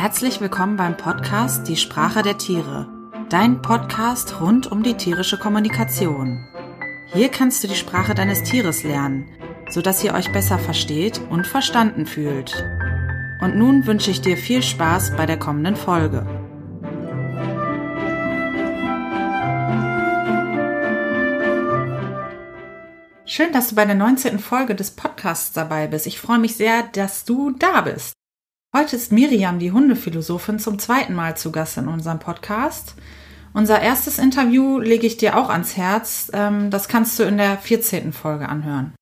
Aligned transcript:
Herzlich 0.00 0.40
willkommen 0.40 0.76
beim 0.76 0.96
Podcast 0.96 1.66
Die 1.66 1.74
Sprache 1.74 2.22
der 2.22 2.38
Tiere, 2.38 2.86
dein 3.30 3.60
Podcast 3.62 4.40
rund 4.40 4.70
um 4.70 4.84
die 4.84 4.94
tierische 4.94 5.40
Kommunikation. 5.40 6.46
Hier 7.08 7.28
kannst 7.30 7.64
du 7.64 7.68
die 7.68 7.74
Sprache 7.74 8.14
deines 8.14 8.44
Tieres 8.44 8.84
lernen, 8.84 9.28
sodass 9.68 10.04
ihr 10.04 10.14
euch 10.14 10.32
besser 10.32 10.60
versteht 10.60 11.20
und 11.30 11.48
verstanden 11.48 12.06
fühlt. 12.06 12.64
Und 13.40 13.56
nun 13.56 13.86
wünsche 13.86 14.12
ich 14.12 14.20
dir 14.20 14.36
viel 14.36 14.62
Spaß 14.62 15.16
bei 15.16 15.26
der 15.26 15.36
kommenden 15.36 15.74
Folge. 15.74 16.24
Schön, 23.24 23.52
dass 23.52 23.70
du 23.70 23.74
bei 23.74 23.84
der 23.84 23.96
19. 23.96 24.38
Folge 24.38 24.76
des 24.76 24.92
Podcasts 24.92 25.52
dabei 25.52 25.88
bist. 25.88 26.06
Ich 26.06 26.20
freue 26.20 26.38
mich 26.38 26.54
sehr, 26.54 26.84
dass 26.84 27.24
du 27.24 27.50
da 27.50 27.80
bist. 27.80 28.12
Heute 28.76 28.96
ist 28.96 29.12
Miriam, 29.12 29.58
die 29.58 29.72
Hundephilosophin, 29.72 30.58
zum 30.58 30.78
zweiten 30.78 31.14
Mal 31.14 31.38
zu 31.38 31.50
Gast 31.50 31.78
in 31.78 31.88
unserem 31.88 32.18
Podcast. 32.18 32.96
Unser 33.54 33.80
erstes 33.80 34.18
Interview 34.18 34.78
lege 34.78 35.06
ich 35.06 35.16
dir 35.16 35.38
auch 35.38 35.48
ans 35.48 35.78
Herz. 35.78 36.30
Ähm, 36.34 36.70
das 36.70 36.86
kannst 36.86 37.18
du 37.18 37.22
in 37.22 37.38
der 37.38 37.56
14. 37.56 38.12
Folge 38.12 38.46
anhören. 38.46 38.94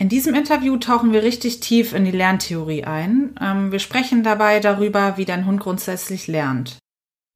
In 0.00 0.08
diesem 0.08 0.34
Interview 0.34 0.76
tauchen 0.78 1.12
wir 1.12 1.22
richtig 1.22 1.60
tief 1.60 1.92
in 1.92 2.04
die 2.04 2.10
Lerntheorie 2.10 2.82
ein. 2.82 3.36
Ähm, 3.40 3.70
wir 3.70 3.78
sprechen 3.78 4.24
dabei 4.24 4.58
darüber, 4.58 5.16
wie 5.16 5.24
dein 5.24 5.46
Hund 5.46 5.60
grundsätzlich 5.60 6.26
lernt. 6.26 6.78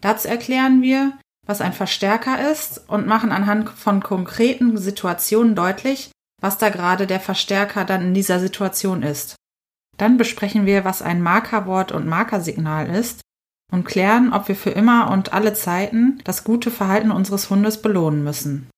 Dazu 0.03 0.27
erklären 0.27 0.83
wir, 0.83 1.17
was 1.47 1.61
ein 1.61 1.73
Verstärker 1.73 2.51
ist 2.51 2.89
und 2.89 3.07
machen 3.07 3.31
anhand 3.31 3.69
von 3.71 4.03
konkreten 4.03 4.77
Situationen 4.77 5.55
deutlich, 5.55 6.11
was 6.43 6.59
da 6.59 6.71
gerade 6.71 7.07
der 7.07 7.21
Verstärker 7.21 7.85
dann 7.85 8.03
in 8.03 8.15
dieser 8.15 8.41
Situation 8.41 9.05
ist. 9.05 9.37
Dann 10.01 10.17
besprechen 10.17 10.65
wir, 10.65 10.87
was 10.87 11.03
ein 11.03 11.21
Markerwort 11.21 11.93
und 11.93 12.07
Markersignal 12.07 12.89
ist 12.89 13.21
und 13.71 13.85
klären, 13.85 14.33
ob 14.33 14.49
wir 14.49 14.57
für 14.57 14.71
immer 14.71 15.11
und 15.11 15.35
alle 15.35 15.53
Zeiten 15.53 16.23
das 16.25 16.43
gute 16.43 16.71
Verhalten 16.71 17.11
unseres 17.11 17.51
Hundes 17.51 17.83
belohnen 17.83 18.25
müssen. 18.25 18.71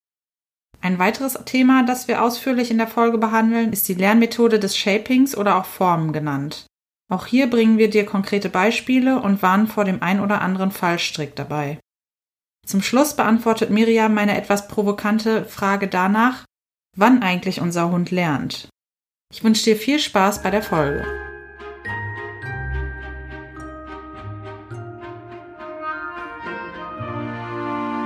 Ein 0.80 0.98
weiteres 0.98 1.38
Thema, 1.44 1.84
das 1.84 2.08
wir 2.08 2.24
ausführlich 2.24 2.72
in 2.72 2.78
der 2.78 2.88
Folge 2.88 3.18
behandeln, 3.18 3.72
ist 3.72 3.86
die 3.86 3.94
Lernmethode 3.94 4.58
des 4.58 4.76
Shapings 4.76 5.36
oder 5.36 5.58
auch 5.58 5.64
Formen 5.64 6.12
genannt. 6.12 6.66
Auch 7.08 7.26
hier 7.26 7.48
bringen 7.48 7.78
wir 7.78 7.88
dir 7.88 8.04
konkrete 8.04 8.48
Beispiele 8.48 9.22
und 9.22 9.42
warnen 9.42 9.68
vor 9.68 9.84
dem 9.84 10.02
ein 10.02 10.18
oder 10.18 10.40
anderen 10.40 10.72
Fallstrick 10.72 11.36
dabei. 11.36 11.78
Zum 12.66 12.82
Schluss 12.82 13.14
beantwortet 13.14 13.70
Miriam 13.70 14.12
meine 14.12 14.36
etwas 14.36 14.66
provokante 14.66 15.44
Frage 15.44 15.86
danach, 15.86 16.44
wann 16.96 17.22
eigentlich 17.22 17.60
unser 17.60 17.92
Hund 17.92 18.10
lernt. 18.10 18.68
Ich 19.32 19.42
wünsche 19.42 19.64
dir 19.64 19.76
viel 19.76 19.98
Spaß 19.98 20.42
bei 20.42 20.50
der 20.50 20.62
Folge. 20.62 21.06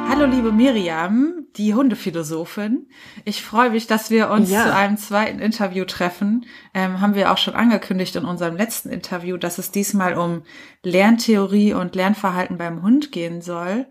Hallo 0.08 0.24
liebe 0.26 0.52
Miriam, 0.52 1.46
die 1.56 1.74
Hundephilosophin. 1.74 2.86
Ich 3.24 3.42
freue 3.42 3.70
mich, 3.70 3.88
dass 3.88 4.08
wir 4.10 4.30
uns 4.30 4.50
ja. 4.52 4.66
zu 4.66 4.74
einem 4.74 4.96
zweiten 4.98 5.40
Interview 5.40 5.84
treffen. 5.84 6.46
Ähm, 6.72 7.00
haben 7.00 7.16
wir 7.16 7.32
auch 7.32 7.38
schon 7.38 7.54
angekündigt 7.54 8.14
in 8.14 8.24
unserem 8.24 8.56
letzten 8.56 8.90
Interview, 8.90 9.36
dass 9.36 9.58
es 9.58 9.72
diesmal 9.72 10.16
um 10.16 10.42
Lerntheorie 10.84 11.74
und 11.74 11.96
Lernverhalten 11.96 12.56
beim 12.56 12.82
Hund 12.82 13.10
gehen 13.10 13.42
soll. 13.42 13.86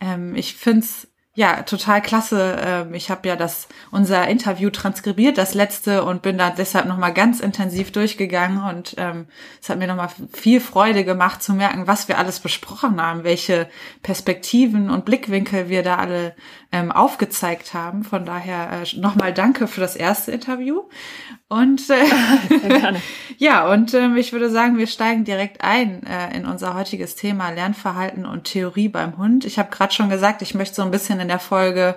Ähm, 0.00 0.34
ich 0.34 0.56
find's 0.56 1.09
ja, 1.40 1.62
total 1.62 2.02
klasse. 2.02 2.58
Ähm, 2.62 2.92
ich 2.92 3.10
habe 3.10 3.26
ja 3.26 3.34
das 3.34 3.66
unser 3.90 4.28
Interview 4.28 4.68
transkribiert, 4.68 5.38
das 5.38 5.54
letzte, 5.54 6.04
und 6.04 6.20
bin 6.20 6.36
da 6.36 6.50
deshalb 6.50 6.84
nochmal 6.84 7.14
ganz 7.14 7.40
intensiv 7.40 7.92
durchgegangen. 7.92 8.62
Und 8.62 8.94
ähm, 8.98 9.26
es 9.58 9.70
hat 9.70 9.78
mir 9.78 9.86
nochmal 9.86 10.10
viel 10.34 10.60
Freude 10.60 11.02
gemacht 11.02 11.42
zu 11.42 11.54
merken, 11.54 11.86
was 11.86 12.08
wir 12.08 12.18
alles 12.18 12.40
besprochen 12.40 13.00
haben, 13.00 13.24
welche 13.24 13.70
Perspektiven 14.02 14.90
und 14.90 15.06
Blickwinkel 15.06 15.70
wir 15.70 15.82
da 15.82 15.96
alle 15.96 16.34
ähm, 16.72 16.92
aufgezeigt 16.92 17.74
haben. 17.74 18.04
Von 18.04 18.24
daher 18.24 18.82
äh, 18.82 18.96
nochmal 18.96 19.34
danke 19.34 19.66
für 19.66 19.80
das 19.80 19.96
erste 19.96 20.30
Interview. 20.32 20.82
Und 21.48 21.90
äh, 21.90 22.04
ja, 23.38 23.70
und 23.70 23.92
ähm, 23.94 24.16
ich 24.16 24.32
würde 24.32 24.50
sagen, 24.50 24.78
wir 24.78 24.86
steigen 24.86 25.24
direkt 25.24 25.62
ein 25.62 26.04
äh, 26.04 26.36
in 26.36 26.46
unser 26.46 26.74
heutiges 26.74 27.16
Thema 27.16 27.50
Lernverhalten 27.50 28.24
und 28.24 28.44
Theorie 28.44 28.88
beim 28.88 29.18
Hund. 29.18 29.44
Ich 29.44 29.58
habe 29.58 29.70
gerade 29.70 29.92
schon 29.92 30.10
gesagt, 30.10 30.42
ich 30.42 30.54
möchte 30.54 30.76
so 30.76 30.82
ein 30.82 30.92
bisschen 30.92 31.20
in 31.20 31.28
der 31.28 31.40
Folge 31.40 31.96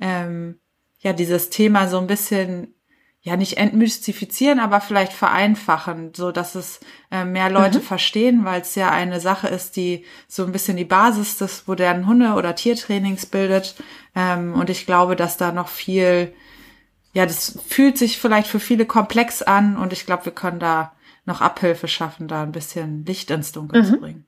ähm, 0.00 0.58
ja 1.00 1.12
dieses 1.12 1.50
Thema 1.50 1.88
so 1.88 1.98
ein 1.98 2.06
bisschen 2.06 2.74
ja 3.22 3.36
nicht 3.36 3.56
entmystifizieren, 3.56 4.58
aber 4.58 4.80
vielleicht 4.80 5.12
vereinfachen, 5.12 6.12
so 6.14 6.32
dass 6.32 6.54
es 6.54 6.80
äh, 7.10 7.24
mehr 7.24 7.50
Leute 7.50 7.78
mhm. 7.78 7.84
verstehen, 7.84 8.44
weil 8.44 8.60
es 8.60 8.74
ja 8.74 8.90
eine 8.90 9.20
Sache 9.20 9.48
ist, 9.48 9.76
die 9.76 10.04
so 10.28 10.44
ein 10.44 10.52
bisschen 10.52 10.76
die 10.76 10.84
Basis 10.84 11.38
des 11.38 11.66
modernen 11.66 12.06
Hunde- 12.06 12.34
oder 12.34 12.54
Tiertrainings 12.54 13.26
bildet. 13.26 13.76
Ähm, 14.14 14.54
und 14.54 14.70
ich 14.70 14.86
glaube, 14.86 15.16
dass 15.16 15.36
da 15.36 15.52
noch 15.52 15.68
viel 15.68 16.32
ja, 17.12 17.26
das 17.26 17.58
fühlt 17.66 17.98
sich 17.98 18.18
vielleicht 18.18 18.48
für 18.48 18.60
viele 18.60 18.86
komplex 18.86 19.42
an 19.42 19.76
und 19.76 19.92
ich 19.92 20.06
glaube, 20.06 20.24
wir 20.24 20.32
können 20.32 20.58
da 20.58 20.92
noch 21.24 21.40
Abhilfe 21.40 21.86
schaffen, 21.86 22.26
da 22.26 22.42
ein 22.42 22.52
bisschen 22.52 23.04
Licht 23.04 23.30
ins 23.30 23.52
Dunkel 23.52 23.82
mhm. 23.82 23.86
zu 23.86 23.96
bringen. 23.98 24.26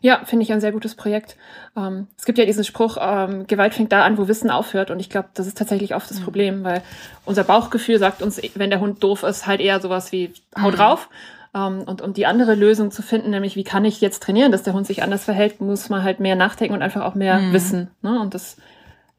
Ja, 0.00 0.22
finde 0.24 0.44
ich 0.44 0.52
ein 0.52 0.60
sehr 0.60 0.72
gutes 0.72 0.94
Projekt. 0.94 1.36
Ähm, 1.76 2.06
es 2.16 2.24
gibt 2.24 2.38
ja 2.38 2.46
diesen 2.46 2.64
Spruch, 2.64 2.96
ähm, 3.00 3.46
Gewalt 3.46 3.74
fängt 3.74 3.92
da 3.92 4.04
an, 4.04 4.16
wo 4.16 4.28
Wissen 4.28 4.50
aufhört. 4.50 4.90
Und 4.90 4.98
ich 4.98 5.10
glaube, 5.10 5.28
das 5.34 5.46
ist 5.46 5.58
tatsächlich 5.58 5.94
oft 5.94 6.10
das 6.10 6.20
mhm. 6.20 6.24
Problem, 6.24 6.64
weil 6.64 6.82
unser 7.24 7.44
Bauchgefühl 7.44 7.98
sagt 7.98 8.22
uns, 8.22 8.40
wenn 8.54 8.70
der 8.70 8.80
Hund 8.80 9.02
doof 9.02 9.22
ist, 9.22 9.46
halt 9.46 9.60
eher 9.60 9.80
sowas 9.80 10.10
wie 10.10 10.32
hau 10.58 10.70
mhm. 10.70 10.74
drauf. 10.74 11.08
Ähm, 11.54 11.82
und 11.84 12.00
um 12.00 12.14
die 12.14 12.26
andere 12.26 12.54
Lösung 12.54 12.90
zu 12.90 13.02
finden, 13.02 13.30
nämlich 13.30 13.56
wie 13.56 13.64
kann 13.64 13.84
ich 13.84 14.00
jetzt 14.00 14.22
trainieren, 14.22 14.52
dass 14.52 14.62
der 14.62 14.72
Hund 14.72 14.86
sich 14.86 15.02
anders 15.02 15.24
verhält, 15.24 15.60
muss 15.60 15.88
man 15.88 16.02
halt 16.02 16.20
mehr 16.20 16.36
nachdenken 16.36 16.74
und 16.74 16.82
einfach 16.82 17.02
auch 17.02 17.14
mehr 17.14 17.38
mhm. 17.38 17.52
wissen. 17.52 17.90
Ne? 18.02 18.20
Und 18.20 18.34
das 18.34 18.56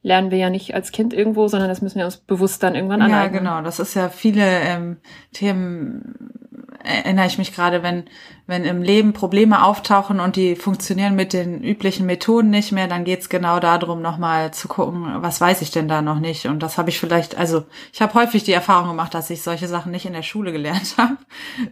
lernen 0.04 0.32
wir 0.32 0.38
ja 0.38 0.50
nicht 0.50 0.74
als 0.74 0.92
Kind 0.92 1.14
irgendwo, 1.14 1.48
sondern 1.48 1.70
das 1.70 1.82
müssen 1.82 2.00
wir 2.00 2.06
uns 2.06 2.18
bewusst 2.18 2.64
dann 2.64 2.76
irgendwann 2.76 3.02
aneignen. 3.02 3.46
Ja, 3.46 3.52
genau. 3.52 3.62
Das 3.62 3.80
ist 3.80 3.94
ja 3.94 4.10
viele 4.10 4.44
ähm, 4.44 4.98
Themen, 5.32 6.61
erinnere 6.84 7.28
ich 7.28 7.38
mich 7.38 7.54
gerade, 7.54 7.84
wenn, 7.84 8.06
wenn 8.48 8.66
im 8.66 8.82
Leben 8.82 9.14
Probleme 9.14 9.64
auftauchen 9.64 10.20
und 10.20 10.36
die 10.36 10.56
funktionieren 10.56 11.16
mit 11.16 11.34
den 11.34 11.64
üblichen 11.64 12.06
Methoden 12.06 12.50
nicht 12.50 12.72
mehr, 12.72 12.88
dann 12.88 13.04
geht's 13.04 13.30
genau 13.30 13.60
darum, 13.60 14.02
nochmal 14.02 14.54
zu 14.54 14.68
gucken, 14.68 15.22
was 15.22 15.42
weiß 15.42 15.62
ich 15.62 15.72
denn 15.72 15.88
da 15.88 16.02
noch 16.02 16.20
nicht. 16.20 16.46
Und 16.46 16.62
das 16.64 16.78
habe 16.78 16.90
ich 16.90 17.00
vielleicht, 17.00 17.38
also 17.38 17.66
ich 17.94 18.02
habe 18.02 18.14
häufig 18.14 18.44
die 18.44 18.54
Erfahrung 18.54 18.90
gemacht, 18.90 19.14
dass 19.14 19.30
ich 19.30 19.42
solche 19.42 19.68
Sachen 19.68 19.92
nicht 19.92 20.06
in 20.06 20.14
der 20.14 20.24
Schule 20.24 20.52
gelernt 20.52 20.96
habe, 20.98 21.18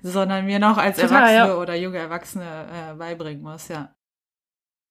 sondern 0.01 0.45
mir 0.45 0.59
noch 0.59 0.77
als 0.77 0.97
Total, 0.97 1.33
Erwachsene 1.33 1.49
ja. 1.49 1.55
oder 1.55 1.75
junge 1.75 1.97
Erwachsene 1.97 2.45
äh, 2.45 2.95
beibringen 2.95 3.41
muss, 3.41 3.67
ja. 3.67 3.93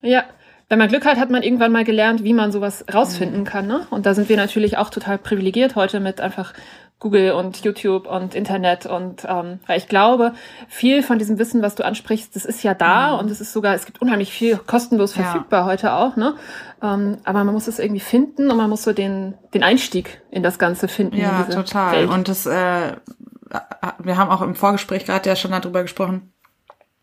Ja, 0.00 0.25
wenn 0.69 0.79
man 0.79 0.89
Glück 0.89 1.06
hat, 1.06 1.17
hat 1.17 1.31
man 1.31 1.43
irgendwann 1.43 1.73
mal 1.73 1.85
gelernt, 1.85 2.25
wie 2.25 2.35
man 2.35 2.53
sowas 2.53 2.85
rausfinden 2.93 3.41
mhm. 3.41 3.45
kann. 3.45 3.67
Ne? 3.67 3.87
Und 3.91 4.05
da 4.05 4.15
sind 4.15 4.29
wir 4.29 4.37
natürlich 4.37 4.77
auch 4.77 4.91
total 4.91 5.19
privilegiert 5.19 5.77
heute 5.77 5.99
mit 5.99 6.21
einfach 6.21 6.53
Google 7.01 7.33
und 7.33 7.65
YouTube 7.65 8.07
und 8.07 8.35
Internet 8.35 8.87
und 8.87 9.25
ähm, 9.29 9.61
weil 9.67 9.79
ich 9.79 9.89
glaube, 9.89 10.33
viel 10.69 11.03
von 11.03 11.19
diesem 11.19 11.39
Wissen, 11.39 11.63
was 11.63 11.75
du 11.77 11.85
ansprichst, 11.85 12.35
das 12.35 12.45
ist 12.45 12.63
ja 12.63 12.75
da 12.75 13.13
mhm. 13.13 13.21
und 13.21 13.31
es 13.31 13.41
ist 13.41 13.53
sogar, 13.53 13.75
es 13.75 13.87
gibt 13.87 14.03
unheimlich 14.03 14.33
viel 14.33 14.57
kostenlos 14.57 15.13
verfügbar 15.13 15.61
ja. 15.61 15.67
heute 15.67 15.93
auch, 15.93 16.17
ne? 16.17 16.35
Ähm, 16.83 17.19
aber 17.25 17.45
man 17.45 17.55
muss 17.55 17.69
es 17.69 17.79
irgendwie 17.79 18.01
finden 18.01 18.51
und 18.51 18.57
man 18.57 18.69
muss 18.69 18.83
so 18.83 18.93
den 18.93 19.35
den 19.55 19.63
Einstieg 19.63 20.23
in 20.31 20.43
das 20.43 20.59
Ganze 20.59 20.89
finden. 20.89 21.17
Ja, 21.17 21.45
total. 21.45 21.93
Welt. 21.93 22.11
Und 22.11 22.29
das, 22.29 22.47
äh, 22.47 22.93
wir 23.99 24.17
haben 24.17 24.31
auch 24.31 24.43
im 24.43 24.55
Vorgespräch 24.55 25.05
gerade 25.05 25.29
ja 25.29 25.37
schon 25.37 25.53
darüber 25.53 25.83
gesprochen 25.83 26.33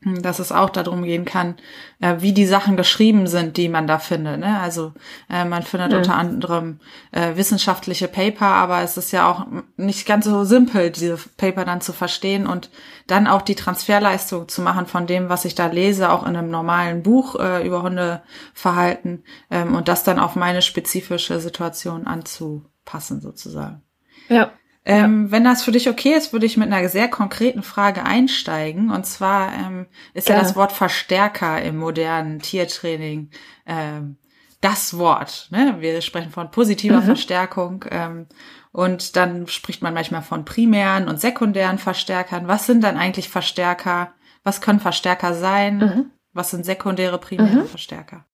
dass 0.06 0.40
es 0.40 0.52
auch 0.52 0.70
darum 0.70 1.04
gehen 1.04 1.26
kann, 1.26 1.56
äh, 2.00 2.18
wie 2.20 2.34
die 2.34 2.46
Sachen 2.46 2.78
geschrieben 2.78 3.28
sind, 3.28 3.58
die 3.58 3.70
man 3.70 3.88
da 3.88 3.98
findet. 3.98 4.40
Ne? 4.40 4.60
Also 4.60 4.94
äh, 5.30 5.46
man 5.46 5.64
findet 5.64 5.92
mhm. 5.92 5.98
unter 5.98 6.16
anderem 6.16 6.80
äh, 7.12 7.36
wissenschaftliche 7.36 8.08
Paper, 8.08 8.46
aber 8.46 8.82
es 8.82 8.98
ist 8.98 9.12
ja 9.12 9.30
auch 9.30 9.48
nicht 9.78 10.06
ganz 10.06 10.26
so 10.26 10.44
simpel, 10.44 10.92
diese 10.92 11.18
Paper 11.38 11.66
dann 11.66 11.82
zu 11.82 11.92
verstehen 11.94 12.46
und 12.46 12.70
dann 13.08 13.28
auch 13.28 13.42
die 13.42 13.56
Transferleistung 13.56 14.48
zu 14.48 14.62
machen 14.62 14.86
von 14.86 15.08
dem, 15.08 15.30
was 15.30 15.46
ich 15.46 15.56
da 15.56 15.68
lese, 15.68 16.12
auch 16.12 16.26
in 16.26 16.36
einem 16.36 16.50
normalen 16.50 17.02
Buch 17.02 17.40
äh, 17.40 17.66
über 17.66 17.82
Hundeverhalten 17.82 19.24
ähm, 19.50 19.76
und 19.76 19.88
das 19.88 20.04
dann 20.04 20.20
auf 20.20 20.36
meine 20.36 20.62
spezifische 20.62 21.40
Situation 21.40 22.06
anzupassen 22.06 23.22
sozusagen. 23.22 23.82
Ja. 24.30 24.52
Ähm, 24.86 25.26
ja. 25.26 25.32
Wenn 25.32 25.44
das 25.44 25.64
für 25.64 25.72
dich 25.72 25.90
okay 25.90 26.14
ist, 26.14 26.32
würde 26.32 26.46
ich 26.46 26.58
mit 26.58 26.72
einer 26.72 26.88
sehr 26.90 27.08
konkreten 27.08 27.64
Frage 27.64 28.04
einsteigen. 28.04 28.92
Und 28.92 29.06
zwar 29.06 29.54
ähm, 29.54 29.88
ist 30.14 30.28
Gerne. 30.28 30.42
ja 30.42 30.48
das 30.48 30.56
Wort 30.56 30.72
Verstärker 30.72 31.62
im 31.62 31.78
modernen 31.78 32.40
Tiertraining 32.40 33.32
ähm, 33.66 34.18
das 34.62 34.98
Wort. 34.98 35.48
Ne? 35.52 35.78
Wir 35.80 36.02
sprechen 36.02 36.32
von 36.32 36.52
positiver 36.52 37.02
mhm. 37.02 37.06
Verstärkung. 37.06 37.86
Ähm, 37.90 38.28
und 38.72 39.16
dann 39.16 39.48
spricht 39.48 39.82
man 39.82 39.94
manchmal 39.94 40.22
von 40.22 40.46
primären 40.46 41.08
und 41.08 41.20
sekundären 41.20 41.78
Verstärkern. 41.78 42.48
Was 42.48 42.66
sind 42.66 42.84
dann 42.84 42.98
eigentlich 42.98 43.30
Verstärker? 43.30 44.14
Was 44.44 44.62
können 44.62 44.80
Verstärker 44.80 45.34
sein? 45.34 45.78
Mhm. 45.78 46.12
Was 46.34 46.52
sind 46.52 46.66
sekundäre, 46.66 47.18
primäre 47.18 47.62
mhm. 47.62 47.68
Verstärker? 47.68 48.26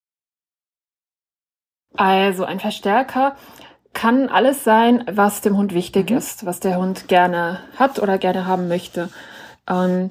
Also 1.96 2.46
ein 2.46 2.60
Verstärker 2.60 3.36
kann 3.94 4.30
alles 4.30 4.64
sein, 4.64 5.04
was 5.12 5.42
dem 5.42 5.58
Hund 5.58 5.74
wichtig 5.74 6.10
mhm. 6.10 6.18
ist, 6.18 6.46
was 6.46 6.60
der 6.60 6.78
Hund 6.78 7.08
gerne 7.08 7.60
hat 7.78 8.00
oder 8.00 8.18
gerne 8.18 8.46
haben 8.46 8.68
möchte. 8.68 9.10
Ähm, 9.70 10.10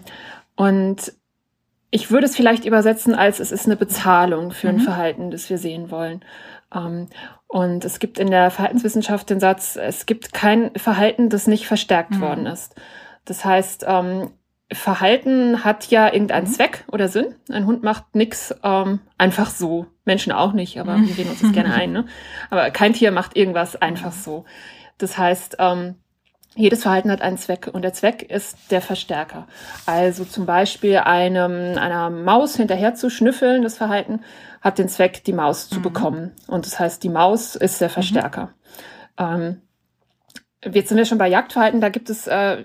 und 0.56 1.12
ich 1.90 2.10
würde 2.10 2.26
es 2.26 2.36
vielleicht 2.36 2.64
übersetzen 2.64 3.14
als 3.14 3.40
es 3.40 3.50
ist 3.50 3.66
eine 3.66 3.76
Bezahlung 3.76 4.52
für 4.52 4.68
ein 4.68 4.76
mhm. 4.76 4.82
Verhalten, 4.82 5.30
das 5.30 5.50
wir 5.50 5.58
sehen 5.58 5.90
wollen. 5.90 6.24
Ähm, 6.74 7.08
und 7.46 7.84
es 7.84 7.98
gibt 7.98 8.18
in 8.18 8.30
der 8.30 8.50
Verhaltenswissenschaft 8.50 9.28
den 9.28 9.40
Satz, 9.40 9.76
es 9.76 10.06
gibt 10.06 10.32
kein 10.32 10.70
Verhalten, 10.76 11.30
das 11.30 11.46
nicht 11.46 11.66
verstärkt 11.66 12.12
mhm. 12.12 12.20
worden 12.20 12.46
ist. 12.46 12.74
Das 13.24 13.44
heißt, 13.44 13.84
ähm, 13.88 14.30
Verhalten 14.72 15.64
hat 15.64 15.88
ja 15.90 16.12
irgendeinen 16.12 16.46
mhm. 16.46 16.52
Zweck 16.52 16.84
oder 16.92 17.08
Sinn. 17.08 17.34
Ein 17.50 17.66
Hund 17.66 17.82
macht 17.82 18.14
nichts 18.14 18.54
ähm, 18.62 19.00
einfach 19.18 19.50
so. 19.50 19.86
Menschen 20.04 20.32
auch 20.32 20.52
nicht, 20.52 20.80
aber 20.80 20.96
wir 20.96 21.14
gehen 21.14 21.28
uns 21.28 21.40
das 21.40 21.52
gerne 21.52 21.74
ein. 21.74 21.92
Ne? 21.92 22.06
Aber 22.50 22.70
kein 22.70 22.92
Tier 22.92 23.10
macht 23.10 23.36
irgendwas 23.36 23.76
einfach 23.76 24.12
so. 24.12 24.44
Das 24.98 25.18
heißt, 25.18 25.56
ähm, 25.58 25.96
jedes 26.54 26.82
Verhalten 26.82 27.10
hat 27.10 27.22
einen 27.22 27.38
Zweck 27.38 27.70
und 27.72 27.82
der 27.82 27.92
Zweck 27.92 28.22
ist 28.22 28.56
der 28.70 28.80
Verstärker. 28.80 29.46
Also 29.86 30.24
zum 30.24 30.46
Beispiel 30.46 30.98
einem, 30.98 31.78
einer 31.78 32.10
Maus 32.10 32.56
hinterher 32.56 32.94
zu 32.94 33.08
schnüffeln, 33.08 33.62
das 33.62 33.76
Verhalten 33.76 34.20
hat 34.60 34.78
den 34.78 34.88
Zweck, 34.88 35.24
die 35.24 35.32
Maus 35.32 35.68
zu 35.68 35.78
mhm. 35.78 35.82
bekommen. 35.82 36.30
Und 36.48 36.66
das 36.66 36.78
heißt, 36.78 37.02
die 37.02 37.08
Maus 37.08 37.56
ist 37.56 37.80
der 37.80 37.88
mhm. 37.88 37.92
Verstärker. 37.92 38.50
Mhm. 39.18 39.60
Ähm, 40.64 40.72
jetzt 40.72 40.88
sind 40.88 40.98
wir 40.98 41.04
schon 41.04 41.18
bei 41.18 41.28
Jagdverhalten, 41.28 41.80
da 41.80 41.88
gibt 41.88 42.10
es 42.10 42.26
äh, 42.26 42.64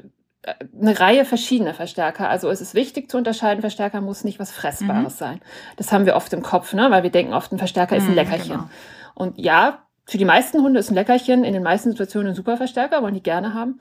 eine 0.80 1.00
Reihe 1.00 1.26
verschiedener 1.26 1.74
Verstärker. 1.74 2.30
Also 2.30 2.50
es 2.50 2.62
ist 2.62 2.76
wichtig 2.76 3.10
zu 3.10 3.18
unterscheiden, 3.18 3.62
Verstärker 3.62 4.02
muss 4.02 4.24
nicht 4.24 4.40
was 4.40 4.52
Fressbares 4.52 5.16
mhm. 5.16 5.18
sein. 5.18 5.42
Das 5.78 5.92
haben 5.92 6.06
wir 6.06 6.16
oft 6.16 6.32
im 6.34 6.44
Kopf, 6.44 6.74
ne? 6.74 6.92
weil 6.92 7.04
wir 7.04 7.10
denken 7.10 7.34
oft, 7.34 7.52
ein 7.52 7.58
Verstärker 7.58 7.96
ist 7.96 8.04
ein 8.04 8.10
mhm, 8.10 8.16
Leckerchen. 8.16 8.52
Genau. 8.52 8.70
Und 9.16 9.40
ja, 9.40 9.80
für 10.06 10.18
die 10.18 10.26
meisten 10.26 10.62
Hunde 10.62 10.80
ist 10.80 10.92
ein 10.92 10.96
Leckerchen 10.96 11.44
in 11.44 11.54
den 11.54 11.64
meisten 11.64 11.90
Situationen 11.92 12.30
ein 12.30 12.36
super 12.36 12.58
Verstärker, 12.58 13.02
wollen 13.02 13.16
die 13.16 13.24
gerne 13.24 13.54
haben. 13.54 13.80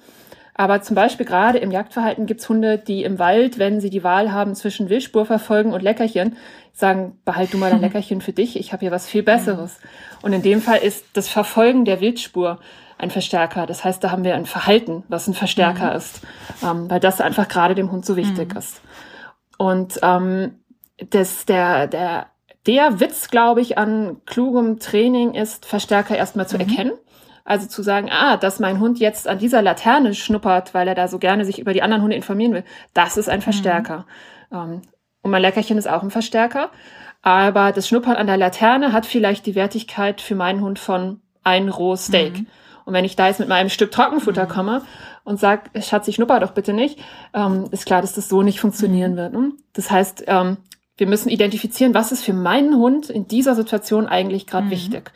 Aber 0.54 0.80
zum 0.82 0.94
Beispiel 0.94 1.26
gerade 1.26 1.58
im 1.58 1.72
Jagdverhalten 1.72 2.26
gibt's 2.26 2.48
Hunde, 2.48 2.78
die 2.78 3.02
im 3.02 3.18
Wald, 3.18 3.58
wenn 3.58 3.80
sie 3.80 3.90
die 3.90 4.04
Wahl 4.04 4.32
haben 4.32 4.54
zwischen 4.54 4.88
Wildspurverfolgen 4.88 5.72
und 5.72 5.82
Leckerchen, 5.82 6.36
sagen, 6.72 7.18
behalt 7.24 7.52
du 7.52 7.58
mal 7.58 7.70
dein 7.70 7.80
Leckerchen 7.82 8.20
für 8.20 8.32
dich, 8.32 8.56
ich 8.56 8.72
habe 8.72 8.80
hier 8.80 8.92
was 8.92 9.06
viel 9.08 9.24
Besseres. 9.24 9.80
Und 10.22 10.32
in 10.32 10.42
dem 10.42 10.62
Fall 10.62 10.78
ist 10.78 11.04
das 11.14 11.28
Verfolgen 11.28 11.84
der 11.84 12.00
Wildspur 12.00 12.60
ein 12.98 13.10
Verstärker. 13.10 13.66
Das 13.66 13.84
heißt, 13.84 14.02
da 14.02 14.10
haben 14.10 14.24
wir 14.24 14.34
ein 14.34 14.46
Verhalten, 14.46 15.04
was 15.08 15.26
ein 15.26 15.34
Verstärker 15.34 15.90
mhm. 15.90 15.96
ist, 15.96 16.20
ähm, 16.62 16.90
weil 16.90 17.00
das 17.00 17.20
einfach 17.20 17.48
gerade 17.48 17.74
dem 17.74 17.90
Hund 17.90 18.06
so 18.06 18.16
wichtig 18.16 18.52
mhm. 18.52 18.58
ist. 18.58 18.80
Und 19.58 19.98
ähm, 20.02 20.60
das, 21.10 21.46
der, 21.46 21.86
der 21.86 22.26
der 22.66 23.00
Witz, 23.00 23.28
glaube 23.28 23.60
ich, 23.60 23.76
an 23.76 24.22
klugem 24.24 24.78
Training 24.78 25.34
ist, 25.34 25.66
Verstärker 25.66 26.16
erstmal 26.16 26.48
zu 26.48 26.56
mhm. 26.56 26.62
erkennen. 26.62 26.92
Also 27.44 27.66
zu 27.66 27.82
sagen, 27.82 28.08
ah, 28.10 28.38
dass 28.38 28.58
mein 28.58 28.80
Hund 28.80 28.98
jetzt 28.98 29.28
an 29.28 29.38
dieser 29.38 29.60
Laterne 29.60 30.14
schnuppert, 30.14 30.72
weil 30.72 30.88
er 30.88 30.94
da 30.94 31.08
so 31.08 31.18
gerne 31.18 31.44
sich 31.44 31.58
über 31.58 31.74
die 31.74 31.82
anderen 31.82 32.02
Hunde 32.02 32.16
informieren 32.16 32.54
will, 32.54 32.64
das 32.94 33.18
ist 33.18 33.28
ein 33.28 33.40
mhm. 33.40 33.42
Verstärker. 33.42 34.06
Mhm. 34.50 34.82
und 35.22 35.30
mein 35.30 35.42
Leckerchen 35.42 35.76
ist 35.76 35.88
auch 35.88 36.02
ein 36.02 36.10
Verstärker. 36.10 36.70
Aber 37.20 37.72
das 37.72 37.88
Schnuppern 37.88 38.16
an 38.16 38.26
der 38.26 38.36
Laterne 38.36 38.92
hat 38.92 39.04
vielleicht 39.06 39.46
die 39.46 39.54
Wertigkeit 39.54 40.20
für 40.20 40.34
meinen 40.34 40.60
Hund 40.60 40.78
von 40.78 41.20
ein 41.42 41.68
rohes 41.68 42.06
Steak. 42.06 42.40
Mhm. 42.40 42.46
Und 42.84 42.92
wenn 42.92 43.04
ich 43.04 43.16
da 43.16 43.28
jetzt 43.28 43.40
mit 43.40 43.48
meinem 43.48 43.68
Stück 43.70 43.90
Trockenfutter 43.90 44.44
mhm. 44.44 44.48
komme 44.48 44.82
und 45.24 45.40
sag, 45.40 45.70
Schatz, 45.82 46.08
ich 46.08 46.16
schnupper 46.16 46.40
doch 46.40 46.52
bitte 46.52 46.72
nicht, 46.72 46.98
ähm, 47.32 47.66
ist 47.70 47.86
klar, 47.86 48.02
dass 48.02 48.12
das 48.12 48.28
so 48.28 48.42
nicht 48.42 48.60
funktionieren 48.60 49.12
mhm. 49.12 49.16
wird. 49.16 49.32
Ne? 49.32 49.52
Das 49.72 49.90
heißt, 49.90 50.24
ähm, 50.26 50.58
wir 50.96 51.06
müssen 51.06 51.28
identifizieren, 51.28 51.94
was 51.94 52.12
ist 52.12 52.24
für 52.24 52.32
meinen 52.32 52.76
Hund 52.76 53.10
in 53.10 53.26
dieser 53.26 53.54
Situation 53.54 54.06
eigentlich 54.06 54.46
gerade 54.46 54.66
mhm. 54.66 54.70
wichtig. 54.70 55.12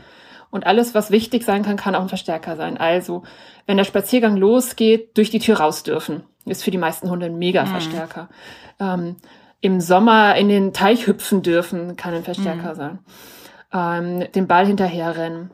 Und 0.51 0.67
alles, 0.67 0.95
was 0.95 1.11
wichtig 1.11 1.45
sein 1.45 1.63
kann, 1.63 1.77
kann 1.77 1.95
auch 1.95 2.01
ein 2.01 2.09
Verstärker 2.09 2.57
sein. 2.57 2.79
Also, 2.79 3.23
wenn 3.67 3.77
der 3.77 3.85
Spaziergang 3.85 4.37
losgeht, 4.37 5.17
durch 5.19 5.29
die 5.29 5.41
Tür 5.41 5.59
raus 5.59 5.83
dürfen, 5.83 6.23
ist 6.47 6.65
für 6.65 6.71
die 6.71 6.79
meisten 6.79 7.11
Hunde 7.11 7.27
ein 7.27 7.37
Mega-Verstärker. 7.37 8.31
Mhm. 8.79 8.87
Ähm, 8.87 9.17
Im 9.61 9.81
Sommer 9.81 10.37
in 10.37 10.49
den 10.49 10.73
Teich 10.73 11.07
hüpfen 11.07 11.43
dürfen, 11.43 11.97
kann 11.97 12.15
ein 12.15 12.25
Verstärker 12.25 12.73
mhm. 12.73 12.77
sein. 12.77 12.99
Ähm, 13.71 14.33
den 14.33 14.47
Ball 14.47 14.67
hinterherrennen 14.67 15.51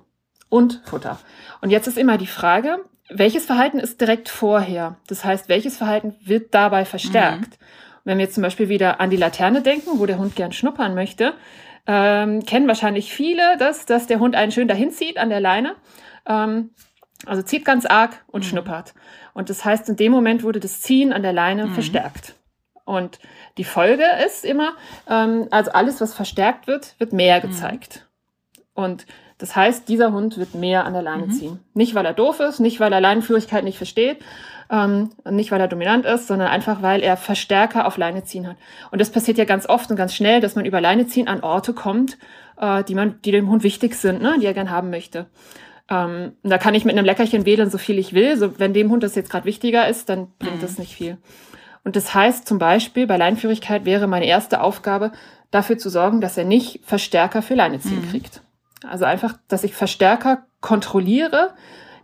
und 0.48 0.82
Futter. 0.84 1.18
Und 1.60 1.70
jetzt 1.70 1.86
ist 1.86 1.98
immer 1.98 2.18
die 2.18 2.26
Frage, 2.26 2.78
welches 3.08 3.46
Verhalten 3.46 3.78
ist 3.78 4.00
direkt 4.00 4.28
vorher? 4.28 4.96
Das 5.08 5.24
heißt, 5.24 5.48
welches 5.48 5.76
Verhalten 5.76 6.14
wird 6.24 6.54
dabei 6.54 6.84
verstärkt? 6.84 7.60
Mhm. 7.60 7.64
Wenn 8.04 8.18
wir 8.18 8.24
jetzt 8.24 8.34
zum 8.34 8.42
Beispiel 8.42 8.68
wieder 8.68 9.00
an 9.00 9.10
die 9.10 9.16
Laterne 9.16 9.62
denken, 9.62 9.98
wo 9.98 10.06
der 10.06 10.18
Hund 10.18 10.36
gern 10.36 10.52
schnuppern 10.52 10.94
möchte, 10.94 11.34
ähm, 11.86 12.44
kennen 12.44 12.66
wahrscheinlich 12.66 13.12
viele 13.12 13.56
das, 13.58 13.86
dass 13.86 14.06
der 14.06 14.20
Hund 14.20 14.34
einen 14.34 14.52
schön 14.52 14.68
dahin 14.68 14.90
zieht 14.90 15.18
an 15.18 15.28
der 15.28 15.40
Leine. 15.40 15.76
Ähm, 16.26 16.70
also 17.26 17.42
zieht 17.42 17.64
ganz 17.64 17.86
arg 17.86 18.24
und 18.26 18.44
mhm. 18.44 18.48
schnuppert. 18.48 18.94
Und 19.32 19.50
das 19.50 19.64
heißt, 19.64 19.88
in 19.88 19.96
dem 19.96 20.12
Moment 20.12 20.42
wurde 20.42 20.60
das 20.60 20.80
Ziehen 20.80 21.12
an 21.12 21.22
der 21.22 21.32
Leine 21.32 21.66
mhm. 21.66 21.74
verstärkt. 21.74 22.34
Und 22.84 23.18
die 23.56 23.64
Folge 23.64 24.04
ist 24.26 24.44
immer, 24.44 24.74
ähm, 25.08 25.48
also 25.50 25.72
alles, 25.72 26.00
was 26.00 26.14
verstärkt 26.14 26.66
wird, 26.66 26.94
wird 26.98 27.12
mehr 27.12 27.38
mhm. 27.38 27.48
gezeigt. 27.48 28.06
Und 28.74 29.06
das 29.38 29.56
heißt, 29.56 29.88
dieser 29.88 30.12
Hund 30.12 30.38
wird 30.38 30.54
mehr 30.54 30.84
an 30.84 30.92
der 30.92 31.02
Leine 31.02 31.26
mhm. 31.26 31.30
ziehen. 31.32 31.58
Nicht, 31.74 31.94
weil 31.94 32.06
er 32.06 32.12
doof 32.12 32.40
ist, 32.40 32.60
nicht, 32.60 32.80
weil 32.80 32.92
er 32.92 33.00
Leinenführigkeit 33.00 33.64
nicht 33.64 33.78
versteht, 33.78 34.18
ähm, 34.70 35.10
nicht, 35.28 35.50
weil 35.50 35.60
er 35.60 35.68
dominant 35.68 36.06
ist, 36.06 36.28
sondern 36.28 36.48
einfach, 36.48 36.82
weil 36.82 37.02
er 37.02 37.16
Verstärker 37.16 37.86
auf 37.86 37.96
Leine 37.96 38.24
ziehen 38.24 38.46
hat. 38.46 38.56
Und 38.90 39.00
das 39.00 39.10
passiert 39.10 39.38
ja 39.38 39.44
ganz 39.44 39.68
oft 39.68 39.90
und 39.90 39.96
ganz 39.96 40.14
schnell, 40.14 40.40
dass 40.40 40.54
man 40.54 40.64
über 40.64 40.80
Leine 40.80 41.06
ziehen 41.06 41.28
an 41.28 41.42
Orte 41.42 41.72
kommt, 41.72 42.16
äh, 42.58 42.84
die 42.84 42.94
man, 42.94 43.20
die 43.22 43.32
dem 43.32 43.50
Hund 43.50 43.62
wichtig 43.62 43.96
sind, 43.96 44.22
ne, 44.22 44.36
die 44.40 44.46
er 44.46 44.54
gern 44.54 44.70
haben 44.70 44.90
möchte. 44.90 45.26
Ähm, 45.90 46.32
da 46.42 46.56
kann 46.56 46.74
ich 46.74 46.84
mit 46.84 46.96
einem 46.96 47.04
Leckerchen 47.04 47.44
wählen, 47.44 47.68
so 47.70 47.76
viel 47.78 47.98
ich 47.98 48.14
will. 48.14 48.36
So, 48.36 48.58
wenn 48.58 48.72
dem 48.72 48.90
Hund 48.90 49.02
das 49.02 49.16
jetzt 49.16 49.30
gerade 49.30 49.44
wichtiger 49.44 49.88
ist, 49.88 50.08
dann 50.08 50.28
bringt 50.38 50.56
mhm. 50.56 50.60
das 50.60 50.78
nicht 50.78 50.94
viel. 50.94 51.18
Und 51.84 51.96
das 51.96 52.14
heißt 52.14 52.48
zum 52.48 52.58
Beispiel, 52.58 53.06
bei 53.06 53.18
Leinführigkeit 53.18 53.84
wäre 53.84 54.06
meine 54.06 54.26
erste 54.26 54.62
Aufgabe, 54.62 55.12
dafür 55.50 55.76
zu 55.76 55.90
sorgen, 55.90 56.20
dass 56.20 56.38
er 56.38 56.44
nicht 56.44 56.80
Verstärker 56.84 57.42
für 57.42 57.54
Leine 57.54 57.78
ziehen 57.80 58.00
mhm. 58.00 58.10
kriegt. 58.10 58.40
Also 58.88 59.04
einfach, 59.04 59.38
dass 59.48 59.64
ich 59.64 59.74
Verstärker 59.74 60.46
kontrolliere, 60.60 61.54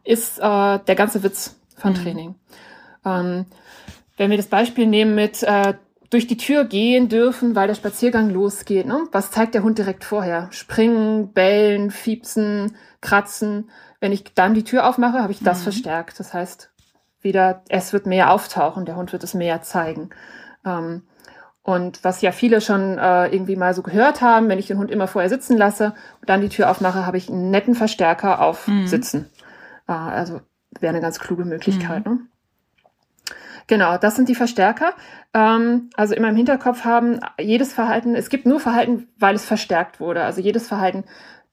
ist 0.05 0.38
äh, 0.38 0.43
der 0.79 0.94
ganze 0.94 1.23
Witz 1.23 1.56
von 1.77 1.93
mhm. 1.93 1.97
Training. 1.97 2.35
Ähm, 3.05 3.47
wenn 4.17 4.31
wir 4.31 4.37
das 4.37 4.49
Beispiel 4.49 4.87
nehmen 4.87 5.15
mit 5.15 5.43
äh, 5.43 5.75
durch 6.11 6.27
die 6.27 6.37
Tür 6.37 6.65
gehen 6.65 7.09
dürfen, 7.09 7.55
weil 7.55 7.69
der 7.69 7.77
Spaziergang 7.77 8.31
losgeht. 8.31 8.87
Ne? 8.87 9.06
Was 9.12 9.31
zeigt 9.31 9.55
der 9.55 9.62
Hund 9.62 9.79
direkt 9.79 10.05
vorher? 10.05 10.49
Springen, 10.50 11.32
bellen, 11.32 11.91
fiepsen, 11.91 12.77
kratzen. 13.00 13.71
Wenn 14.00 14.12
ich 14.12 14.25
dann 14.35 14.54
die 14.54 14.64
Tür 14.64 14.88
aufmache, 14.88 15.23
habe 15.23 15.33
ich 15.33 15.43
das 15.43 15.61
mhm. 15.61 15.64
verstärkt. 15.64 16.19
Das 16.19 16.35
heißt, 16.35 16.71
wieder, 17.23 17.62
es 17.69 17.93
wird 17.93 18.07
mehr 18.07 18.33
auftauchen, 18.33 18.85
der 18.87 18.97
Hund 18.97 19.12
wird 19.12 19.23
es 19.23 19.35
mehr 19.35 19.62
zeigen. 19.62 20.11
Ähm, 20.64 21.02
und 21.62 22.02
was 22.02 22.23
ja 22.23 22.33
viele 22.33 22.61
schon 22.61 22.99
äh, 22.99 23.26
irgendwie 23.29 23.57
mal 23.57 23.75
so 23.75 23.83
gehört 23.83 24.23
haben, 24.23 24.49
wenn 24.49 24.59
ich 24.59 24.67
den 24.67 24.79
Hund 24.79 24.90
immer 24.90 25.07
vorher 25.07 25.29
sitzen 25.29 25.57
lasse 25.59 25.95
und 26.21 26.29
dann 26.29 26.40
die 26.40 26.49
Tür 26.49 26.71
aufmache, 26.71 27.05
habe 27.05 27.19
ich 27.19 27.29
einen 27.29 27.50
netten 27.50 27.75
Verstärker 27.75 28.40
auf 28.40 28.67
mhm. 28.67 28.87
Sitzen. 28.87 29.31
Äh, 29.87 29.93
also 29.93 30.40
wäre 30.79 30.90
eine 30.90 31.02
ganz 31.02 31.19
kluge 31.19 31.45
Möglichkeit. 31.45 32.07
Mhm. 32.07 32.12
Ne? 32.12 32.21
Genau, 33.67 33.99
das 33.99 34.17
sind 34.17 34.29
die 34.29 34.35
Verstärker. 34.35 34.95
Ähm, 35.35 35.90
also 35.95 36.14
immer 36.14 36.31
im 36.31 36.37
Hinterkopf 36.37 36.85
haben, 36.85 37.21
jedes 37.38 37.73
Verhalten, 37.73 38.14
es 38.14 38.31
gibt 38.31 38.47
nur 38.47 38.59
Verhalten, 38.59 39.09
weil 39.19 39.35
es 39.35 39.45
verstärkt 39.45 40.00
wurde. 40.00 40.25
Also 40.25 40.40
jedes 40.40 40.67
Verhalten, 40.67 41.05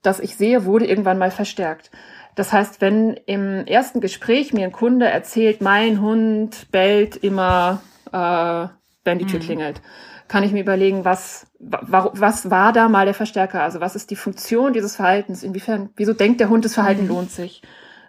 das 0.02 0.20
ich 0.20 0.36
sehe, 0.36 0.66
wurde 0.66 0.88
irgendwann 0.88 1.18
mal 1.18 1.32
verstärkt. 1.32 1.92
Das 2.36 2.54
heißt, 2.54 2.82
wenn 2.82 3.14
im 3.26 3.66
ersten 3.66 4.00
Gespräch 4.00 4.54
mir 4.54 4.66
ein 4.66 4.72
Kunde 4.72 5.08
erzählt, 5.08 5.62
mein 5.62 6.02
Hund 6.02 6.72
bellt 6.72 7.18
immer, 7.18 7.82
äh, 8.12 8.68
wenn 9.08 9.18
die 9.18 9.26
Tür 9.26 9.40
mhm. 9.40 9.44
klingelt, 9.44 9.82
kann 10.28 10.44
ich 10.44 10.52
mir 10.52 10.62
überlegen, 10.62 11.06
was, 11.06 11.48
was 11.60 12.52
war 12.52 12.74
da 12.74 12.90
mal 12.90 13.06
der 13.06 13.16
Verstärker? 13.16 13.64
Also 13.64 13.80
was 13.80 13.96
ist 13.96 14.12
die 14.12 14.16
Funktion 14.16 14.74
dieses 14.74 14.96
Verhaltens? 14.96 15.42
Inwiefern, 15.42 15.90
wieso 15.96 16.14
denkt 16.14 16.40
der 16.40 16.50
Hund, 16.50 16.66
das 16.66 16.76
Verhalten 16.76 17.04
mhm. 17.04 17.08
lohnt 17.08 17.32
sich? 17.32 17.64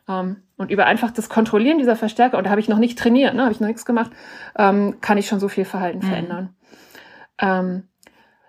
Ähm, 0.08 0.42
und 0.56 0.70
über 0.70 0.86
einfach 0.86 1.12
das 1.12 1.28
Kontrollieren 1.28 1.78
dieser 1.78 1.96
Verstärker, 1.96 2.36
und 2.36 2.44
da 2.44 2.50
habe 2.50 2.60
ich 2.60 2.68
noch 2.68 2.78
nicht 2.78 2.98
trainiert, 2.98 3.34
ne, 3.34 3.42
habe 3.42 3.52
ich 3.52 3.60
noch 3.60 3.68
nichts 3.68 3.84
gemacht, 3.84 4.10
ähm, 4.58 4.96
kann 5.00 5.16
ich 5.16 5.28
schon 5.28 5.40
so 5.40 5.48
viel 5.48 5.64
Verhalten 5.64 5.98
mhm. 5.98 6.08
verändern. 6.08 6.56
Ähm, 7.40 7.84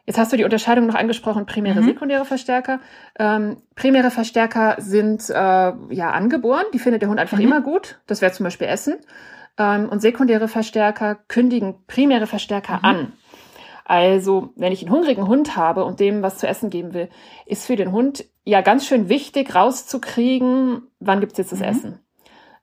jetzt 0.08 0.18
hast 0.18 0.34
du 0.34 0.38
die 0.38 0.44
Unterscheidung 0.44 0.88
noch 0.88 0.96
angesprochen, 0.96 1.46
primäre, 1.46 1.82
mhm. 1.82 1.86
sekundäre 1.86 2.25
Verstärker. 2.25 2.79
Primäre 3.75 4.10
Verstärker 4.10 4.77
sind 4.79 5.29
äh, 5.29 5.34
ja 5.34 6.10
angeboren, 6.12 6.65
die 6.74 6.79
findet 6.79 7.03
der 7.03 7.10
Hund 7.10 7.20
einfach 7.20 7.38
mhm. 7.38 7.44
immer 7.44 7.62
gut. 7.62 8.00
Das 8.08 8.22
wäre 8.22 8.32
zum 8.32 8.46
Beispiel 8.46 8.68
Essen. 8.68 8.96
Ähm, 9.58 9.89
und 9.89 10.01
sekundäre 10.01 10.48
Verstärker 10.48 11.15
kündigen 11.27 11.86
primäre 11.88 12.27
Verstärker 12.27 12.77
mhm. 12.77 12.86
an. 12.86 13.13
Also, 13.86 14.53
wenn 14.56 14.72
ich 14.72 14.84
einen 14.84 14.91
hungrigen 14.91 15.27
Hund 15.27 15.56
habe 15.56 15.84
und 15.84 16.00
dem 16.00 16.22
was 16.22 16.38
zu 16.38 16.48
essen 16.48 16.70
geben 16.70 16.94
will, 16.94 17.10
ist 17.48 17.65
für 17.65 17.75
den 17.75 17.91
Hund 17.91 18.24
ja 18.44 18.62
ganz 18.62 18.86
schön 18.86 19.10
wichtig, 19.10 19.56
rauszukriegen, 19.56 20.84
wann 21.00 21.20
gibt's 21.20 21.39
jetzt 21.39 21.51
das 21.51 21.60
mhm. 21.60 21.65
Essen. 21.65 22.00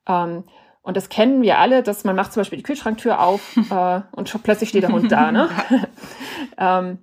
Ähm, 0.08 0.44
und 0.82 0.96
das 0.96 1.08
kennen 1.08 1.42
wir 1.42 1.58
alle, 1.58 1.82
dass 1.82 2.04
man 2.04 2.14
macht 2.14 2.32
zum 2.32 2.42
Beispiel 2.42 2.58
die 2.58 2.62
Kühlschranktür 2.62 3.20
auf 3.20 3.56
äh, 3.70 4.00
und 4.12 4.28
schon 4.28 4.42
plötzlich 4.42 4.68
steht 4.68 4.84
der 4.84 4.92
Hund 4.92 5.10
da. 5.10 5.32
Ne? 5.32 5.48
ähm, 6.58 6.98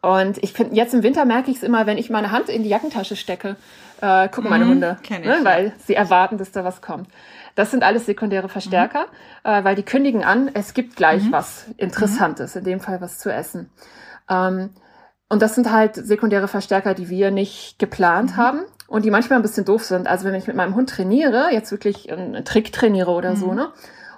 und 0.00 0.38
ich 0.42 0.52
finde, 0.52 0.76
jetzt 0.76 0.94
im 0.94 1.02
Winter 1.02 1.24
merke 1.24 1.50
ich 1.50 1.56
es 1.56 1.62
immer, 1.64 1.86
wenn 1.86 1.98
ich 1.98 2.08
meine 2.08 2.30
Hand 2.30 2.48
in 2.48 2.62
die 2.62 2.68
Jackentasche 2.68 3.16
stecke, 3.16 3.56
äh, 4.00 4.28
gucken 4.28 4.48
meine 4.48 4.64
mhm, 4.64 4.70
Hunde, 4.70 4.98
ne? 5.10 5.40
weil 5.42 5.72
sie 5.84 5.94
erwarten, 5.94 6.38
dass 6.38 6.52
da 6.52 6.62
was 6.64 6.80
kommt. 6.80 7.08
Das 7.54 7.70
sind 7.70 7.82
alles 7.82 8.06
sekundäre 8.06 8.48
Verstärker, 8.48 9.06
mhm. 9.44 9.50
äh, 9.50 9.64
weil 9.64 9.74
die 9.74 9.82
kündigen 9.82 10.24
an, 10.24 10.50
es 10.54 10.74
gibt 10.74 10.96
gleich 10.96 11.24
mhm. 11.24 11.32
was 11.32 11.66
Interessantes, 11.76 12.56
in 12.56 12.64
dem 12.64 12.80
Fall 12.80 13.00
was 13.00 13.18
zu 13.18 13.32
essen. 13.32 13.70
Ähm, 14.28 14.70
und 15.28 15.42
das 15.42 15.54
sind 15.54 15.70
halt 15.70 15.94
sekundäre 15.94 16.48
Verstärker, 16.48 16.94
die 16.94 17.08
wir 17.08 17.30
nicht 17.30 17.78
geplant 17.78 18.32
mhm. 18.32 18.36
haben 18.36 18.60
und 18.88 19.04
die 19.04 19.10
manchmal 19.10 19.38
ein 19.38 19.42
bisschen 19.42 19.64
doof 19.64 19.84
sind. 19.84 20.08
Also 20.08 20.26
wenn 20.26 20.34
ich 20.34 20.46
mit 20.46 20.56
meinem 20.56 20.74
Hund 20.74 20.90
trainiere, 20.90 21.50
jetzt 21.52 21.70
wirklich 21.70 22.12
einen 22.12 22.44
Trick 22.44 22.72
trainiere 22.72 23.12
oder 23.12 23.30
mhm. 23.30 23.36
so, 23.36 23.54
ne? 23.54 23.68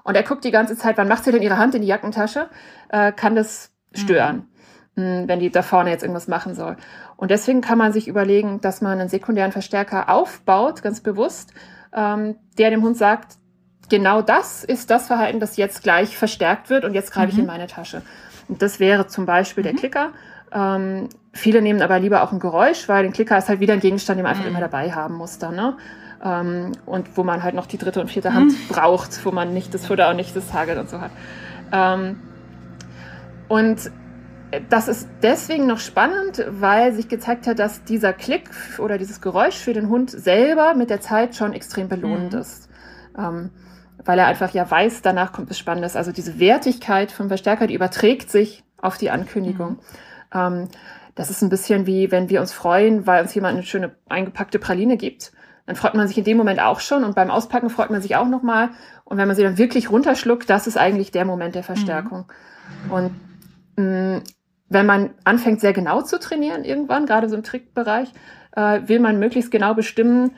Und 0.05 0.17
er 0.17 0.25
guckt 0.25 0.43
die 0.43 0.51
ganze 0.51 0.77
Zeit, 0.77 0.99
wann 0.99 1.07
macht 1.07 1.25
sie 1.25 1.31
denn 1.31 1.43
ihre 1.43 1.59
Hand 1.59 1.77
in 1.77 1.83
die 1.83 1.87
Jackentasche, 1.87 2.49
äh, 2.89 3.13
kann 3.13 3.37
das 3.37 3.71
stören, 3.93 4.49
mhm. 4.97 5.29
wenn 5.29 5.39
die 5.39 5.51
da 5.51 5.63
vorne 5.63 5.91
jetzt 5.91 6.03
irgendwas 6.03 6.27
machen 6.27 6.55
soll. 6.55 6.77
Und 7.17 7.31
deswegen 7.31 7.61
kann 7.61 7.79
man 7.79 7.93
sich 7.93 8.09
überlegen, 8.09 8.61
dass 8.61 8.81
man 8.81 8.99
einen 8.99 9.09
sekundären 9.09 9.53
Verstärker 9.53 10.09
aufbaut, 10.09 10.83
ganz 10.83 11.01
bewusst, 11.01 11.53
ähm, 11.95 12.37
der 12.59 12.71
dem 12.71 12.83
Hund 12.83 12.97
sagt, 12.97 13.37
genau 13.89 14.23
das 14.23 14.65
ist 14.65 14.91
das 14.91 15.07
Verhalten, 15.07 15.41
das 15.41 15.57
jetzt 15.57 15.83
gleich 15.83 16.17
verstärkt 16.17 16.71
wird 16.71 16.85
und 16.85 16.95
jetzt 16.95 17.13
greife 17.13 17.29
mhm. 17.29 17.33
ich 17.33 17.39
in 17.41 17.47
meine 17.47 17.67
Tasche. 17.67 18.03
Und 18.49 18.63
das 18.63 18.81
wäre 18.81 19.07
zum 19.07 19.27
Beispiel 19.27 19.63
mhm. 19.63 19.69
der 19.69 19.77
Klicker. 19.77 20.13
Ähm, 20.53 21.09
viele 21.33 21.63
nehmen 21.63 21.83
aber 21.83 21.99
lieber 21.99 22.23
auch 22.23 22.33
ein 22.33 22.41
Geräusch, 22.41 22.89
weil 22.89 23.05
den 23.05 23.13
Klicker 23.13 23.37
ist 23.39 23.49
halt 23.49 23.61
wieder 23.61 23.75
ein 23.75 23.81
Gegenstand, 23.81 24.19
den 24.19 24.25
man 24.25 24.33
einfach 24.33 24.45
mhm. 24.45 24.51
immer 24.51 24.61
dabei 24.61 24.93
haben 24.93 25.15
muss 25.15 25.39
dann, 25.39 25.57
ne? 25.57 25.77
Ähm, 26.25 26.73
und 26.87 27.17
wo 27.17 27.25
man 27.25 27.43
halt 27.43 27.55
noch 27.55 27.67
die 27.67 27.79
dritte 27.79 28.01
und 28.01 28.09
vierte 28.09 28.33
Hand 28.33 28.53
mhm. 28.53 28.69
braucht, 28.69 29.25
wo 29.25 29.33
man 29.33 29.53
nicht 29.53 29.75
das 29.75 29.87
Futter 29.87 30.09
und 30.11 30.17
nicht 30.17 30.37
das 30.37 30.53
Hagel 30.53 30.79
und 30.79 30.89
so 30.89 31.01
hat. 31.01 31.11
Ähm, 31.73 32.21
und 33.49 33.91
das 34.69 34.89
ist 34.89 35.09
deswegen 35.23 35.67
noch 35.67 35.79
spannend, 35.79 36.45
weil 36.49 36.93
sich 36.93 37.09
gezeigt 37.09 37.47
hat, 37.47 37.59
dass 37.59 37.85
dieser 37.85 38.13
Klick 38.13 38.51
oder 38.79 38.99
dieses 38.99 39.21
Geräusch 39.21 39.57
für 39.57 39.73
den 39.73 39.89
Hund 39.89 40.11
selber 40.11 40.75
mit 40.75 40.91
der 40.91 41.01
Zeit 41.01 41.35
schon 41.35 41.53
extrem 41.53 41.89
belohnend 41.89 42.35
mhm. 42.35 42.39
ist. 42.39 42.69
Ähm, 43.17 43.51
weil 44.05 44.19
er 44.19 44.27
einfach 44.27 44.53
ja 44.53 44.69
weiß, 44.69 45.03
danach 45.03 45.33
kommt 45.33 45.51
es 45.51 45.59
Spannendes. 45.59 45.97
Also 45.97 46.13
diese 46.13 46.39
Wertigkeit 46.39 47.13
vom 47.13 47.29
Verstärker, 47.29 47.67
die 47.67 47.75
überträgt 47.75 48.31
sich 48.31 48.65
auf 48.79 48.99
die 48.99 49.11
Ankündigung. 49.11 49.71
Mhm. 49.71 49.79
Ähm, 50.35 50.69
das 51.15 51.31
ist 51.31 51.43
ein 51.43 51.51
bisschen 51.51 51.87
wie, 51.87 52.11
wenn 52.11 52.29
wir 52.29 52.41
uns 52.41 52.53
freuen, 52.53 53.07
weil 53.07 53.23
uns 53.23 53.35
jemand 53.35 53.55
eine 53.55 53.67
schöne 53.67 53.95
eingepackte 54.09 54.59
Praline 54.59 54.97
gibt. 54.97 55.33
Dann 55.67 55.77
freut 55.77 55.95
man 55.95 56.09
sich 56.09 56.19
in 56.19 56.25
dem 56.25 56.37
Moment 56.37 56.61
auch 56.61 56.81
schon 56.81 57.05
und 57.05 57.15
beim 57.15 57.31
Auspacken 57.31 57.71
freut 57.71 57.91
man 57.91 58.03
sich 58.03 58.17
auch 58.17 58.29
nochmal. 58.29 58.71
Und 59.05 59.19
wenn 59.19 59.29
man 59.29 59.37
sie 59.37 59.43
dann 59.43 59.59
wirklich 59.59 59.91
runterschluckt, 59.91 60.51
das 60.51 60.67
ist 60.67 60.77
eigentlich 60.77 61.11
der 61.11 61.25
Moment 61.25 61.55
der 61.55 61.63
Verstärkung. 61.63 62.27
Mhm. 62.87 62.91
Und 62.91 63.21
mh, 63.77 64.17
mm, 64.19 64.23
wenn 64.73 64.87
man 64.87 65.11
anfängt, 65.25 65.61
sehr 65.61 65.73
genau 65.73 66.03
zu 66.03 66.19
trainieren 66.19 66.65
irgendwann, 66.65 67.07
gerade 67.07 67.29
so 67.29 67.37
im 67.37 67.43
Trickbereich, 67.43 68.13
äh, 68.57 68.81
will 68.87 69.01
man 69.01 69.19
möglichst 69.19 69.51
genau 69.51 69.75
bestimmen, 69.75 70.37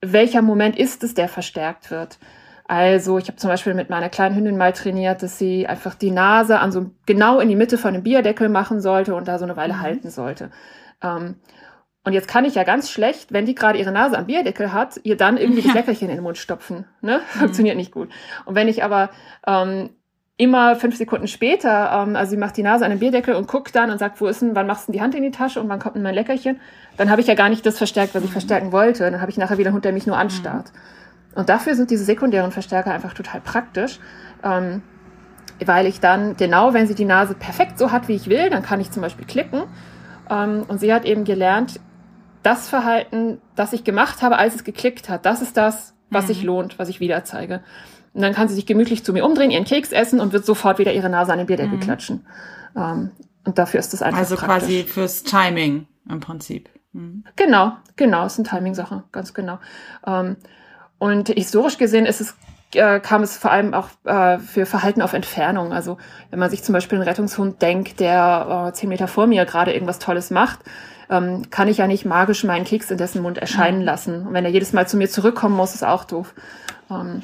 welcher 0.00 0.42
Moment 0.42 0.78
ist 0.78 1.04
es, 1.04 1.14
der 1.14 1.28
verstärkt 1.28 1.90
wird. 1.90 2.18
Also 2.66 3.18
ich 3.18 3.28
habe 3.28 3.36
zum 3.36 3.50
Beispiel 3.50 3.74
mit 3.74 3.90
meiner 3.90 4.08
kleinen 4.08 4.34
Hündin 4.36 4.56
mal 4.56 4.72
trainiert, 4.72 5.22
dass 5.22 5.38
sie 5.38 5.66
einfach 5.66 5.94
die 5.94 6.10
Nase 6.10 6.58
an 6.58 6.72
so 6.72 6.90
genau 7.06 7.40
in 7.40 7.48
die 7.48 7.56
Mitte 7.56 7.76
von 7.76 7.92
dem 7.92 8.02
Bierdeckel 8.02 8.48
machen 8.48 8.80
sollte 8.80 9.14
und 9.14 9.28
da 9.28 9.38
so 9.38 9.44
eine 9.44 9.56
Weile 9.56 9.74
mhm. 9.74 9.80
halten 9.80 10.10
sollte. 10.10 10.50
Ähm, 11.02 11.36
und 12.04 12.14
jetzt 12.14 12.28
kann 12.28 12.44
ich 12.44 12.54
ja 12.54 12.64
ganz 12.64 12.90
schlecht, 12.90 13.32
wenn 13.32 13.46
die 13.46 13.54
gerade 13.54 13.78
ihre 13.78 13.92
Nase 13.92 14.18
am 14.18 14.26
Bierdeckel 14.26 14.72
hat, 14.72 14.98
ihr 15.04 15.16
dann 15.16 15.36
irgendwie 15.36 15.60
ja. 15.60 15.66
das 15.66 15.74
Leckerchen 15.86 16.08
in 16.08 16.16
den 16.16 16.24
Mund 16.24 16.38
stopfen. 16.38 16.86
Ne? 17.00 17.18
Mhm. 17.18 17.38
Funktioniert 17.38 17.76
nicht 17.76 17.92
gut. 17.92 18.08
Und 18.44 18.54
wenn 18.54 18.68
ich 18.68 18.82
aber 18.82 19.10
ähm, 19.46 19.90
immer 20.36 20.76
fünf 20.76 20.96
Sekunden 20.96 21.28
später, 21.28 22.02
ähm, 22.02 22.16
also 22.16 22.30
sie 22.30 22.36
macht 22.36 22.56
die 22.56 22.62
Nase 22.62 22.84
an 22.84 22.90
den 22.90 23.00
Bierdeckel 23.00 23.34
und 23.34 23.48
guckt 23.48 23.74
dann 23.76 23.90
und 23.90 23.98
sagt, 23.98 24.20
wo 24.20 24.26
ist 24.26 24.42
denn, 24.42 24.54
wann 24.54 24.66
machst 24.66 24.88
du 24.88 24.92
denn 24.92 24.98
die 24.98 25.02
Hand 25.02 25.14
in 25.14 25.22
die 25.22 25.30
Tasche 25.30 25.60
und 25.60 25.68
wann 25.68 25.78
kommt 25.78 25.96
denn 25.96 26.02
mein 26.02 26.14
Leckerchen, 26.14 26.58
dann 26.96 27.10
habe 27.10 27.20
ich 27.20 27.26
ja 27.26 27.34
gar 27.34 27.48
nicht 27.48 27.64
das 27.64 27.78
verstärkt, 27.78 28.14
was 28.14 28.22
ich 28.22 28.30
mhm. 28.30 28.34
verstärken 28.34 28.72
wollte. 28.72 29.10
Dann 29.10 29.20
habe 29.20 29.30
ich 29.30 29.36
nachher 29.36 29.58
wieder 29.58 29.68
einen 29.68 29.74
Hund, 29.74 29.84
der 29.84 29.92
mich 29.92 30.06
nur 30.06 30.16
anstarrt. 30.16 30.72
Mhm. 30.72 31.38
Und 31.38 31.48
dafür 31.48 31.74
sind 31.74 31.90
diese 31.90 32.04
sekundären 32.04 32.50
Verstärker 32.50 32.92
einfach 32.92 33.14
total 33.14 33.40
praktisch. 33.40 33.98
Ähm, 34.42 34.82
weil 35.64 35.86
ich 35.86 36.00
dann 36.00 36.36
genau, 36.36 36.74
wenn 36.74 36.86
sie 36.86 36.94
die 36.94 37.04
Nase 37.04 37.34
perfekt 37.34 37.78
so 37.78 37.92
hat, 37.92 38.08
wie 38.08 38.14
ich 38.14 38.28
will, 38.28 38.50
dann 38.50 38.62
kann 38.62 38.80
ich 38.80 38.90
zum 38.90 39.02
Beispiel 39.02 39.26
klicken. 39.26 39.62
Ähm, 40.30 40.64
und 40.68 40.78
sie 40.78 40.92
hat 40.92 41.04
eben 41.04 41.24
gelernt, 41.24 41.80
das 42.42 42.68
Verhalten, 42.68 43.40
das 43.54 43.72
ich 43.72 43.84
gemacht 43.84 44.22
habe, 44.22 44.36
als 44.36 44.54
es 44.54 44.64
geklickt 44.64 45.08
hat, 45.08 45.24
das 45.24 45.42
ist 45.42 45.56
das, 45.56 45.94
was 46.10 46.24
mhm. 46.24 46.28
sich 46.28 46.42
lohnt, 46.42 46.78
was 46.78 46.88
ich 46.88 47.00
wieder 47.00 47.24
zeige. 47.24 47.60
Und 48.14 48.22
dann 48.22 48.34
kann 48.34 48.48
sie 48.48 48.54
sich 48.54 48.66
gemütlich 48.66 49.04
zu 49.04 49.12
mir 49.12 49.24
umdrehen, 49.24 49.50
ihren 49.50 49.64
Keks 49.64 49.92
essen 49.92 50.20
und 50.20 50.32
wird 50.32 50.44
sofort 50.44 50.78
wieder 50.78 50.92
ihre 50.92 51.08
Nase 51.08 51.32
an 51.32 51.38
den 51.38 51.46
Bierdeckel 51.46 51.76
mhm. 51.76 51.80
klatschen. 51.80 52.26
Ähm, 52.76 53.10
und 53.44 53.58
dafür 53.58 53.80
ist 53.80 53.92
das 53.92 54.02
einfach 54.02 54.18
Also 54.18 54.36
praktisch. 54.36 54.58
quasi 54.58 54.84
fürs 54.84 55.22
Timing 55.22 55.86
im 56.08 56.20
Prinzip. 56.20 56.68
Mhm. 56.92 57.24
Genau, 57.36 57.72
genau, 57.96 58.26
ist 58.26 58.38
eine 58.38 58.48
Timing-Sache, 58.48 59.04
ganz 59.12 59.34
genau. 59.34 59.58
Ähm, 60.06 60.36
und 60.98 61.28
historisch 61.28 61.78
gesehen 61.78 62.06
ist 62.06 62.20
es 62.20 62.36
äh, 62.74 63.00
kam 63.00 63.22
es 63.22 63.36
vor 63.36 63.50
allem 63.50 63.74
auch 63.74 63.88
äh, 64.04 64.38
für 64.38 64.66
Verhalten 64.66 65.02
auf 65.02 65.12
Entfernung. 65.12 65.72
Also 65.72 65.98
wenn 66.30 66.38
man 66.38 66.50
sich 66.50 66.62
zum 66.62 66.72
Beispiel 66.72 66.98
einen 66.98 67.08
Rettungshund 67.08 67.60
denkt, 67.60 68.00
der 68.00 68.68
äh, 68.68 68.72
zehn 68.72 68.88
Meter 68.88 69.08
vor 69.08 69.26
mir 69.26 69.44
gerade 69.44 69.72
irgendwas 69.72 69.98
Tolles 69.98 70.30
macht, 70.30 70.60
ähm, 71.10 71.50
kann 71.50 71.68
ich 71.68 71.78
ja 71.78 71.86
nicht 71.86 72.04
magisch 72.04 72.44
meinen 72.44 72.64
Keks 72.64 72.90
in 72.90 72.98
dessen 72.98 73.22
Mund 73.22 73.38
erscheinen 73.38 73.80
mhm. 73.80 73.84
lassen. 73.84 74.26
Und 74.26 74.32
wenn 74.32 74.44
er 74.44 74.50
jedes 74.50 74.72
Mal 74.72 74.88
zu 74.88 74.96
mir 74.96 75.08
zurückkommen 75.08 75.56
muss, 75.56 75.74
ist 75.74 75.84
auch 75.84 76.04
doof. 76.04 76.34
Ähm, 76.90 77.22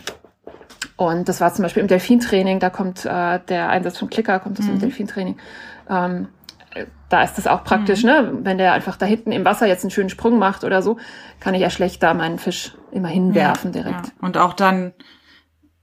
und 0.97 1.29
das 1.29 1.41
war 1.41 1.53
zum 1.53 1.63
Beispiel 1.63 1.83
im 1.83 1.89
Delfintraining, 1.89 2.61
da 2.61 2.71
kommt 2.71 3.05
äh, 3.05 3.41
der 3.49 3.69
Einsatz 3.71 3.99
vom 3.99 4.11
Klicker, 4.11 4.39
kommt 4.41 4.59
das 4.59 4.67
mhm. 4.67 4.75
im 4.75 4.79
Delfintraining. 4.81 5.37
Ähm, 5.89 6.29
da 7.09 7.23
ist 7.23 7.35
das 7.35 7.47
auch 7.47 7.65
praktisch, 7.65 8.03
mhm. 8.03 8.11
ne? 8.11 8.33
Wenn 8.43 8.59
der 8.59 8.73
einfach 8.73 8.97
da 8.97 9.07
hinten 9.07 9.33
im 9.33 9.45
Wasser 9.45 9.67
jetzt 9.67 9.83
einen 9.85 9.91
schönen 9.91 10.11
Sprung 10.11 10.39
macht 10.39 10.65
oder 10.65 10.83
so, 10.83 10.99
kann 11.41 11.55
ich 11.55 11.61
ja 11.61 11.71
schlecht 11.71 12.03
da 12.03 12.15
meinen 12.15 12.39
Fisch 12.39 12.75
immer 12.93 13.09
hinwerfen 13.09 13.73
ja, 13.73 13.83
direkt. 13.83 14.07
Ja. 14.07 14.13
Und 14.21 14.37
auch 14.37 14.53
dann 14.53 14.93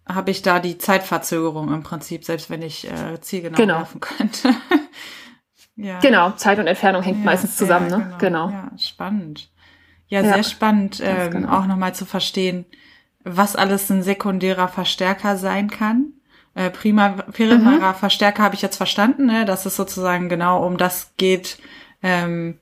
habe 0.07 0.31
ich 0.31 0.41
da 0.41 0.59
die 0.59 0.77
Zeitverzögerung 0.77 1.73
im 1.73 1.81
Prinzip, 1.81 2.23
selbst 2.23 2.49
wenn 2.49 2.61
ich 2.61 2.89
äh, 2.89 3.19
zielgenau 3.19 3.57
genau. 3.57 3.77
werfen 3.79 3.99
könnte. 3.99 4.49
ja. 5.75 5.99
Genau, 5.99 6.31
Zeit 6.31 6.59
und 6.59 6.67
Entfernung 6.67 7.01
hängt 7.01 7.19
ja, 7.19 7.25
meistens 7.25 7.57
zusammen, 7.57 7.87
ne? 7.87 8.13
Genau. 8.19 8.47
genau. 8.47 8.49
Ja, 8.49 8.71
spannend. 8.77 9.49
Ja, 10.07 10.21
sehr 10.21 10.43
spannend, 10.43 11.01
ähm, 11.03 11.31
genau. 11.31 11.57
auch 11.57 11.65
nochmal 11.65 11.95
zu 11.95 12.05
verstehen, 12.05 12.65
was 13.25 13.55
alles 13.55 13.89
ein 13.89 14.03
sekundärer 14.03 14.67
Verstärker 14.67 15.35
sein 15.35 15.69
kann. 15.69 16.13
Äh, 16.53 16.69
prima, 16.69 17.09
primärer 17.09 17.91
mhm. 17.91 17.95
Verstärker 17.95 18.43
habe 18.43 18.55
ich 18.55 18.61
jetzt 18.61 18.77
verstanden, 18.77 19.25
ne, 19.25 19.43
dass 19.45 19.65
es 19.65 19.75
sozusagen 19.75 20.29
genau 20.29 20.65
um 20.65 20.77
das 20.77 21.13
geht, 21.17 21.57
ähm, 22.01 22.59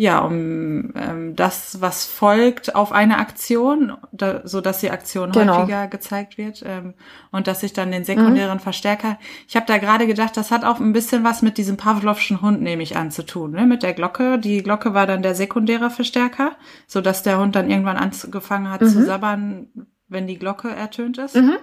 ja, 0.00 0.20
um 0.20 0.94
ähm, 0.96 1.36
das, 1.36 1.82
was 1.82 2.06
folgt 2.06 2.74
auf 2.74 2.90
eine 2.90 3.18
Aktion, 3.18 3.98
da, 4.12 4.40
so 4.44 4.62
dass 4.62 4.80
die 4.80 4.90
Aktion 4.90 5.30
genau. 5.30 5.58
häufiger 5.58 5.88
gezeigt 5.88 6.38
wird 6.38 6.64
ähm, 6.64 6.94
und 7.32 7.46
dass 7.46 7.62
ich 7.62 7.74
dann 7.74 7.92
den 7.92 8.04
sekundären 8.04 8.56
mhm. 8.56 8.62
Verstärker. 8.62 9.18
Ich 9.46 9.56
habe 9.56 9.66
da 9.66 9.76
gerade 9.76 10.06
gedacht, 10.06 10.38
das 10.38 10.50
hat 10.50 10.64
auch 10.64 10.80
ein 10.80 10.94
bisschen 10.94 11.22
was 11.22 11.42
mit 11.42 11.58
diesem 11.58 11.76
Pavlovschen 11.76 12.40
Hund, 12.40 12.62
nehme 12.62 12.82
ich 12.82 12.96
an, 12.96 13.10
zu 13.10 13.26
tun, 13.26 13.50
ne? 13.50 13.66
Mit 13.66 13.82
der 13.82 13.92
Glocke. 13.92 14.38
Die 14.38 14.62
Glocke 14.62 14.94
war 14.94 15.06
dann 15.06 15.20
der 15.20 15.34
sekundäre 15.34 15.90
Verstärker, 15.90 16.52
so 16.86 17.02
dass 17.02 17.22
der 17.22 17.38
Hund 17.38 17.54
dann 17.54 17.68
irgendwann 17.68 17.98
angefangen 17.98 18.70
hat 18.70 18.80
mhm. 18.80 18.88
zu 18.88 19.04
sabbern, 19.04 19.68
wenn 20.08 20.26
die 20.26 20.38
Glocke 20.38 20.70
ertönt 20.70 21.18
ist. 21.18 21.36
Mhm. 21.36 21.58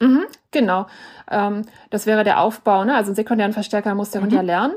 Mhm, 0.00 0.24
genau. 0.50 0.88
Ähm, 1.30 1.62
das 1.90 2.06
wäre 2.06 2.24
der 2.24 2.40
Aufbau. 2.40 2.84
Ne? 2.84 2.96
Also 2.96 3.10
einen 3.10 3.16
sekundären 3.16 3.52
Verstärker 3.52 3.94
muss 3.94 4.10
der 4.10 4.22
Hund 4.22 4.32
ja 4.32 4.42
mhm. 4.42 4.46
lernen. 4.46 4.74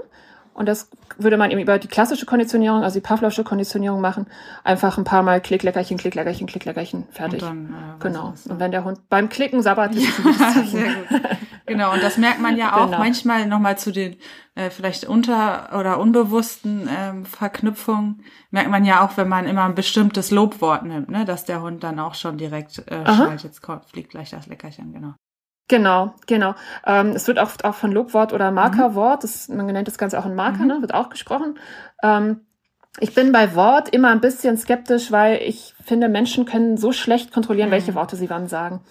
Und 0.54 0.66
das 0.68 0.90
würde 1.18 1.38
man 1.38 1.50
eben 1.50 1.62
über 1.62 1.80
die 1.80 1.88
klassische 1.88 2.26
Konditionierung, 2.26 2.84
also 2.84 3.00
die 3.00 3.06
Pavlovsche 3.06 3.44
Konditionierung 3.44 4.02
machen. 4.02 4.28
Einfach 4.64 4.98
ein 4.98 5.06
paar 5.06 5.24
Mal 5.24 5.40
Klickleckerchen, 5.40 5.98
Klickleckerchen, 5.98 6.46
Klickleckerchen, 6.46 7.08
fertig. 7.12 7.42
Und 7.42 7.50
dann, 7.50 7.98
äh, 8.00 8.04
genau. 8.04 8.34
Und 8.50 8.60
wenn 8.60 8.72
der 8.72 8.84
Hund 8.84 9.00
beim 9.10 9.30
Klicken 9.30 9.62
sabbert, 9.62 9.96
ist 9.96 10.08
ja, 10.24 10.64
sehr 10.66 10.94
gut. 10.94 11.22
Genau. 11.66 11.94
Und 11.94 12.04
das 12.04 12.18
merkt 12.18 12.42
man 12.42 12.58
ja 12.58 12.76
auch 12.76 12.86
genau. 12.88 13.00
manchmal 13.00 13.48
nochmal 13.48 13.78
zu 13.78 13.92
den 13.92 14.18
äh, 14.56 14.70
vielleicht 14.70 15.06
unter- 15.06 15.70
oder 15.80 16.00
unbewussten 16.00 16.90
ähm, 16.90 17.26
Verknüpfungen. 17.26 18.24
Merkt 18.50 18.70
man 18.70 18.84
ja 18.84 19.06
auch, 19.06 19.16
wenn 19.16 19.30
man 19.30 19.48
immer 19.48 19.64
ein 19.64 19.76
bestimmtes 19.76 20.32
Lobwort 20.32 20.84
nimmt, 20.84 21.10
ne, 21.10 21.24
dass 21.24 21.46
der 21.46 21.62
Hund 21.62 21.84
dann 21.84 22.00
auch 22.00 22.16
schon 22.16 22.38
direkt 22.38 22.80
äh, 22.90 23.06
schreit, 23.06 23.44
jetzt 23.44 23.62
kommt, 23.62 23.86
fliegt 23.86 24.12
gleich 24.12 24.32
das 24.32 24.48
Leckerchen, 24.48 24.92
genau. 24.92 25.14
Genau, 25.68 26.14
genau. 26.28 26.56
Ähm, 26.86 27.12
es 27.12 27.28
wird 27.28 27.40
oft 27.40 27.64
auch 27.64 27.76
von 27.76 27.92
Lobwort 27.92 28.34
oder 28.34 28.52
Markerwort, 28.52 29.24
das, 29.24 29.48
man 29.48 29.66
nennt 29.68 29.88
das 29.88 29.98
Ganze 29.98 30.20
auch 30.20 30.26
ein 30.26 30.36
Marker, 30.36 30.64
mhm. 30.64 30.68
ne, 30.68 30.82
wird 30.82 30.94
auch 30.94 31.10
gesprochen. 31.10 31.58
Ähm, 32.04 32.42
ich 33.00 33.14
bin 33.16 33.32
bei 33.32 33.56
Wort 33.56 33.90
immer 33.90 34.10
ein 34.10 34.20
bisschen 34.20 34.58
skeptisch, 34.58 35.12
weil 35.12 35.38
ich 35.42 35.74
finde, 35.84 36.10
Menschen 36.10 36.46
können 36.46 36.76
so 36.76 36.92
schlecht 36.92 37.32
kontrollieren, 37.32 37.70
mhm. 37.70 37.74
welche 37.74 37.96
Worte 37.96 38.18
sie 38.18 38.30
wann 38.30 38.48
sagen. 38.48 38.82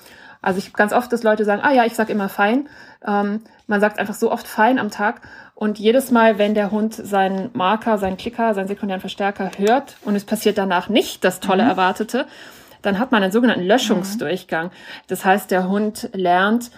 Also 0.43 0.59
ich 0.59 0.73
ganz 0.73 0.93
oft, 0.93 1.12
dass 1.12 1.23
Leute 1.23 1.45
sagen, 1.45 1.61
ah 1.62 1.73
ja, 1.73 1.85
ich 1.85 1.95
sag 1.95 2.09
immer 2.09 2.29
fein. 2.29 2.69
Ähm, 3.07 3.43
man 3.67 3.81
sagt 3.81 3.99
einfach 3.99 4.15
so 4.15 4.33
oft 4.33 4.49
fein 4.49 4.79
am 4.79 4.91
Tag. 4.91 5.21
Und 5.55 5.79
jedes 5.79 6.11
Mal, 6.11 6.39
wenn 6.39 6.55
der 6.55 6.71
Hund 6.71 6.95
seinen 6.95 7.50
Marker, 7.53 7.99
seinen 7.99 8.17
Klicker, 8.17 8.55
seinen 8.55 8.69
sekundären 8.69 9.03
Verstärker 9.03 9.50
hört 9.59 9.99
und 10.03 10.17
es 10.17 10.25
passiert 10.25 10.57
danach 10.57 10.89
nicht 10.89 11.23
das 11.23 11.41
tolle 11.41 11.65
mhm. 11.65 11.71
Erwartete, 11.71 12.27
dann 12.82 12.99
hat 12.99 13.12
man 13.12 13.22
einen 13.22 13.32
sogenannten 13.32 13.64
Löschungsdurchgang. 13.64 14.66
Mhm. 14.66 14.72
Das 15.08 15.25
heißt, 15.25 15.50
der 15.50 15.68
Hund 15.68 16.10
lernt, 16.12 16.70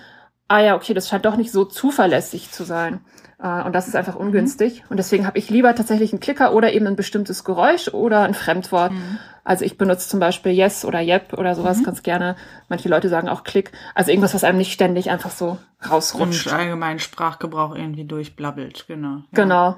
ah 0.48 0.60
ja, 0.60 0.74
okay, 0.74 0.94
das 0.94 1.08
scheint 1.08 1.24
doch 1.24 1.36
nicht 1.36 1.52
so 1.52 1.64
zuverlässig 1.64 2.50
zu 2.50 2.64
sein. 2.64 3.00
Äh, 3.42 3.62
und 3.62 3.74
das 3.74 3.88
ist 3.88 3.96
einfach 3.96 4.14
mhm. 4.14 4.26
ungünstig. 4.26 4.82
Mhm. 4.82 4.86
Und 4.90 4.96
deswegen 4.98 5.26
habe 5.26 5.38
ich 5.38 5.50
lieber 5.50 5.74
tatsächlich 5.74 6.12
einen 6.12 6.20
Klicker 6.20 6.54
oder 6.54 6.72
eben 6.72 6.86
ein 6.86 6.96
bestimmtes 6.96 7.44
Geräusch 7.44 7.88
oder 7.88 8.22
ein 8.22 8.34
Fremdwort, 8.34 8.92
mhm. 8.92 9.18
Also 9.44 9.64
ich 9.64 9.76
benutze 9.76 10.08
zum 10.08 10.20
Beispiel 10.20 10.52
Yes 10.52 10.84
oder 10.84 11.00
Yep 11.00 11.32
oder 11.34 11.54
sowas 11.54 11.78
mhm. 11.78 11.84
ganz 11.84 12.02
gerne. 12.02 12.36
Manche 12.68 12.88
Leute 12.88 13.08
sagen 13.08 13.28
auch 13.28 13.42
Klick. 13.42 13.72
Also 13.94 14.10
irgendwas, 14.10 14.34
was 14.34 14.44
einem 14.44 14.58
nicht 14.58 14.72
ständig 14.72 15.10
einfach 15.10 15.30
so 15.30 15.58
rausrutscht. 15.88 16.46
Und 16.46 16.52
allgemeinen 16.52 17.00
Sprachgebrauch 17.00 17.74
irgendwie 17.74 18.04
durchblabbelt, 18.04 18.86
genau. 18.86 19.16
Ja. 19.16 19.22
Genau. 19.32 19.76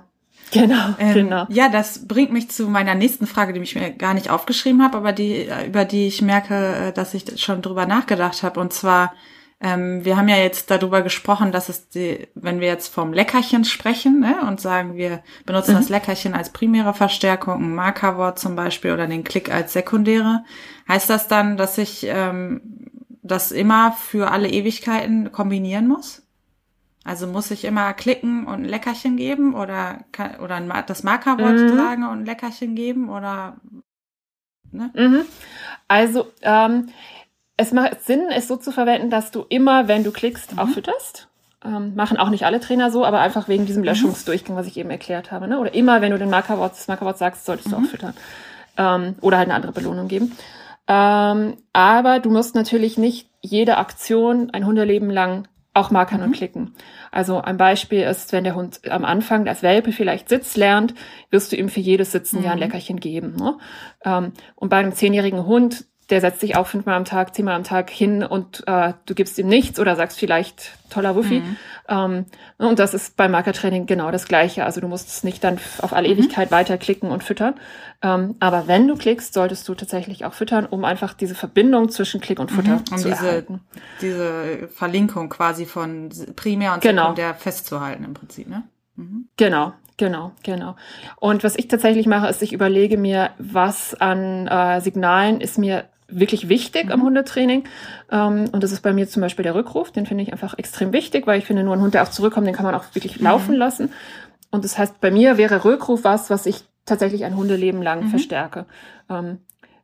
Genau, 0.50 0.94
ähm, 0.98 1.14
genau. 1.14 1.46
Ja, 1.48 1.68
das 1.68 2.06
bringt 2.06 2.32
mich 2.32 2.50
zu 2.50 2.68
meiner 2.68 2.94
nächsten 2.94 3.26
Frage, 3.26 3.52
die 3.52 3.60
ich 3.60 3.74
mir 3.74 3.90
gar 3.90 4.14
nicht 4.14 4.30
aufgeschrieben 4.30 4.82
habe, 4.82 4.96
aber 4.96 5.12
die, 5.12 5.48
über 5.66 5.84
die 5.84 6.06
ich 6.06 6.22
merke, 6.22 6.54
äh, 6.54 6.92
dass 6.92 7.14
ich 7.14 7.40
schon 7.40 7.62
drüber 7.62 7.86
nachgedacht 7.86 8.42
habe. 8.42 8.60
Und 8.60 8.72
zwar, 8.72 9.14
ähm, 9.60 10.04
wir 10.04 10.16
haben 10.16 10.28
ja 10.28 10.36
jetzt 10.36 10.70
darüber 10.70 11.02
gesprochen, 11.02 11.52
dass 11.52 11.68
es 11.68 11.88
die, 11.88 12.28
wenn 12.34 12.60
wir 12.60 12.68
jetzt 12.68 12.92
vom 12.92 13.12
Leckerchen 13.12 13.64
sprechen 13.64 14.20
ne, 14.20 14.46
und 14.46 14.60
sagen, 14.60 14.96
wir 14.96 15.22
benutzen 15.46 15.72
mhm. 15.72 15.78
das 15.78 15.88
Leckerchen 15.88 16.34
als 16.34 16.50
primäre 16.50 16.94
Verstärkung, 16.94 17.62
ein 17.62 17.74
Markerwort 17.74 18.38
zum 18.38 18.56
Beispiel 18.56 18.92
oder 18.92 19.06
den 19.06 19.24
Klick 19.24 19.52
als 19.52 19.72
sekundäre, 19.72 20.44
heißt 20.88 21.10
das 21.10 21.28
dann, 21.28 21.56
dass 21.56 21.78
ich 21.78 22.06
ähm, 22.08 22.60
das 23.22 23.52
immer 23.52 23.92
für 23.92 24.30
alle 24.30 24.48
Ewigkeiten 24.48 25.32
kombinieren 25.32 25.88
muss? 25.88 26.23
Also 27.04 27.26
muss 27.26 27.50
ich 27.50 27.64
immer 27.64 27.92
klicken 27.92 28.46
und 28.46 28.62
ein 28.62 28.64
Leckerchen 28.64 29.16
geben 29.16 29.54
oder 29.54 29.98
oder 30.42 30.60
das 30.86 31.02
Markerwort 31.02 31.52
mhm. 31.52 31.76
sagen 31.76 32.02
und 32.04 32.20
ein 32.20 32.26
Leckerchen 32.26 32.74
geben 32.74 33.10
oder 33.10 33.56
ne? 34.72 34.90
Mhm. 34.94 35.20
Also 35.86 36.26
ähm, 36.40 36.88
es 37.56 37.72
macht 37.72 38.02
Sinn, 38.02 38.30
es 38.30 38.48
so 38.48 38.56
zu 38.56 38.72
verwenden, 38.72 39.10
dass 39.10 39.30
du 39.30 39.44
immer, 39.48 39.86
wenn 39.86 40.02
du 40.02 40.10
klickst, 40.10 40.52
mhm. 40.52 40.58
auch 40.58 40.68
fütterst. 40.68 41.28
Ähm, 41.64 41.94
machen 41.94 42.18
auch 42.18 42.28
nicht 42.28 42.44
alle 42.44 42.60
Trainer 42.60 42.90
so, 42.90 43.04
aber 43.04 43.20
einfach 43.20 43.48
wegen 43.48 43.64
diesem 43.64 43.82
mhm. 43.82 43.88
Löschungsdurchgang, 43.88 44.56
was 44.56 44.66
ich 44.66 44.76
eben 44.76 44.90
erklärt 44.90 45.30
habe. 45.30 45.48
Ne? 45.48 45.58
Oder 45.58 45.74
immer, 45.74 46.00
wenn 46.02 46.10
du 46.10 46.18
den 46.18 46.30
Markerwort, 46.30 46.72
das 46.72 46.88
Markerwort 46.88 47.18
sagst, 47.18 47.44
solltest 47.44 47.70
du 47.70 47.76
auch 47.76 47.80
mhm. 47.80 47.86
füttern. 47.86 48.14
Ähm, 48.76 49.14
oder 49.20 49.38
halt 49.38 49.48
eine 49.48 49.54
andere 49.54 49.72
Belohnung 49.72 50.08
geben. 50.08 50.32
Ähm, 50.88 51.56
aber 51.72 52.18
du 52.18 52.30
musst 52.30 52.54
natürlich 52.54 52.98
nicht 52.98 53.30
jede 53.40 53.78
Aktion 53.78 54.50
ein 54.50 54.66
Hundeleben 54.66 55.10
lang 55.10 55.48
auch 55.74 55.90
markern 55.90 56.20
mhm. 56.20 56.26
und 56.26 56.32
klicken. 56.32 56.74
Also 57.10 57.40
ein 57.40 57.56
Beispiel 57.56 58.02
ist, 58.02 58.32
wenn 58.32 58.44
der 58.44 58.54
Hund 58.54 58.80
am 58.88 59.04
Anfang 59.04 59.46
als 59.48 59.62
Welpe 59.62 59.92
vielleicht 59.92 60.28
Sitz 60.28 60.56
lernt, 60.56 60.94
wirst 61.30 61.52
du 61.52 61.56
ihm 61.56 61.68
für 61.68 61.80
jedes 61.80 62.12
Sitzen 62.12 62.38
mhm. 62.38 62.44
ja 62.44 62.50
ein 62.52 62.56
mhm. 62.56 62.62
Leckerchen 62.62 63.00
geben. 63.00 63.34
Ne? 63.36 63.58
Ähm, 64.04 64.32
und 64.54 64.68
bei 64.68 64.76
einem 64.78 64.92
zehnjährigen 64.92 65.44
Hund 65.44 65.84
der 66.10 66.20
setzt 66.20 66.40
sich 66.40 66.56
auch 66.56 66.66
fünfmal 66.66 66.96
am 66.96 67.04
Tag, 67.04 67.34
zehnmal 67.34 67.54
am 67.54 67.64
Tag 67.64 67.90
hin 67.90 68.22
und 68.22 68.62
äh, 68.66 68.92
du 69.06 69.14
gibst 69.14 69.38
ihm 69.38 69.48
nichts 69.48 69.80
oder 69.80 69.96
sagst 69.96 70.18
vielleicht 70.18 70.72
toller 70.90 71.16
Wuffi. 71.16 71.40
Mhm. 71.40 71.56
Ähm, 71.88 72.26
und 72.58 72.78
das 72.78 72.94
ist 72.94 73.16
beim 73.16 73.30
Markertraining 73.30 73.86
genau 73.86 74.10
das 74.10 74.26
Gleiche. 74.26 74.64
Also 74.64 74.80
du 74.80 74.88
musst 74.88 75.08
es 75.08 75.24
nicht 75.24 75.42
dann 75.42 75.58
auf 75.80 75.92
alle 75.92 76.08
mhm. 76.08 76.18
Ewigkeit 76.18 76.50
weiterklicken 76.50 77.10
und 77.10 77.24
füttern. 77.24 77.54
Ähm, 78.02 78.36
aber 78.38 78.68
wenn 78.68 78.86
du 78.86 78.96
klickst, 78.96 79.32
solltest 79.34 79.66
du 79.68 79.74
tatsächlich 79.74 80.24
auch 80.24 80.34
füttern, 80.34 80.66
um 80.66 80.84
einfach 80.84 81.14
diese 81.14 81.34
Verbindung 81.34 81.88
zwischen 81.88 82.20
Klick 82.20 82.38
und 82.38 82.50
Futter 82.50 82.76
mhm. 82.76 82.84
um 82.90 82.98
zu 82.98 83.08
diese, 83.08 83.26
erhalten. 83.26 83.60
Diese 84.00 84.68
Verlinkung 84.74 85.30
quasi 85.30 85.64
von 85.64 86.10
Primär 86.36 86.74
und 86.74 86.82
genau. 86.82 87.02
Sekundär 87.02 87.34
festzuhalten 87.34 88.04
im 88.04 88.14
Prinzip, 88.14 88.48
ne? 88.48 88.64
Mhm. 88.96 89.28
Genau, 89.36 89.72
Genau, 89.96 90.32
genau. 90.42 90.74
Und 91.20 91.44
was 91.44 91.56
ich 91.56 91.68
tatsächlich 91.68 92.06
mache, 92.06 92.26
ist, 92.26 92.42
ich 92.42 92.52
überlege 92.52 92.98
mir, 92.98 93.30
was 93.38 93.94
an 93.94 94.48
äh, 94.48 94.80
Signalen 94.80 95.40
ist 95.40 95.56
mir 95.56 95.84
wirklich 96.08 96.48
wichtig 96.48 96.86
mhm. 96.86 96.92
am 96.92 97.02
Hundetraining. 97.02 97.64
Ähm, 98.10 98.48
und 98.52 98.62
das 98.62 98.72
ist 98.72 98.82
bei 98.82 98.92
mir 98.92 99.08
zum 99.08 99.22
Beispiel 99.22 99.42
der 99.42 99.54
Rückruf. 99.54 99.90
Den 99.90 100.06
finde 100.06 100.22
ich 100.22 100.32
einfach 100.32 100.58
extrem 100.58 100.92
wichtig, 100.92 101.26
weil 101.26 101.38
ich 101.38 101.46
finde, 101.46 101.64
nur 101.64 101.74
ein 101.74 101.80
Hund, 101.80 101.94
der 101.94 102.02
auch 102.02 102.10
zurückkommt, 102.10 102.46
den 102.46 102.54
kann 102.54 102.66
man 102.66 102.74
auch 102.74 102.84
wirklich 102.94 103.18
mhm. 103.18 103.24
laufen 103.24 103.54
lassen. 103.54 103.92
Und 104.50 104.64
das 104.64 104.78
heißt, 104.78 105.00
bei 105.00 105.10
mir 105.10 105.36
wäre 105.36 105.64
Rückruf 105.64 106.04
was, 106.04 106.30
was 106.30 106.46
ich 106.46 106.64
tatsächlich 106.86 107.24
ein 107.24 107.36
Hundeleben 107.36 107.82
lang 107.82 108.04
mhm. 108.04 108.08
verstärke. 108.08 108.66
Ähm, 109.08 109.38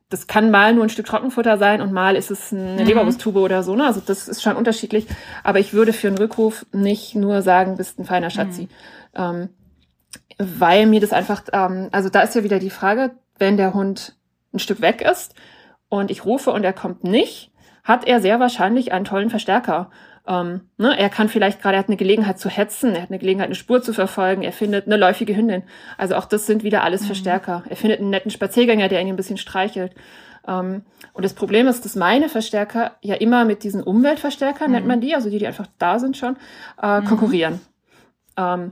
das 0.09 0.27
kann 0.27 0.51
mal 0.51 0.73
nur 0.73 0.83
ein 0.83 0.89
Stück 0.89 1.05
Trockenfutter 1.05 1.57
sein 1.57 1.81
und 1.81 1.93
mal 1.93 2.15
ist 2.15 2.31
es 2.31 2.51
eine 2.51 2.81
mhm. 2.81 2.85
Leberwursttube 2.85 3.39
oder 3.39 3.63
so. 3.63 3.75
Ne? 3.75 3.85
Also 3.85 4.01
das 4.05 4.27
ist 4.27 4.41
schon 4.41 4.57
unterschiedlich. 4.57 5.07
Aber 5.43 5.59
ich 5.59 5.73
würde 5.73 5.93
für 5.93 6.07
einen 6.07 6.17
Rückruf 6.17 6.65
nicht 6.73 7.15
nur 7.15 7.41
sagen, 7.41 7.77
bist 7.77 7.97
ein 7.97 8.05
feiner 8.05 8.29
Schatzi. 8.29 8.63
Mhm. 8.63 8.69
Ähm, 9.15 9.49
weil 10.37 10.85
mir 10.85 10.99
das 10.99 11.13
einfach, 11.13 11.43
ähm, 11.53 11.89
also 11.91 12.09
da 12.09 12.21
ist 12.21 12.35
ja 12.35 12.43
wieder 12.43 12.59
die 12.59 12.69
Frage, 12.69 13.11
wenn 13.37 13.57
der 13.57 13.73
Hund 13.73 14.15
ein 14.53 14.59
Stück 14.59 14.81
weg 14.81 15.01
ist, 15.01 15.33
und 15.91 16.09
ich 16.09 16.23
rufe 16.23 16.51
und 16.51 16.63
er 16.63 16.71
kommt 16.71 17.03
nicht, 17.03 17.51
hat 17.83 18.07
er 18.07 18.21
sehr 18.21 18.39
wahrscheinlich 18.39 18.93
einen 18.93 19.03
tollen 19.03 19.29
Verstärker. 19.29 19.91
Ähm, 20.25 20.61
ne, 20.77 20.97
er 20.97 21.09
kann 21.09 21.27
vielleicht 21.27 21.61
gerade, 21.61 21.75
er 21.75 21.79
hat 21.79 21.89
eine 21.89 21.97
Gelegenheit 21.97 22.39
zu 22.39 22.47
hetzen, 22.47 22.95
er 22.95 23.01
hat 23.01 23.09
eine 23.09 23.19
Gelegenheit, 23.19 23.47
eine 23.47 23.55
Spur 23.55 23.81
zu 23.81 23.91
verfolgen, 23.91 24.41
er 24.41 24.53
findet 24.53 24.85
eine 24.85 24.95
läufige 24.95 25.35
Hündin. 25.35 25.63
Also 25.97 26.15
auch 26.15 26.23
das 26.23 26.45
sind 26.45 26.63
wieder 26.63 26.83
alles 26.83 27.01
mhm. 27.01 27.07
Verstärker. 27.07 27.63
Er 27.67 27.75
findet 27.75 27.99
einen 27.99 28.09
netten 28.09 28.31
Spaziergänger, 28.31 28.87
der 28.87 29.01
ihn 29.01 29.09
ein 29.09 29.17
bisschen 29.17 29.35
streichelt. 29.35 29.93
Ähm, 30.47 30.83
und 31.11 31.25
das 31.25 31.33
Problem 31.33 31.67
ist, 31.67 31.83
dass 31.83 31.97
meine 31.97 32.29
Verstärker 32.29 32.95
ja 33.01 33.15
immer 33.15 33.43
mit 33.43 33.63
diesen 33.63 33.83
Umweltverstärkern, 33.83 34.67
mhm. 34.67 34.75
nennt 34.75 34.87
man 34.87 35.01
die, 35.01 35.13
also 35.13 35.29
die, 35.29 35.39
die 35.39 35.47
einfach 35.47 35.67
da 35.77 35.99
sind 35.99 36.15
schon, 36.15 36.37
äh, 36.81 37.01
mhm. 37.01 37.05
konkurrieren. 37.05 37.59
Ähm, 38.37 38.71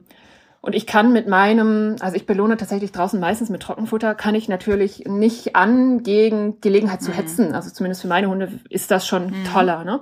und 0.61 0.75
ich 0.75 0.85
kann 0.85 1.13
mit 1.13 1.27
meinem, 1.27 1.95
also 2.01 2.17
ich 2.17 2.25
belohne 2.25 2.57
tatsächlich 2.57 2.91
draußen 2.91 3.19
meistens 3.19 3.49
mit 3.49 3.61
Trockenfutter, 3.61 4.13
kann 4.13 4.35
ich 4.35 4.49
natürlich 4.49 5.05
nicht 5.07 5.55
an 5.55 6.03
gegen 6.03 6.59
Gelegenheit 6.59 7.01
zu 7.01 7.11
mhm. 7.11 7.15
hetzen. 7.15 7.55
Also 7.55 7.69
zumindest 7.69 8.01
für 8.01 8.09
meine 8.09 8.27
Hunde 8.27 8.59
ist 8.69 8.91
das 8.91 9.07
schon 9.07 9.27
mhm. 9.27 9.45
toller. 9.53 9.85
Ne? 9.85 10.01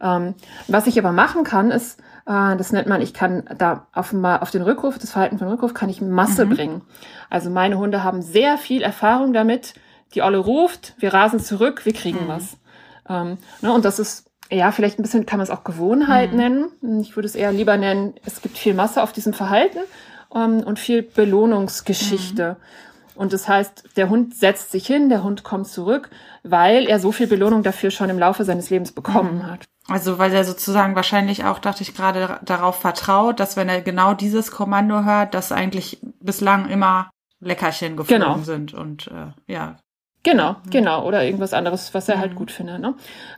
Ähm, 0.00 0.34
was 0.68 0.86
ich 0.86 0.96
aber 0.98 1.10
machen 1.10 1.42
kann, 1.42 1.72
ist, 1.72 1.98
äh, 2.26 2.56
das 2.56 2.70
nennt 2.70 2.86
man, 2.86 3.02
ich 3.02 3.14
kann 3.14 3.44
da 3.58 3.88
auf, 3.92 4.14
auf 4.14 4.50
den 4.52 4.62
Rückruf, 4.62 4.98
das 4.98 5.10
Verhalten 5.10 5.38
von 5.38 5.48
Rückruf, 5.48 5.74
kann 5.74 5.88
ich 5.88 6.00
Masse 6.00 6.46
mhm. 6.46 6.50
bringen. 6.50 6.82
Also 7.28 7.50
meine 7.50 7.76
Hunde 7.76 8.04
haben 8.04 8.22
sehr 8.22 8.58
viel 8.58 8.82
Erfahrung 8.82 9.32
damit. 9.32 9.74
Die 10.14 10.22
Olle 10.22 10.38
ruft, 10.38 10.94
wir 10.98 11.12
rasen 11.12 11.40
zurück, 11.40 11.84
wir 11.84 11.92
kriegen 11.92 12.26
mhm. 12.26 12.28
was. 12.28 12.58
Ähm, 13.08 13.38
ne? 13.60 13.72
Und 13.72 13.84
das 13.84 13.98
ist 13.98 14.25
ja, 14.50 14.70
vielleicht 14.72 14.98
ein 14.98 15.02
bisschen 15.02 15.26
kann 15.26 15.38
man 15.38 15.44
es 15.44 15.50
auch 15.50 15.64
Gewohnheit 15.64 16.32
mhm. 16.32 16.36
nennen. 16.36 17.00
Ich 17.00 17.16
würde 17.16 17.26
es 17.26 17.34
eher 17.34 17.52
lieber 17.52 17.76
nennen, 17.76 18.14
es 18.24 18.42
gibt 18.42 18.58
viel 18.58 18.74
Masse 18.74 19.02
auf 19.02 19.12
diesem 19.12 19.32
Verhalten 19.32 19.78
ähm, 20.34 20.60
und 20.60 20.78
viel 20.78 21.02
Belohnungsgeschichte. 21.02 22.56
Mhm. 22.58 23.16
Und 23.16 23.32
das 23.32 23.48
heißt, 23.48 23.96
der 23.96 24.10
Hund 24.10 24.34
setzt 24.34 24.70
sich 24.70 24.86
hin, 24.86 25.08
der 25.08 25.22
Hund 25.22 25.42
kommt 25.42 25.66
zurück, 25.68 26.10
weil 26.42 26.86
er 26.86 27.00
so 27.00 27.12
viel 27.12 27.26
Belohnung 27.26 27.62
dafür 27.62 27.90
schon 27.90 28.10
im 28.10 28.18
Laufe 28.18 28.44
seines 28.44 28.68
Lebens 28.68 28.92
bekommen 28.92 29.38
mhm. 29.38 29.46
hat. 29.50 29.64
Also 29.88 30.18
weil 30.18 30.32
er 30.34 30.44
sozusagen 30.44 30.96
wahrscheinlich 30.96 31.44
auch, 31.44 31.58
dachte 31.58 31.82
ich 31.82 31.94
gerade, 31.94 32.40
darauf 32.44 32.76
vertraut, 32.80 33.40
dass 33.40 33.56
wenn 33.56 33.68
er 33.68 33.80
genau 33.80 34.14
dieses 34.14 34.50
Kommando 34.50 35.04
hört, 35.04 35.34
dass 35.34 35.52
eigentlich 35.52 36.00
bislang 36.20 36.68
immer 36.68 37.10
Leckerchen 37.40 37.96
geflogen 37.96 38.24
genau. 38.24 38.38
sind 38.38 38.74
und 38.74 39.08
äh, 39.08 39.52
ja, 39.52 39.76
Genau, 40.26 40.56
mhm. 40.64 40.70
genau. 40.70 41.06
Oder 41.06 41.24
irgendwas 41.24 41.54
anderes, 41.54 41.94
was 41.94 42.08
er 42.08 42.18
halt 42.18 42.32
mhm. 42.32 42.36
gut 42.36 42.50
findet. 42.50 42.80
Ne? 42.80 42.94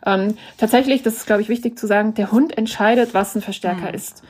Ähm, 0.06 0.38
tatsächlich, 0.56 1.02
das 1.02 1.18
ist, 1.18 1.26
glaube 1.26 1.42
ich, 1.42 1.50
wichtig 1.50 1.78
zu 1.78 1.86
sagen, 1.86 2.14
der 2.14 2.32
Hund 2.32 2.56
entscheidet, 2.56 3.12
was 3.12 3.34
ein 3.34 3.42
Verstärker 3.42 3.88
mhm. 3.88 3.94
ist. 3.94 4.22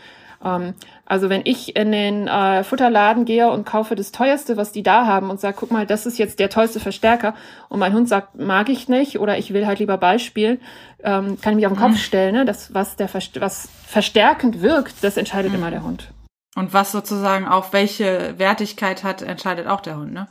Ähm, 0.44 0.74
also 1.06 1.30
wenn 1.30 1.42
ich 1.44 1.76
in 1.76 1.92
den 1.92 2.26
äh, 2.26 2.64
Futterladen 2.64 3.26
gehe 3.26 3.48
und 3.48 3.64
kaufe 3.64 3.94
das 3.94 4.10
teuerste, 4.10 4.56
was 4.56 4.72
die 4.72 4.82
da 4.82 5.06
haben 5.06 5.30
und 5.30 5.40
sage, 5.40 5.56
guck 5.60 5.70
mal, 5.70 5.86
das 5.86 6.04
ist 6.04 6.18
jetzt 6.18 6.40
der 6.40 6.50
tollste 6.50 6.80
Verstärker 6.80 7.34
und 7.68 7.78
mein 7.78 7.92
Hund 7.92 8.08
sagt, 8.08 8.34
mag 8.34 8.68
ich 8.70 8.88
nicht 8.88 9.20
oder 9.20 9.38
ich 9.38 9.54
will 9.54 9.64
halt 9.64 9.78
lieber 9.78 9.96
Ball 9.96 10.18
spielen, 10.18 10.60
ähm, 11.04 11.40
kann 11.40 11.52
ich 11.52 11.56
mich 11.56 11.66
auf 11.66 11.74
den 11.74 11.80
Kopf 11.80 11.92
mhm. 11.92 11.98
stellen. 11.98 12.34
Ne? 12.34 12.44
Das, 12.44 12.74
was, 12.74 12.96
der 12.96 13.08
was 13.14 13.68
verstärkend 13.86 14.62
wirkt, 14.62 15.04
das 15.04 15.16
entscheidet 15.16 15.54
immer 15.54 15.70
der 15.70 15.84
Hund. 15.84 16.10
Und 16.56 16.74
was 16.74 16.90
sozusagen 16.90 17.46
auch 17.46 17.72
welche 17.72 18.36
Wertigkeit 18.36 19.04
hat, 19.04 19.22
entscheidet 19.22 19.68
auch 19.68 19.80
der 19.80 19.96
Hund, 19.96 20.12
ne? 20.12 20.26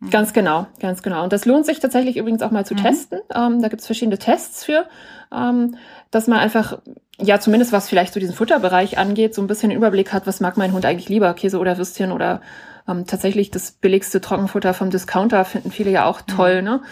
Mhm. 0.00 0.10
Ganz 0.10 0.32
genau, 0.32 0.66
ganz 0.80 1.02
genau. 1.02 1.24
Und 1.24 1.32
das 1.32 1.44
lohnt 1.44 1.66
sich 1.66 1.80
tatsächlich 1.80 2.16
übrigens 2.16 2.42
auch 2.42 2.50
mal 2.50 2.66
zu 2.66 2.74
mhm. 2.74 2.78
testen. 2.78 3.20
Ähm, 3.34 3.62
da 3.62 3.68
gibt 3.68 3.80
es 3.80 3.86
verschiedene 3.86 4.18
Tests 4.18 4.64
für, 4.64 4.86
ähm, 5.32 5.76
dass 6.10 6.26
man 6.26 6.38
einfach, 6.38 6.78
ja, 7.18 7.40
zumindest 7.40 7.72
was 7.72 7.88
vielleicht 7.88 8.14
so 8.14 8.20
diesen 8.20 8.34
Futterbereich 8.34 8.98
angeht, 8.98 9.34
so 9.34 9.42
ein 9.42 9.46
bisschen 9.46 9.70
Überblick 9.70 10.12
hat, 10.12 10.26
was 10.26 10.40
mag 10.40 10.56
mein 10.56 10.72
Hund 10.72 10.84
eigentlich 10.84 11.08
lieber, 11.08 11.32
Käse 11.34 11.58
oder 11.58 11.78
Würstchen 11.78 12.12
oder 12.12 12.40
ähm, 12.88 13.06
tatsächlich 13.06 13.50
das 13.50 13.72
billigste 13.72 14.20
Trockenfutter 14.20 14.74
vom 14.74 14.90
Discounter 14.90 15.44
finden 15.44 15.70
viele 15.70 15.90
ja 15.90 16.04
auch 16.04 16.20
toll, 16.22 16.60
mhm. 16.60 16.68
ne? 16.68 16.82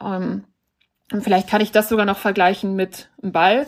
Ähm, 0.00 0.44
und 1.12 1.22
vielleicht 1.22 1.48
kann 1.48 1.60
ich 1.60 1.72
das 1.72 1.90
sogar 1.90 2.06
noch 2.06 2.16
vergleichen 2.16 2.74
mit 2.74 3.10
einem 3.22 3.32
Ball. 3.32 3.66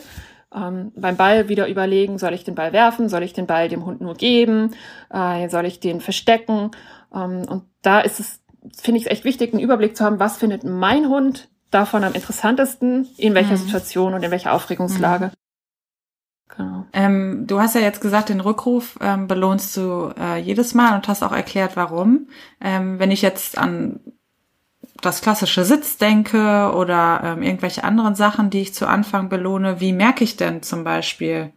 Ähm, 0.53 0.91
beim 0.95 1.15
Ball 1.15 1.47
wieder 1.47 1.67
überlegen, 1.67 2.17
soll 2.17 2.33
ich 2.33 2.43
den 2.43 2.55
Ball 2.55 2.73
werfen, 2.73 3.07
soll 3.07 3.23
ich 3.23 3.33
den 3.33 3.45
Ball 3.45 3.69
dem 3.69 3.85
Hund 3.85 4.01
nur 4.01 4.15
geben, 4.15 4.73
äh, 5.11 5.47
soll 5.49 5.65
ich 5.65 5.79
den 5.79 6.01
verstecken? 6.01 6.71
Ähm, 7.13 7.43
und 7.47 7.65
da 7.81 7.99
ist 7.99 8.19
es 8.19 8.41
finde 8.81 8.99
ich 8.99 9.05
es 9.05 9.11
echt 9.11 9.23
wichtig, 9.23 9.53
einen 9.53 9.63
Überblick 9.63 9.95
zu 9.95 10.05
haben, 10.05 10.19
was 10.19 10.37
findet 10.37 10.63
mein 10.63 11.07
Hund 11.07 11.49
davon 11.71 12.03
am 12.03 12.13
interessantesten, 12.13 13.07
in 13.17 13.33
welcher 13.33 13.51
mhm. 13.51 13.57
Situation 13.57 14.13
und 14.13 14.23
in 14.23 14.31
welcher 14.31 14.53
Aufregungslage. 14.53 15.27
Mhm. 15.27 15.31
Genau. 16.55 16.85
Ähm, 16.93 17.47
du 17.47 17.59
hast 17.59 17.75
ja 17.75 17.81
jetzt 17.81 18.01
gesagt, 18.01 18.29
den 18.29 18.39
Rückruf 18.39 18.97
ähm, 19.01 19.27
belohnst 19.27 19.75
du 19.75 20.13
äh, 20.17 20.37
jedes 20.37 20.73
Mal 20.73 20.95
und 20.95 21.07
hast 21.07 21.23
auch 21.23 21.31
erklärt, 21.31 21.75
warum. 21.75 22.27
Ähm, 22.61 22.99
wenn 22.99 23.11
ich 23.11 23.21
jetzt 23.21 23.57
an 23.57 23.99
das 25.01 25.21
klassische 25.21 25.65
Sitz 25.65 25.97
denke 25.97 26.71
oder 26.73 27.21
ähm, 27.23 27.43
irgendwelche 27.43 27.83
anderen 27.83 28.15
Sachen, 28.15 28.49
die 28.49 28.61
ich 28.61 28.73
zu 28.73 28.87
Anfang 28.87 29.27
belohne, 29.27 29.81
wie 29.81 29.91
merke 29.91 30.23
ich 30.23 30.37
denn 30.37 30.61
zum 30.63 30.83
Beispiel, 30.83 31.51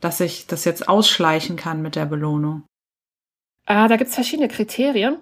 dass 0.00 0.20
ich 0.20 0.46
das 0.46 0.64
jetzt 0.64 0.88
ausschleichen 0.88 1.56
kann 1.56 1.82
mit 1.82 1.96
der 1.96 2.06
Belohnung? 2.06 2.62
Äh, 3.66 3.88
da 3.88 3.96
gibt 3.96 4.10
es 4.10 4.14
verschiedene 4.14 4.48
Kriterien. 4.48 5.16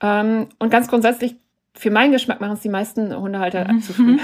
Ähm, 0.00 0.48
und 0.58 0.70
ganz 0.70 0.88
grundsätzlich 0.88 1.36
für 1.78 1.92
meinen 1.92 2.10
Geschmack 2.10 2.40
machen 2.40 2.54
es 2.54 2.60
die 2.60 2.68
meisten 2.68 3.14
Hundehalter 3.14 3.70
mhm. 3.70 3.80
zu 3.80 3.92
früh. 3.92 4.18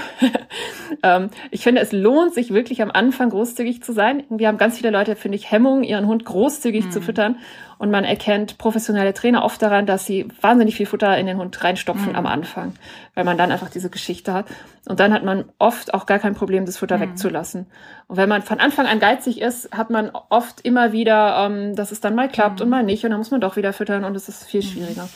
ähm, 1.04 1.30
ich 1.52 1.62
finde, 1.62 1.82
es 1.82 1.92
lohnt 1.92 2.34
sich 2.34 2.52
wirklich 2.52 2.82
am 2.82 2.90
Anfang 2.90 3.30
großzügig 3.30 3.80
zu 3.80 3.92
sein. 3.92 4.24
Wir 4.28 4.48
haben 4.48 4.58
ganz 4.58 4.78
viele 4.78 4.90
Leute, 4.90 5.14
finde 5.14 5.36
ich, 5.36 5.52
Hemmung, 5.52 5.84
ihren 5.84 6.08
Hund 6.08 6.24
großzügig 6.24 6.86
mhm. 6.86 6.90
zu 6.90 7.00
füttern. 7.00 7.36
Und 7.78 7.92
man 7.92 8.04
erkennt 8.04 8.58
professionelle 8.58 9.14
Trainer 9.14 9.44
oft 9.44 9.62
daran, 9.62 9.86
dass 9.86 10.04
sie 10.04 10.26
wahnsinnig 10.40 10.74
viel 10.74 10.86
Futter 10.86 11.16
in 11.16 11.26
den 11.26 11.38
Hund 11.38 11.62
reinstopfen 11.62 12.10
mhm. 12.10 12.16
am 12.16 12.26
Anfang, 12.26 12.74
weil 13.14 13.24
man 13.24 13.38
dann 13.38 13.52
einfach 13.52 13.70
diese 13.70 13.90
Geschichte 13.90 14.32
hat. 14.32 14.46
Und 14.88 14.98
dann 14.98 15.12
hat 15.12 15.24
man 15.24 15.44
oft 15.58 15.94
auch 15.94 16.06
gar 16.06 16.18
kein 16.18 16.34
Problem, 16.34 16.66
das 16.66 16.78
Futter 16.78 16.96
mhm. 16.96 17.02
wegzulassen. 17.02 17.66
Und 18.08 18.16
wenn 18.16 18.28
man 18.28 18.42
von 18.42 18.58
Anfang 18.58 18.86
an 18.86 18.98
geizig 18.98 19.40
ist, 19.40 19.70
hat 19.70 19.90
man 19.90 20.10
oft 20.28 20.60
immer 20.62 20.92
wieder, 20.92 21.46
ähm, 21.46 21.76
dass 21.76 21.92
es 21.92 22.00
dann 22.00 22.16
mal 22.16 22.28
klappt 22.28 22.60
und 22.60 22.66
mhm. 22.66 22.70
mal 22.70 22.82
nicht. 22.82 23.04
Und 23.04 23.10
dann 23.10 23.18
muss 23.18 23.30
man 23.30 23.40
doch 23.40 23.54
wieder 23.56 23.72
füttern 23.72 24.02
und 24.02 24.16
es 24.16 24.28
ist 24.28 24.44
viel 24.44 24.60
mhm. 24.60 24.66
schwieriger. 24.66 25.08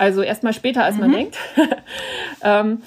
Also 0.00 0.22
erstmal 0.22 0.54
später, 0.54 0.82
als 0.82 0.96
man 0.96 1.10
mhm. 1.10 1.14
denkt. 1.14 1.36
ähm, 2.42 2.80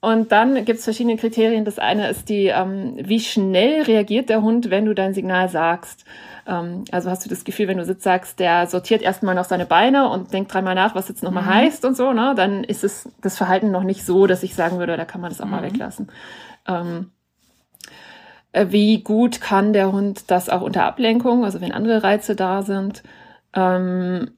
und 0.00 0.32
dann 0.32 0.64
gibt 0.64 0.78
es 0.78 0.84
verschiedene 0.84 1.18
Kriterien. 1.18 1.66
Das 1.66 1.78
eine 1.78 2.08
ist 2.08 2.30
die, 2.30 2.46
ähm, 2.46 2.94
wie 2.96 3.20
schnell 3.20 3.82
reagiert 3.82 4.30
der 4.30 4.40
Hund, 4.40 4.70
wenn 4.70 4.86
du 4.86 4.94
dein 4.94 5.12
Signal 5.12 5.50
sagst. 5.50 6.06
Ähm, 6.46 6.86
also 6.90 7.10
hast 7.10 7.22
du 7.22 7.28
das 7.28 7.44
Gefühl, 7.44 7.68
wenn 7.68 7.76
du 7.76 7.84
Sitz 7.84 8.02
sagst, 8.02 8.40
der 8.40 8.66
sortiert 8.66 9.02
erstmal 9.02 9.34
noch 9.34 9.44
seine 9.44 9.66
Beine 9.66 10.08
und 10.08 10.32
denkt 10.32 10.54
dreimal 10.54 10.74
nach, 10.74 10.94
was 10.94 11.08
jetzt 11.08 11.22
nochmal 11.22 11.42
mhm. 11.42 11.54
heißt 11.54 11.84
und 11.84 11.98
so, 11.98 12.14
ne? 12.14 12.32
Dann 12.34 12.64
ist 12.64 12.82
es 12.82 13.10
das 13.20 13.36
Verhalten 13.36 13.70
noch 13.70 13.82
nicht 13.82 14.06
so, 14.06 14.26
dass 14.26 14.42
ich 14.42 14.54
sagen 14.54 14.78
würde, 14.78 14.96
da 14.96 15.04
kann 15.04 15.20
man 15.20 15.28
das 15.28 15.42
auch 15.42 15.44
mhm. 15.44 15.50
mal 15.50 15.62
weglassen. 15.64 16.10
Ähm, 16.66 17.10
äh, 18.52 18.68
wie 18.70 19.02
gut 19.02 19.42
kann 19.42 19.74
der 19.74 19.92
Hund 19.92 20.30
das 20.30 20.48
auch 20.48 20.62
unter 20.62 20.84
Ablenkung, 20.84 21.44
also 21.44 21.60
wenn 21.60 21.72
andere 21.72 22.02
Reize 22.02 22.34
da 22.34 22.62
sind? 22.62 23.02
Ähm, 23.52 24.30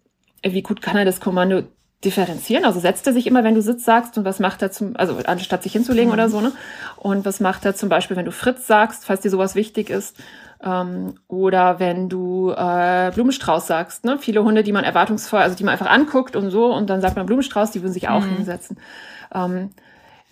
wie 0.42 0.62
gut 0.62 0.82
kann 0.82 0.96
er 0.96 1.04
das 1.04 1.20
Kommando 1.20 1.62
differenzieren. 2.04 2.64
Also 2.64 2.78
setzt 2.80 3.06
er 3.06 3.12
sich 3.12 3.26
immer, 3.26 3.42
wenn 3.42 3.54
du 3.54 3.62
Sitz 3.62 3.84
sagst 3.84 4.18
und 4.18 4.24
was 4.24 4.38
macht 4.38 4.62
er 4.62 4.70
zum, 4.70 4.96
also 4.96 5.16
anstatt 5.24 5.62
sich 5.62 5.72
hinzulegen 5.72 6.08
mhm. 6.08 6.14
oder 6.14 6.28
so, 6.28 6.40
ne? 6.40 6.52
Und 6.96 7.24
was 7.24 7.40
macht 7.40 7.64
er 7.64 7.74
zum 7.74 7.88
Beispiel, 7.88 8.16
wenn 8.16 8.26
du 8.26 8.32
Fritz 8.32 8.66
sagst, 8.66 9.06
falls 9.06 9.20
dir 9.20 9.30
sowas 9.30 9.54
wichtig 9.54 9.90
ist? 9.90 10.16
Ähm, 10.62 11.14
oder 11.26 11.80
wenn 11.80 12.08
du 12.08 12.50
äh, 12.50 13.10
Blumenstrauß 13.14 13.66
sagst, 13.66 14.04
ne? 14.04 14.18
Viele 14.18 14.44
Hunde, 14.44 14.62
die 14.62 14.72
man 14.72 14.84
erwartungsvoll, 14.84 15.40
also 15.40 15.56
die 15.56 15.64
man 15.64 15.72
einfach 15.72 15.90
anguckt 15.90 16.36
und 16.36 16.50
so 16.50 16.72
und 16.72 16.90
dann 16.90 17.00
sagt 17.00 17.16
man 17.16 17.26
Blumenstrauß, 17.26 17.70
die 17.70 17.82
würden 17.82 17.94
sich 17.94 18.08
auch 18.08 18.24
mhm. 18.24 18.36
hinsetzen. 18.36 18.78
Ähm, 19.34 19.70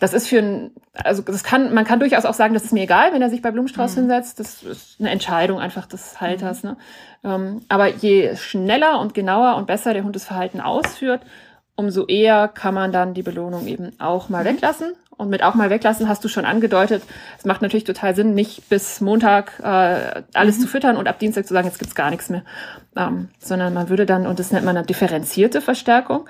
das 0.00 0.12
ist 0.12 0.28
für 0.28 0.38
ein, 0.38 0.70
also 0.92 1.22
das 1.22 1.44
kann, 1.44 1.72
man 1.72 1.84
kann 1.84 2.00
durchaus 2.00 2.26
auch 2.26 2.34
sagen, 2.34 2.52
das 2.52 2.64
ist 2.64 2.72
mir 2.72 2.82
egal, 2.82 3.14
wenn 3.14 3.22
er 3.22 3.30
sich 3.30 3.40
bei 3.40 3.50
Blumenstrauß 3.50 3.92
mhm. 3.92 4.00
hinsetzt. 4.00 4.38
Das 4.38 4.62
ist 4.62 5.00
eine 5.00 5.10
Entscheidung 5.10 5.60
einfach 5.60 5.86
des 5.86 6.20
Halters. 6.20 6.62
Mhm. 6.62 6.70
Ne? 6.70 6.76
Ähm, 7.24 7.62
aber 7.68 7.88
je 7.88 8.36
schneller 8.36 9.00
und 9.00 9.14
genauer 9.14 9.56
und 9.56 9.66
besser 9.66 9.94
der 9.94 10.04
Hund 10.04 10.14
das 10.14 10.26
Verhalten 10.26 10.60
ausführt, 10.60 11.22
umso 11.76 12.06
eher 12.06 12.48
kann 12.48 12.74
man 12.74 12.92
dann 12.92 13.14
die 13.14 13.22
Belohnung 13.22 13.66
eben 13.66 13.92
auch 13.98 14.28
mal 14.28 14.44
mhm. 14.44 14.48
weglassen. 14.48 14.94
Und 15.16 15.30
mit 15.30 15.44
auch 15.44 15.54
mal 15.54 15.70
weglassen 15.70 16.08
hast 16.08 16.24
du 16.24 16.28
schon 16.28 16.44
angedeutet, 16.44 17.04
es 17.38 17.44
macht 17.44 17.62
natürlich 17.62 17.84
total 17.84 18.16
Sinn, 18.16 18.34
nicht 18.34 18.68
bis 18.68 19.00
Montag 19.00 19.60
äh, 19.60 20.22
alles 20.34 20.58
mhm. 20.58 20.62
zu 20.62 20.66
füttern 20.66 20.96
und 20.96 21.06
ab 21.06 21.20
Dienstag 21.20 21.46
zu 21.46 21.54
sagen, 21.54 21.68
jetzt 21.68 21.78
gibt's 21.78 21.94
gar 21.94 22.10
nichts 22.10 22.30
mehr. 22.30 22.42
Ähm, 22.96 23.28
sondern 23.38 23.74
man 23.74 23.88
würde 23.88 24.06
dann, 24.06 24.26
und 24.26 24.40
das 24.40 24.50
nennt 24.50 24.64
man 24.64 24.76
eine 24.76 24.84
differenzierte 24.84 25.60
Verstärkung, 25.60 26.26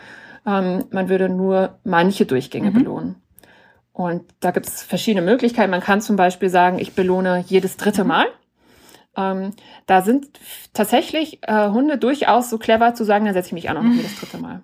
ähm, 0.46 0.84
man 0.90 1.08
würde 1.08 1.30
nur 1.30 1.78
manche 1.84 2.26
Durchgänge 2.26 2.70
mhm. 2.70 2.74
belohnen. 2.74 3.16
Und 3.94 4.24
da 4.40 4.50
gibt's 4.50 4.82
verschiedene 4.82 5.24
Möglichkeiten. 5.24 5.70
Man 5.70 5.80
kann 5.80 6.00
zum 6.02 6.16
Beispiel 6.16 6.50
sagen, 6.50 6.78
ich 6.78 6.94
belohne 6.94 7.44
jedes 7.46 7.76
dritte 7.78 8.02
mhm. 8.02 8.08
Mal. 8.08 8.26
Ähm, 9.16 9.52
da 9.86 10.02
sind 10.02 10.26
tatsächlich 10.72 11.38
äh, 11.42 11.68
Hunde 11.70 11.96
durchaus 11.96 12.50
so 12.50 12.58
clever 12.58 12.94
zu 12.94 13.04
sagen, 13.04 13.24
dann 13.24 13.34
setze 13.34 13.48
ich 13.48 13.52
mich 13.52 13.70
auch 13.70 13.74
noch 13.74 13.82
mhm. 13.82 13.94
jedes 13.94 14.18
dritte 14.18 14.38
Mal. 14.38 14.60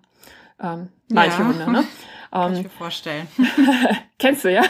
Ähm, 0.63 0.89
manche 1.09 1.41
ja. 1.41 1.49
Hunde, 1.49 1.71
ne? 1.71 1.85
Kann 2.33 2.53
ich 2.53 2.59
ähm, 2.59 2.63
mir 2.65 2.71
vorstellen. 2.71 3.27
kennst 4.19 4.45
du, 4.45 4.53
ja? 4.53 4.63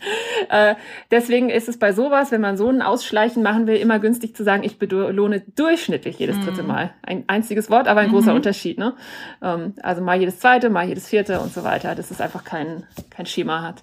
äh, 0.50 0.74
deswegen 1.10 1.48
ist 1.48 1.66
es 1.66 1.78
bei 1.78 1.94
sowas, 1.94 2.30
wenn 2.30 2.42
man 2.42 2.58
so 2.58 2.68
ein 2.68 2.82
Ausschleichen 2.82 3.42
machen 3.42 3.66
will, 3.66 3.76
immer 3.76 3.98
günstig 3.98 4.36
zu 4.36 4.44
sagen, 4.44 4.64
ich 4.64 4.78
belohne 4.78 5.40
durchschnittlich 5.40 6.18
jedes 6.18 6.38
dritte 6.40 6.62
mm. 6.62 6.66
Mal. 6.66 6.90
Ein 7.02 7.24
einziges 7.26 7.70
Wort, 7.70 7.88
aber 7.88 8.00
ein 8.00 8.10
großer 8.10 8.32
mhm. 8.32 8.36
Unterschied. 8.36 8.76
Ne? 8.76 8.94
Ähm, 9.42 9.74
also 9.82 10.02
mal 10.02 10.18
jedes 10.18 10.40
zweite, 10.40 10.68
mal 10.68 10.86
jedes 10.86 11.08
vierte 11.08 11.40
und 11.40 11.54
so 11.54 11.64
weiter. 11.64 11.94
Das 11.94 12.10
ist 12.10 12.20
einfach 12.20 12.44
kein, 12.44 12.82
kein 13.08 13.24
Schema 13.24 13.62
hat. 13.62 13.82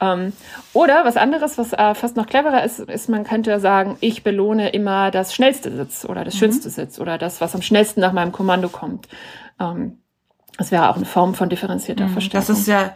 Ähm, 0.00 0.32
oder 0.72 1.04
was 1.04 1.18
anderes, 1.18 1.58
was 1.58 1.74
äh, 1.74 1.94
fast 1.94 2.16
noch 2.16 2.26
cleverer 2.26 2.64
ist, 2.64 2.78
ist, 2.80 3.10
man 3.10 3.24
könnte 3.24 3.60
sagen, 3.60 3.98
ich 4.00 4.24
belohne 4.24 4.70
immer 4.70 5.10
das 5.10 5.34
schnellste 5.34 5.70
Sitz 5.70 6.06
oder 6.06 6.24
das 6.24 6.34
mhm. 6.34 6.38
schönste 6.38 6.70
Sitz 6.70 6.98
oder 6.98 7.18
das, 7.18 7.42
was 7.42 7.54
am 7.54 7.60
schnellsten 7.60 8.00
nach 8.00 8.12
meinem 8.12 8.32
Kommando 8.32 8.70
kommt. 8.70 9.06
Ähm, 9.60 9.99
das 10.60 10.70
wäre 10.70 10.90
auch 10.90 10.96
eine 10.96 11.06
Form 11.06 11.34
von 11.34 11.48
differenzierter 11.48 12.06
mhm. 12.06 12.12
Verstärkung. 12.12 12.46
Das 12.46 12.58
ist 12.58 12.68
ja, 12.68 12.94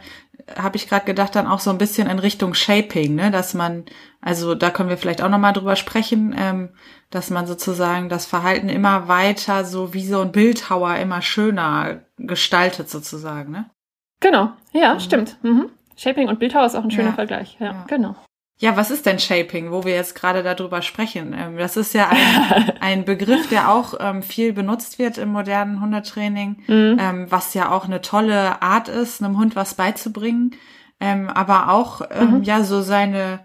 habe 0.55 0.77
ich 0.77 0.87
gerade 0.87 1.03
gedacht, 1.03 1.35
dann 1.35 1.47
auch 1.47 1.59
so 1.59 1.71
ein 1.71 1.79
bisschen 1.79 2.07
in 2.07 2.19
Richtung 2.19 2.53
Shaping, 2.53 3.15
ne? 3.15 3.31
dass 3.31 3.55
man, 3.55 3.85
also 4.21 4.53
da 4.53 4.69
können 4.69 4.89
wir 4.89 4.97
vielleicht 4.97 5.23
auch 5.23 5.29
nochmal 5.29 5.53
drüber 5.53 5.75
sprechen, 5.75 6.35
ähm, 6.37 6.69
dass 7.09 7.31
man 7.31 7.47
sozusagen 7.47 8.07
das 8.07 8.27
Verhalten 8.27 8.69
immer 8.69 9.07
weiter, 9.07 9.65
so 9.65 9.95
wie 9.95 10.05
so 10.05 10.21
ein 10.21 10.31
Bildhauer, 10.31 10.97
immer 10.97 11.23
schöner 11.23 12.01
gestaltet 12.19 12.87
sozusagen. 12.87 13.51
Ne? 13.51 13.71
Genau, 14.19 14.51
ja, 14.71 14.93
mhm. 14.93 14.99
stimmt. 14.99 15.37
Mhm. 15.41 15.71
Shaping 15.97 16.27
und 16.27 16.37
Bildhauer 16.37 16.67
ist 16.67 16.75
auch 16.75 16.83
ein 16.83 16.91
schöner 16.91 17.09
ja. 17.09 17.15
Vergleich. 17.15 17.57
Ja, 17.59 17.65
ja, 17.65 17.85
genau. 17.87 18.15
Ja, 18.57 18.77
was 18.77 18.89
ist 18.89 19.05
denn 19.05 19.19
Shaping, 19.19 19.71
wo 19.71 19.83
wir 19.83 19.93
jetzt 19.93 20.15
gerade 20.15 20.41
darüber 20.41 20.81
sprechen? 20.81 21.35
Ähm, 21.37 21.57
das 21.57 21.75
ist 21.75 21.93
ja 21.93 22.09
ein, 22.09 22.71
ein 22.79 23.05
Begriff, 23.05 23.49
der 23.49 23.69
auch 23.69 23.95
ähm, 23.99 24.23
viel 24.23 24.53
benutzt 24.53 24.97
wird 24.97 25.17
im 25.17 25.29
modernen 25.29 25.81
Hundetraining, 25.81 26.63
mhm. 26.67 26.97
ähm, 26.99 27.25
was 27.29 27.53
ja 27.53 27.71
auch 27.71 27.85
eine 27.85 28.01
tolle 28.01 28.61
Art 28.61 28.87
ist, 28.87 29.21
einem 29.21 29.37
Hund 29.37 29.57
was 29.57 29.73
beizubringen, 29.73 30.55
ähm, 31.01 31.29
aber 31.29 31.69
auch 31.69 32.01
ähm, 32.09 32.37
mhm. 32.37 32.43
ja 32.43 32.63
so 32.63 32.81
seine, 32.81 33.41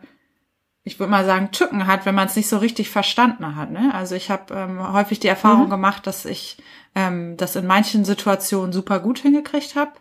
ich 0.85 1.01
würde 1.01 1.11
mal 1.11 1.25
sagen, 1.25 1.51
Tücken 1.51 1.89
hat, 1.89 2.07
wenn 2.07 2.15
man 2.15 2.29
es 2.29 2.37
nicht 2.37 2.49
so 2.49 2.59
richtig 2.59 2.89
verstanden 2.89 3.57
hat. 3.57 3.73
Ne? 3.73 3.91
Also 3.93 4.15
ich 4.15 4.31
habe 4.31 4.55
ähm, 4.55 4.93
häufig 4.93 5.19
die 5.19 5.29
Erfahrung 5.29 5.67
mhm. 5.67 5.71
gemacht, 5.71 6.07
dass 6.07 6.25
ich 6.25 6.59
das 6.93 7.55
in 7.55 7.69
manchen 7.69 8.05
Situationen 8.05 8.73
super 8.73 8.99
gut 8.99 9.21
hingekriegt 9.21 9.77
habe 9.77 9.93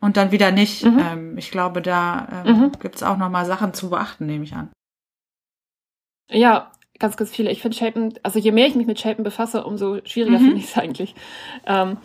und 0.00 0.16
dann 0.16 0.32
wieder 0.32 0.50
nicht. 0.50 0.84
Mhm. 0.84 0.98
Ähm, 0.98 1.38
ich 1.38 1.50
glaube, 1.50 1.82
da 1.82 2.44
ähm, 2.46 2.60
mhm. 2.60 2.72
gibt 2.80 2.96
es 2.96 3.02
auch 3.02 3.16
noch 3.16 3.30
mal 3.30 3.44
Sachen 3.44 3.74
zu 3.74 3.90
beachten, 3.90 4.26
nehme 4.26 4.44
ich 4.44 4.54
an. 4.54 4.70
Ja, 6.30 6.70
ganz, 7.00 7.16
ganz 7.16 7.30
viele. 7.30 7.50
Ich 7.50 7.60
finde 7.60 7.76
Shapen, 7.76 8.14
also 8.22 8.38
je 8.38 8.52
mehr 8.52 8.66
ich 8.66 8.76
mich 8.76 8.86
mit 8.86 9.00
Shapen 9.00 9.24
befasse, 9.24 9.64
umso 9.64 9.98
schwieriger 10.04 10.38
mhm. 10.38 10.44
finde 10.44 10.56
ich 10.58 10.64
es 10.66 10.78
eigentlich. 10.78 11.14
Ähm, 11.66 11.96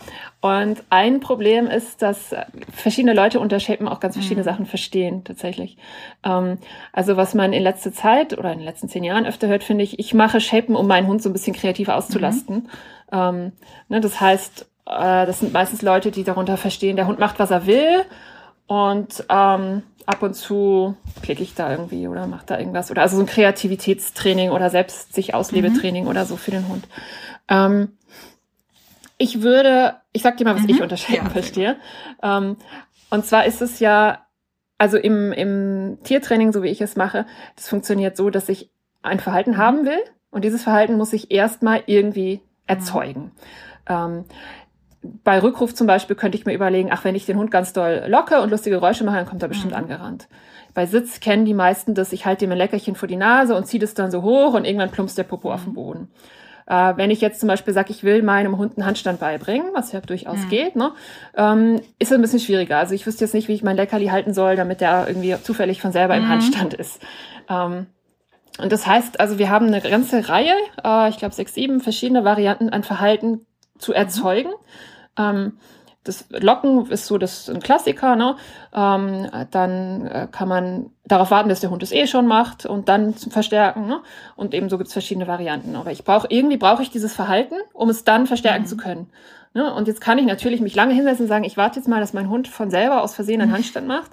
und 0.42 0.84
ein 0.90 1.20
Problem 1.20 1.68
ist, 1.68 2.02
dass 2.02 2.34
verschiedene 2.74 3.14
Leute 3.14 3.40
unter 3.40 3.60
Shapen 3.60 3.88
auch 3.88 4.00
ganz 4.00 4.16
verschiedene 4.16 4.42
mhm. 4.42 4.46
Sachen 4.46 4.66
verstehen, 4.66 5.24
tatsächlich. 5.24 5.78
Ähm, 6.24 6.58
also 6.92 7.18
was 7.18 7.36
man 7.36 7.54
in 7.54 7.62
letzter 7.62 7.94
Zeit 7.94 8.36
oder 8.38 8.52
in 8.52 8.60
den 8.60 8.66
letzten 8.66 8.90
zehn 8.90 9.04
Jahren 9.04 9.26
öfter 9.26 9.48
hört, 9.48 9.64
finde 9.64 9.84
ich, 9.84 10.00
ich 10.00 10.14
mache 10.14 10.40
Shapen, 10.40 10.76
um 10.76 10.88
meinen 10.88 11.08
Hund 11.08 11.22
so 11.22 11.30
ein 11.30 11.34
bisschen 11.34 11.56
kreativ 11.56 11.90
auszulasten. 11.90 12.56
Mhm. 12.56 12.70
Ähm, 13.12 13.52
ne, 13.90 14.02
das 14.02 14.20
heißt, 14.20 14.68
äh, 14.86 15.26
das 15.26 15.40
sind 15.40 15.54
meistens 15.54 15.82
Leute, 15.82 16.12
die 16.12 16.24
darunter 16.24 16.58
verstehen, 16.58 16.96
der 16.96 17.08
Hund 17.08 17.20
macht, 17.20 17.40
was 17.40 17.52
er 17.52 17.66
will. 17.66 18.04
Und 18.68 19.24
ähm, 19.30 19.84
ab 20.06 20.22
und 20.22 20.34
zu 20.36 20.96
klicke 21.22 21.44
ich 21.44 21.54
da 21.56 21.72
irgendwie 21.72 22.08
oder 22.08 22.28
mache 22.28 22.46
da 22.46 22.60
irgendwas. 22.60 22.92
Oder 22.92 23.02
also 23.02 23.18
so 23.18 23.24
ein 23.24 23.28
Kreativitätstraining 23.28 24.52
oder 24.52 24.70
selbst 24.70 25.14
sich 25.14 25.34
Auslebetraining 25.34 26.04
mhm. 26.04 26.10
oder 26.10 26.26
so 26.26 26.36
für 26.36 26.52
den 26.52 26.68
Hund. 26.68 26.88
Ähm, 27.48 27.90
ich 29.18 29.42
würde, 29.42 29.96
ich 30.12 30.22
sag 30.22 30.38
dir 30.38 30.46
mal, 30.46 30.56
was 30.56 30.64
mhm. 30.64 30.70
ich 30.70 30.82
unter 30.82 30.96
ja, 30.96 31.26
verstehe. 31.30 31.78
Ähm, 32.22 32.58
und 33.10 33.26
zwar 33.26 33.46
ist 33.46 33.62
es 33.62 33.80
ja, 33.80 34.26
also 34.78 34.98
im, 34.98 35.32
im 35.32 36.00
Tiertraining, 36.04 36.52
so 36.52 36.64
wie 36.64 36.70
ich 36.70 36.82
es 36.82 36.96
mache, 36.96 37.26
das 37.56 37.70
funktioniert 37.70 38.18
so, 38.18 38.30
dass 38.30 38.50
ich 38.50 38.70
ein 39.02 39.20
Verhalten 39.20 39.52
mhm. 39.52 39.58
haben 39.58 39.86
will 39.86 40.00
und 40.32 40.44
dieses 40.44 40.64
Verhalten 40.64 40.98
muss 40.98 41.14
ich 41.14 41.32
erstmal 41.32 41.84
irgendwie 41.86 42.42
erzeugen. 42.68 43.22
Mhm. 43.24 43.32
Ähm, 43.88 44.26
bei 45.24 45.40
Rückruf 45.42 45.74
zum 45.74 45.88
Beispiel 45.88 46.16
könnte 46.16 46.38
ich 46.38 46.46
mir 46.46 46.54
überlegen, 46.54 46.90
ach, 46.92 47.04
wenn 47.04 47.16
ich 47.16 47.26
den 47.26 47.38
Hund 47.38 47.52
ganz 47.52 47.74
doll 47.74 48.04
locke 48.08 48.42
und 48.42 48.50
lustige 48.50 48.78
Geräusche 48.78 49.04
mache, 49.04 49.18
dann 49.18 49.26
kommt 49.26 49.42
er 49.42 49.48
bestimmt 49.48 49.72
mhm. 49.72 49.80
angerannt. 49.80 50.28
Bei 50.74 50.86
Sitz 50.86 51.20
kennen 51.20 51.46
die 51.46 51.54
meisten 51.54 51.96
das, 51.96 52.12
ich 52.12 52.26
halte 52.26 52.46
ihm 52.46 52.52
ein 52.52 52.58
Leckerchen 52.58 52.96
vor 52.96 53.08
die 53.08 53.16
Nase 53.16 53.56
und 53.56 53.66
ziehe 53.66 53.80
das 53.80 53.94
dann 53.94 54.12
so 54.12 54.22
hoch 54.24 54.54
und 54.54 54.66
irgendwann 54.66 54.92
plumpst 54.92 55.18
der 55.18 55.24
Popo 55.24 55.50
mhm. 55.50 55.54
auf 55.54 55.64
den 55.64 55.70
mhm. 55.72 55.76
Boden. 55.76 56.08
Äh, 56.68 56.94
wenn 56.98 57.12
ich 57.12 57.22
jetzt 57.22 57.40
zum 57.40 57.48
Beispiel 57.48 57.74
sage, 57.74 57.92
ich 57.92 58.04
will 58.04 58.24
meinem 58.24 58.58
Hund 58.58 58.78
einen 58.78 58.86
Handstand 58.86 59.20
beibringen, 59.20 59.68
was 59.74 59.92
ja 59.92 60.02
durchaus 60.02 60.40
mhm. 60.40 60.50
geht, 60.50 60.76
ne, 60.76 60.92
ähm, 61.38 61.82
ist 62.00 62.12
ein 62.12 62.22
bisschen 62.22 62.40
schwieriger. 62.40 62.78
Also 62.78 62.96
ich 62.96 63.06
wüsste 63.06 63.24
jetzt 63.24 63.34
nicht, 63.34 63.48
wie 63.48 63.54
ich 63.54 63.64
mein 63.64 63.76
Leckerli 63.76 64.08
halten 64.08 64.34
soll, 64.34 64.56
damit 64.56 64.82
der 64.82 65.08
irgendwie 65.08 65.36
zufällig 65.42 65.82
von 65.82 65.92
selber 65.92 66.16
im 66.16 66.24
mhm. 66.24 66.30
Handstand 66.30 66.74
ist. 66.74 67.02
Ähm, 67.50 67.88
und 68.58 68.72
das 68.72 68.88
heißt, 68.88 69.20
also 69.20 69.38
wir 69.38 69.50
haben 69.50 69.68
eine 69.68 69.82
ganze 69.82 70.30
Reihe, 70.30 70.54
äh, 70.84 71.10
ich 71.10 71.18
glaube 71.18 71.36
sechs, 71.36 71.54
sieben 71.54 71.82
verschiedene 71.82 72.24
Varianten 72.24 72.70
an 72.70 72.84
Verhalten 72.84 73.46
zu 73.78 73.94
erzeugen. 73.94 74.52
Ähm, 75.18 75.58
das 76.04 76.26
Locken 76.30 76.86
ist 76.92 77.08
so 77.08 77.18
das 77.18 77.50
ein 77.50 77.60
Klassiker, 77.60 78.16
ne? 78.16 78.36
Ähm, 78.74 79.28
dann 79.50 80.06
äh, 80.06 80.28
kann 80.32 80.48
man 80.48 80.92
darauf 81.04 81.32
warten, 81.32 81.50
dass 81.50 81.62
der 81.62 81.72
Hund 81.72 81.82
es 81.82 81.92
eh 81.92 82.06
schon 82.06 82.28
macht 82.28 82.66
und 82.66 82.90
dann 82.90 83.18
zum 83.18 83.32
Verstärken, 83.32 83.88
ne? 83.88 84.02
Und 84.36 84.54
ebenso 84.54 84.78
gibt's 84.78 84.94
verschiedene 84.94 85.28
Varianten. 85.28 85.76
Aber 85.76 85.92
ich 85.92 86.04
brauche 86.04 86.28
irgendwie 86.30 86.58
brauche 86.58 86.84
ich 86.84 86.92
dieses 86.92 87.14
Verhalten, 87.14 87.56
um 87.74 87.90
es 87.90 88.04
dann 88.04 88.28
verstärken 88.28 88.64
mhm. 88.64 88.68
zu 88.68 88.78
können. 88.78 89.10
Ne? 89.56 89.74
Und 89.74 89.88
jetzt 89.88 90.02
kann 90.02 90.18
ich 90.18 90.26
natürlich 90.26 90.62
mich 90.62 90.76
lange 90.76 90.94
hinsetzen 90.94 91.24
und 91.24 91.30
sagen, 91.30 91.46
ich 91.46 91.58
warte 91.58 91.80
jetzt 91.80 91.88
mal, 91.88 92.02
dass 92.02 92.14
mein 92.14 92.30
Hund 92.30 92.48
von 92.50 92.70
selber 92.70 93.02
aus 93.02 93.16
Versehen 93.16 93.42
einen 93.42 93.50
mhm. 93.50 93.56
Handstand 93.56 93.88
macht. 93.88 94.12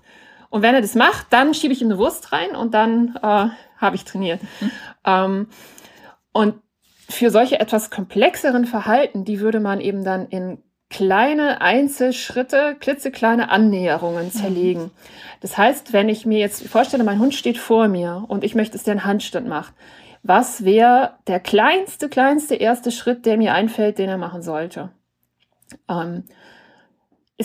Und 0.49 0.63
wenn 0.63 0.75
er 0.75 0.81
das 0.81 0.95
macht, 0.95 1.27
dann 1.31 1.53
schiebe 1.53 1.73
ich 1.73 1.83
ihm 1.83 1.89
eine 1.89 1.99
Wurst 1.99 2.33
rein 2.33 2.55
und 2.55 2.75
dann 2.75 3.17
äh, 3.23 3.49
habe 3.77 3.97
ich 3.97 4.05
trainiert. 4.05 4.41
Mhm. 4.61 4.71
Ähm, 5.05 5.47
und 6.33 6.55
für 7.09 7.31
solche 7.31 7.59
etwas 7.59 7.91
komplexeren 7.91 8.67
Verhalten, 8.67 9.25
die 9.25 9.41
würde 9.41 9.61
man 9.61 9.81
eben 9.81 10.05
dann 10.05 10.29
in 10.29 10.63
kleine 10.93 11.61
Einzelschritte, 11.61 12.77
klitzekleine 12.79 13.51
Annäherungen 13.51 14.27
mhm. 14.27 14.31
zerlegen. 14.31 14.91
Das 15.41 15.59
heißt, 15.59 15.93
wenn 15.93 16.09
ich 16.09 16.27
mir 16.27 16.39
jetzt 16.39 16.69
vorstelle, 16.69 17.03
mein 17.03 17.19
Hund 17.19 17.35
steht 17.35 17.59
vor 17.59 17.89
mir 17.89 18.25
und 18.29 18.45
ich 18.45 18.55
möchte, 18.55 18.75
dass 18.75 18.85
der 18.85 18.93
einen 18.93 19.05
Handstand 19.05 19.49
macht, 19.49 19.75
was 20.23 20.65
wäre 20.65 21.15
der 21.27 21.41
kleinste, 21.41 22.09
kleinste 22.09 22.55
erste 22.55 22.93
Schritt, 22.93 23.27
der 23.27 23.37
mir 23.37 23.55
einfällt, 23.55 23.99
den 23.99 24.09
er 24.09 24.19
machen 24.19 24.43
sollte? 24.43 24.91
Ähm, 25.89 26.25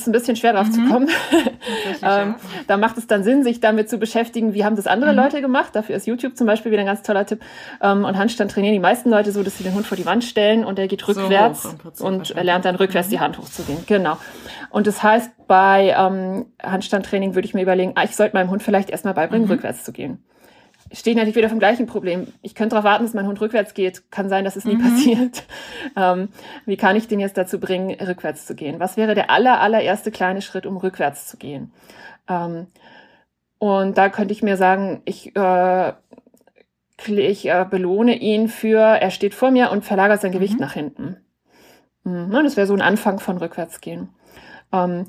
ist 0.01 0.07
ein 0.07 0.11
bisschen 0.11 0.35
schwer 0.35 0.53
drauf 0.53 0.67
mhm. 0.67 0.73
zu 0.73 0.85
kommen. 0.85 1.09
ähm, 2.01 2.35
da 2.67 2.77
macht 2.77 2.97
es 2.97 3.07
dann 3.07 3.23
Sinn, 3.23 3.43
sich 3.43 3.59
damit 3.59 3.89
zu 3.89 3.97
beschäftigen, 3.97 4.53
wie 4.53 4.63
haben 4.63 4.75
das 4.75 4.87
andere 4.87 5.11
mhm. 5.11 5.17
Leute 5.17 5.41
gemacht. 5.41 5.75
Dafür 5.75 5.95
ist 5.95 6.07
YouTube 6.07 6.37
zum 6.37 6.47
Beispiel 6.47 6.71
wieder 6.71 6.81
ein 6.81 6.87
ganz 6.87 7.01
toller 7.01 7.25
Tipp. 7.25 7.41
Ähm, 7.81 8.05
und 8.05 8.17
Handstand 8.17 8.51
trainieren 8.51 8.73
die 8.73 8.79
meisten 8.79 9.09
Leute 9.09 9.31
so, 9.31 9.43
dass 9.43 9.57
sie 9.57 9.63
den 9.63 9.73
Hund 9.73 9.85
vor 9.85 9.97
die 9.97 10.05
Wand 10.05 10.23
stellen 10.23 10.63
und 10.63 10.79
er 10.79 10.87
geht 10.87 11.07
rückwärts 11.07 11.67
so 11.93 12.05
und 12.05 12.31
er 12.31 12.43
lernt 12.43 12.65
dann 12.65 12.75
rückwärts 12.75 13.07
mhm. 13.07 13.11
die 13.11 13.19
Hand 13.19 13.37
hochzugehen. 13.37 13.79
Genau. 13.87 14.17
Und 14.69 14.87
das 14.87 15.01
heißt, 15.01 15.31
bei 15.47 15.95
ähm, 15.97 16.47
Handstandtraining 16.61 17.35
würde 17.35 17.47
ich 17.47 17.53
mir 17.53 17.61
überlegen, 17.61 17.93
ah, 17.95 18.03
ich 18.03 18.15
sollte 18.15 18.35
meinem 18.35 18.49
Hund 18.49 18.63
vielleicht 18.63 18.89
erstmal 18.89 19.13
beibringen, 19.13 19.47
mhm. 19.47 19.53
rückwärts 19.53 19.83
zu 19.83 19.91
gehen 19.91 20.23
stehe 20.91 21.13
ich 21.13 21.17
natürlich 21.17 21.35
wieder 21.35 21.49
vom 21.49 21.59
gleichen 21.59 21.85
Problem. 21.85 22.27
Ich 22.41 22.55
könnte 22.55 22.75
darauf 22.75 22.85
warten, 22.85 23.03
dass 23.05 23.13
mein 23.13 23.27
Hund 23.27 23.41
rückwärts 23.41 23.73
geht. 23.73 24.11
Kann 24.11 24.29
sein, 24.29 24.45
dass 24.45 24.55
es 24.55 24.65
nie 24.65 24.75
mhm. 24.75 24.81
passiert. 24.81 25.43
Ähm, 25.95 26.29
wie 26.65 26.77
kann 26.77 26.95
ich 26.95 27.07
den 27.07 27.19
jetzt 27.19 27.37
dazu 27.37 27.59
bringen, 27.59 27.95
rückwärts 27.99 28.45
zu 28.45 28.55
gehen? 28.55 28.79
Was 28.79 28.97
wäre 28.97 29.15
der 29.15 29.31
aller, 29.31 29.61
allererste 29.61 30.11
kleine 30.11 30.41
Schritt, 30.43 30.65
um 30.65 30.77
rückwärts 30.77 31.27
zu 31.27 31.37
gehen? 31.37 31.71
Ähm, 32.27 32.67
und 33.57 33.97
da 33.97 34.09
könnte 34.09 34.33
ich 34.33 34.43
mir 34.43 34.57
sagen, 34.57 35.01
ich, 35.05 35.35
äh, 35.35 35.93
ich 37.07 37.47
äh, 37.47 37.65
belohne 37.67 38.15
ihn 38.15 38.47
für, 38.47 38.79
er 38.79 39.09
steht 39.09 39.33
vor 39.33 39.49
mir 39.49 39.71
und 39.71 39.85
verlagert 39.85 40.21
sein 40.21 40.33
Gewicht 40.33 40.55
mhm. 40.55 40.59
nach 40.59 40.73
hinten. 40.73 41.17
Mhm, 42.03 42.31
das 42.31 42.57
wäre 42.57 42.67
so 42.67 42.73
ein 42.73 42.81
Anfang 42.81 43.19
von 43.19 43.37
Rückwärtsgehen. 43.37 44.09
Ähm, 44.71 45.05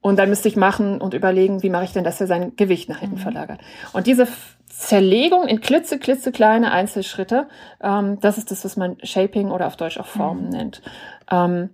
und 0.00 0.18
dann 0.18 0.28
müsste 0.28 0.48
ich 0.48 0.56
machen 0.56 1.00
und 1.00 1.14
überlegen, 1.14 1.62
wie 1.62 1.70
mache 1.70 1.84
ich 1.84 1.92
denn, 1.92 2.04
dass 2.04 2.20
er 2.20 2.26
sein 2.26 2.56
Gewicht 2.56 2.88
nach 2.88 2.98
hinten 2.98 3.16
mhm. 3.16 3.20
verlagert. 3.20 3.60
Und 3.92 4.06
diese 4.06 4.26
Zerlegung 4.72 5.46
in 5.46 5.60
klitze, 5.60 5.98
klitze 5.98 6.32
kleine 6.32 6.72
Einzelschritte, 6.72 7.46
ähm, 7.82 8.18
das 8.20 8.38
ist 8.38 8.50
das, 8.50 8.64
was 8.64 8.76
man 8.76 8.96
Shaping 9.02 9.50
oder 9.50 9.66
auf 9.66 9.76
Deutsch 9.76 9.98
auch 9.98 10.06
Formen 10.06 10.44
mhm. 10.46 10.50
nennt. 10.50 10.82
Ähm, 11.30 11.70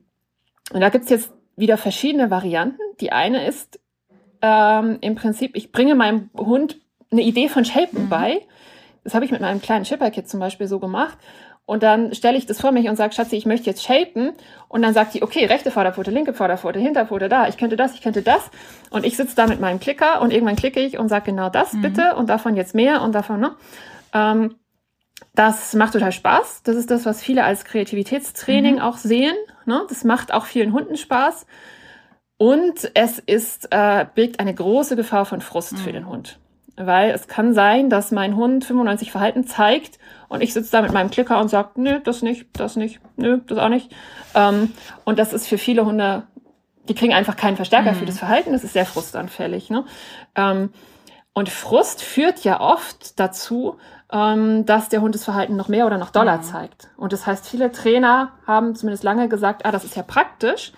und 0.73 0.81
da 0.81 0.89
gibt's 0.89 1.09
jetzt 1.09 1.33
wieder 1.57 1.77
verschiedene 1.77 2.31
Varianten. 2.31 2.81
Die 3.01 3.13
eine 3.13 3.47
ist 3.47 3.81
ähm, 4.43 4.99
im 5.01 5.15
Prinzip, 5.15 5.57
ich 5.57 5.71
bringe 5.71 5.95
meinem 5.95 6.31
Hund 6.37 6.81
eine 7.11 7.23
Idee 7.23 7.49
von 7.49 7.65
Shapen 7.65 8.05
mhm. 8.05 8.09
bei. 8.09 8.43
Das 9.05 9.15
habe 9.15 9.25
ich 9.25 9.31
mit 9.31 9.41
meinem 9.41 9.63
kleinen 9.63 9.85
Shipper-Kit 9.85 10.29
zum 10.29 10.41
Beispiel 10.41 10.67
so 10.67 10.81
gemacht. 10.81 11.17
Und 11.69 11.83
dann 11.83 12.15
stelle 12.15 12.39
ich 12.39 12.47
das 12.47 12.63
vor 12.63 12.73
mich 12.73 12.89
und 12.89 12.97
sage, 12.97 13.13
Schatzi, 13.13 13.37
ich 13.37 13.45
möchte 13.45 13.67
jetzt 13.67 13.85
shapen. 13.85 14.33
Und 14.69 14.81
dann 14.81 14.95
sagt 14.95 15.13
die, 15.13 15.23
okay, 15.23 15.45
rechte 15.45 15.71
Vorderpfote, 15.71 16.11
linke 16.11 16.33
Vorderpfote, 16.33 16.79
Hinterpfote, 16.79 17.29
da, 17.29 17.47
ich 17.47 17.59
könnte 17.59 17.77
das, 17.77 17.93
ich 17.93 18.01
könnte 18.01 18.23
das. 18.23 18.51
Und 18.89 19.05
ich 19.05 19.19
sitze 19.19 19.37
da 19.37 19.47
mit 19.47 19.61
meinem 19.61 19.79
Klicker 19.79 20.23
und 20.23 20.33
irgendwann 20.33 20.57
klicke 20.57 20.81
ich 20.81 20.99
und 20.99 21.11
sage 21.11 21.27
genau 21.27 21.51
das 21.51 21.75
mhm. 21.75 21.83
bitte 21.83 22.17
und 22.17 22.31
davon 22.31 22.57
jetzt 22.57 22.75
mehr 22.75 23.03
und 23.03 23.15
davon, 23.15 23.41
ne? 23.41 23.55
Ähm, 24.15 24.55
das 25.35 25.75
macht 25.75 25.93
total 25.93 26.13
Spaß. 26.13 26.63
Das 26.63 26.75
ist 26.75 26.91
das, 26.91 27.05
was 27.05 27.23
viele 27.23 27.45
als 27.45 27.67
Kreativitätstraining 27.67 28.77
mhm. 28.77 28.81
auch 28.81 28.97
sehen. 28.97 29.37
Ne? 29.67 29.83
Das 29.91 30.05
macht 30.05 30.33
auch 30.33 30.47
vielen 30.47 30.73
Hunden 30.73 30.97
Spaß. 30.97 31.45
Und 32.39 32.91
es 32.95 33.19
ist, 33.19 33.69
äh, 33.73 34.07
birgt 34.15 34.41
eine 34.41 34.55
große 34.55 34.97
Gefahr 34.97 35.27
von 35.27 35.43
Frust 35.43 35.75
mhm. 35.75 35.77
für 35.77 35.93
den 35.93 36.09
Hund. 36.09 36.39
Weil 36.79 37.11
es 37.11 37.27
kann 37.27 37.55
sein, 37.55 37.91
dass 37.91 38.13
mein 38.13 38.37
Hund 38.37 38.65
95 38.65 39.11
Verhalten 39.11 39.47
zeigt 39.47 39.99
und 40.29 40.43
ich 40.43 40.53
sitze 40.53 40.71
da 40.71 40.83
mit 40.83 40.93
meinem 40.93 41.11
Klicker 41.11 41.41
und 41.41 41.49
sage, 41.49 41.71
nö, 41.77 42.01
das 42.01 42.23
nicht, 42.23 42.47
das 42.53 42.77
nicht, 42.77 43.01
nö, 43.17 43.41
das 43.47 43.59
auch 43.59 43.69
nicht. 43.69 43.95
Ähm, 44.35 44.73
und 45.05 45.19
das 45.19 45.33
ist 45.33 45.49
für 45.49 45.59
viele 45.59 45.85
Hunde, 45.85 46.25
die 46.89 46.95
kriegen 46.95 47.13
einfach 47.13 47.37
keinen 47.37 47.57
Verstärker 47.57 47.93
mhm. 47.93 47.97
für 47.97 48.07
das 48.07 48.19
Verhalten. 48.19 48.53
Das 48.53 48.65
ist 48.65 48.75
sehr 48.75 48.87
frustanfällig. 48.87 49.71
Ne? 49.71 49.85
Ähm, 50.35 50.71
und 51.33 51.49
Frust 51.49 52.03
führt 52.03 52.45
ja 52.45 52.61
oft 52.61 53.19
dazu, 53.19 53.77
ähm, 54.13 54.67
dass 54.67 54.89
der 54.89 55.01
Hund 55.01 55.15
das 55.15 55.25
Verhalten 55.25 55.57
noch 55.57 55.69
mehr 55.69 55.87
oder 55.87 55.99
noch 55.99 56.11
doller 56.11 56.39
mhm. 56.39 56.43
zeigt. 56.43 56.89
Und 56.97 57.13
das 57.13 57.27
heißt, 57.27 57.47
viele 57.47 57.73
Trainer 57.73 58.33
haben 58.47 58.75
zumindest 58.75 59.05
lange 59.05 59.29
gesagt, 59.29 59.65
ah, 59.65 59.73
das 59.73 59.85
ist 59.85 59.97
ja 59.97 60.03
praktisch, 60.03 60.73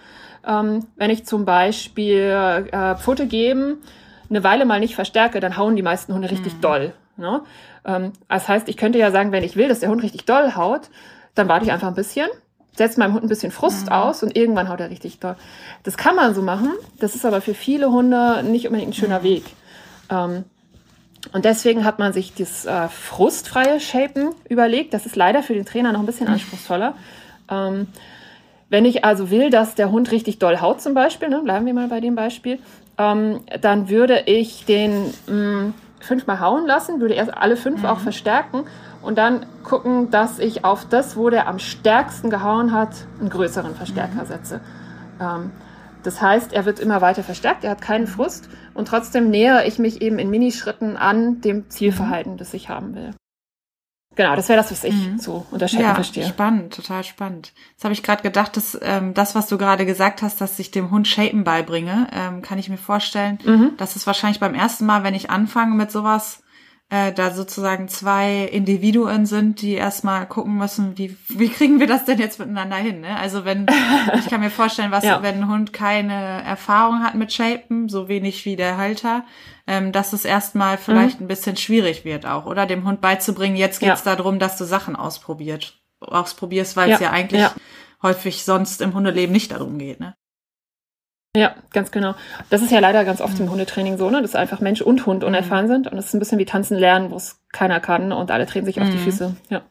ähm, 0.46 0.86
wenn 0.96 1.10
ich 1.10 1.26
zum 1.26 1.44
Beispiel 1.44 2.68
äh, 2.72 2.96
Pfote 2.96 3.26
geben, 3.26 3.78
eine 4.30 4.44
Weile 4.44 4.64
mal 4.64 4.80
nicht 4.80 4.94
verstärke, 4.94 5.40
dann 5.40 5.56
hauen 5.56 5.76
die 5.76 5.82
meisten 5.82 6.14
Hunde 6.14 6.30
richtig 6.30 6.54
mhm. 6.54 6.60
doll. 6.60 6.92
Ne? 7.16 7.42
Ähm, 7.84 8.12
das 8.28 8.48
heißt, 8.48 8.68
ich 8.68 8.76
könnte 8.76 8.98
ja 8.98 9.10
sagen, 9.10 9.32
wenn 9.32 9.44
ich 9.44 9.56
will, 9.56 9.68
dass 9.68 9.80
der 9.80 9.90
Hund 9.90 10.02
richtig 10.02 10.24
doll 10.24 10.54
haut, 10.54 10.88
dann 11.34 11.48
warte 11.48 11.64
ich 11.66 11.72
einfach 11.72 11.88
ein 11.88 11.94
bisschen, 11.94 12.28
setze 12.74 12.98
meinem 12.98 13.14
Hund 13.14 13.24
ein 13.24 13.28
bisschen 13.28 13.52
Frust 13.52 13.86
mhm. 13.86 13.92
aus 13.92 14.22
und 14.22 14.36
irgendwann 14.36 14.68
haut 14.68 14.80
er 14.80 14.90
richtig 14.90 15.18
doll. 15.18 15.36
Das 15.82 15.96
kann 15.96 16.16
man 16.16 16.34
so 16.34 16.42
machen. 16.42 16.72
Das 16.98 17.14
ist 17.14 17.26
aber 17.26 17.40
für 17.40 17.54
viele 17.54 17.90
Hunde 17.90 18.42
nicht 18.42 18.66
unbedingt 18.66 18.90
ein 18.90 18.94
schöner 18.94 19.20
mhm. 19.20 19.24
Weg. 19.24 19.44
Ähm, 20.08 20.44
und 21.32 21.44
deswegen 21.44 21.84
hat 21.84 21.98
man 21.98 22.12
sich 22.12 22.34
das 22.34 22.64
äh, 22.64 22.88
frustfreie 22.88 23.78
Shapen 23.78 24.30
überlegt. 24.48 24.94
Das 24.94 25.04
ist 25.04 25.16
leider 25.16 25.42
für 25.42 25.54
den 25.54 25.66
Trainer 25.66 25.92
noch 25.92 26.00
ein 26.00 26.06
bisschen 26.06 26.26
mhm. 26.26 26.34
anspruchsvoller. 26.34 26.94
Ähm, 27.50 27.88
wenn 28.70 28.84
ich 28.84 29.04
also 29.04 29.30
will, 29.30 29.50
dass 29.50 29.74
der 29.74 29.90
Hund 29.90 30.12
richtig 30.12 30.38
doll 30.38 30.60
haut 30.60 30.80
zum 30.80 30.94
Beispiel, 30.94 31.28
ne, 31.28 31.42
bleiben 31.42 31.66
wir 31.66 31.74
mal 31.74 31.88
bei 31.88 32.00
dem 32.00 32.14
Beispiel, 32.14 32.58
ähm, 33.00 33.40
dann 33.62 33.88
würde 33.88 34.24
ich 34.26 34.66
den 34.66 35.14
mh, 35.26 35.32
mm, 35.32 35.74
fünfmal 36.00 36.40
hauen 36.40 36.66
lassen, 36.66 37.00
würde 37.00 37.14
erst 37.14 37.34
alle 37.34 37.56
fünf 37.56 37.80
mhm. 37.80 37.86
auch 37.86 37.98
verstärken 37.98 38.64
und 39.02 39.16
dann 39.16 39.46
gucken, 39.64 40.10
dass 40.10 40.38
ich 40.38 40.64
auf 40.64 40.86
das, 40.86 41.16
wo 41.16 41.30
der 41.30 41.48
am 41.48 41.58
stärksten 41.58 42.28
gehauen 42.28 42.72
hat, 42.72 42.90
einen 43.18 43.30
größeren 43.30 43.74
Verstärker 43.74 44.22
mhm. 44.22 44.26
setze. 44.26 44.60
Ähm, 45.18 45.50
das 46.02 46.20
heißt, 46.20 46.52
er 46.52 46.64
wird 46.66 46.78
immer 46.78 47.00
weiter 47.00 47.22
verstärkt, 47.22 47.64
er 47.64 47.70
hat 47.70 47.80
keinen 47.80 48.06
Frust 48.06 48.48
und 48.74 48.88
trotzdem 48.88 49.30
nähere 49.30 49.66
ich 49.66 49.78
mich 49.78 50.02
eben 50.02 50.18
in 50.18 50.30
Minischritten 50.30 50.96
an 50.96 51.40
dem 51.40 51.68
Zielverhalten, 51.70 52.36
das 52.36 52.54
ich 52.54 52.68
haben 52.68 52.94
will. 52.94 53.10
Genau, 54.20 54.36
das 54.36 54.50
wäre 54.50 54.58
das, 54.58 54.70
was 54.70 54.84
ich 54.84 54.94
mhm. 54.94 55.18
so 55.18 55.46
unter 55.50 55.66
Shapen 55.66 55.86
ja, 55.86 55.94
verstehe. 55.94 56.26
Spannend, 56.26 56.74
total 56.74 57.04
spannend. 57.04 57.54
Jetzt 57.70 57.84
habe 57.84 57.94
ich 57.94 58.02
gerade 58.02 58.22
gedacht, 58.22 58.54
dass 58.54 58.78
ähm, 58.82 59.14
das, 59.14 59.34
was 59.34 59.46
du 59.46 59.56
gerade 59.56 59.86
gesagt 59.86 60.20
hast, 60.20 60.42
dass 60.42 60.58
ich 60.58 60.70
dem 60.70 60.90
Hund 60.90 61.08
Shapen 61.08 61.42
beibringe, 61.42 62.06
ähm, 62.12 62.42
kann 62.42 62.58
ich 62.58 62.68
mir 62.68 62.76
vorstellen, 62.76 63.38
mhm. 63.42 63.72
dass 63.78 63.96
es 63.96 64.06
wahrscheinlich 64.06 64.38
beim 64.38 64.54
ersten 64.54 64.84
Mal, 64.84 65.04
wenn 65.04 65.14
ich 65.14 65.30
anfange 65.30 65.74
mit 65.74 65.90
sowas, 65.90 66.39
äh, 66.90 67.12
da 67.12 67.30
sozusagen 67.30 67.86
zwei 67.86 68.44
Individuen 68.44 69.24
sind, 69.24 69.62
die 69.62 69.74
erstmal 69.74 70.26
gucken 70.26 70.56
müssen, 70.56 70.98
wie, 70.98 71.16
wie 71.28 71.48
kriegen 71.48 71.78
wir 71.78 71.86
das 71.86 72.04
denn 72.04 72.18
jetzt 72.18 72.40
miteinander 72.40 72.76
hin? 72.76 73.00
Ne? 73.00 73.16
Also 73.16 73.44
wenn, 73.44 73.66
ich 74.18 74.28
kann 74.28 74.40
mir 74.40 74.50
vorstellen, 74.50 74.90
was, 74.90 75.04
ja. 75.04 75.22
wenn 75.22 75.42
ein 75.42 75.48
Hund 75.48 75.72
keine 75.72 76.42
Erfahrung 76.42 77.04
hat 77.04 77.14
mit 77.14 77.32
Shapen, 77.32 77.88
so 77.88 78.08
wenig 78.08 78.44
wie 78.44 78.56
der 78.56 78.76
Halter, 78.76 79.24
ähm, 79.68 79.92
dass 79.92 80.12
es 80.12 80.24
erstmal 80.24 80.78
vielleicht 80.78 81.20
mhm. 81.20 81.26
ein 81.26 81.28
bisschen 81.28 81.56
schwierig 81.56 82.04
wird 82.04 82.26
auch, 82.26 82.46
oder 82.46 82.66
dem 82.66 82.84
Hund 82.84 83.00
beizubringen, 83.00 83.56
jetzt 83.56 83.78
geht's 83.78 84.04
ja. 84.04 84.16
darum, 84.16 84.40
dass 84.40 84.58
du 84.58 84.64
Sachen 84.64 84.96
ausprobiert, 84.96 85.80
ausprobierst, 86.00 86.76
weil 86.76 86.88
ja. 86.88 86.94
es 86.96 87.00
ja 87.00 87.10
eigentlich 87.12 87.46
häufig 88.02 88.44
sonst 88.44 88.80
im 88.80 88.94
Hundeleben 88.94 89.32
nicht 89.32 89.52
darum 89.52 89.78
geht, 89.78 90.00
ne? 90.00 90.16
Ja, 91.36 91.54
ganz 91.72 91.92
genau. 91.92 92.14
Das 92.50 92.60
ist 92.60 92.72
ja 92.72 92.80
leider 92.80 93.04
ganz 93.04 93.20
oft 93.20 93.38
im. 93.38 93.50
Hundetraining 93.50 93.98
so, 93.98 94.10
ne, 94.10 94.20
dass 94.20 94.34
einfach 94.34 94.60
Mensch 94.60 94.80
und 94.80 95.06
Hund 95.06 95.22
unerfahren 95.22 95.68
sind 95.68 95.86
und 95.86 95.96
es 95.96 96.06
ist 96.06 96.14
ein 96.14 96.18
bisschen 96.18 96.38
wie 96.38 96.44
Tanzen 96.44 96.76
lernen, 96.76 97.10
wo 97.10 97.16
es 97.16 97.40
keiner 97.52 97.78
kann 97.78 98.12
und 98.12 98.30
alle 98.30 98.46
drehen 98.46 98.64
sich 98.64 98.76
mhm. 98.76 98.82
auf 98.82 98.90
die 98.90 98.96
mhm. 98.96 99.02
Füße. 99.02 99.36
Ja, 99.48 99.62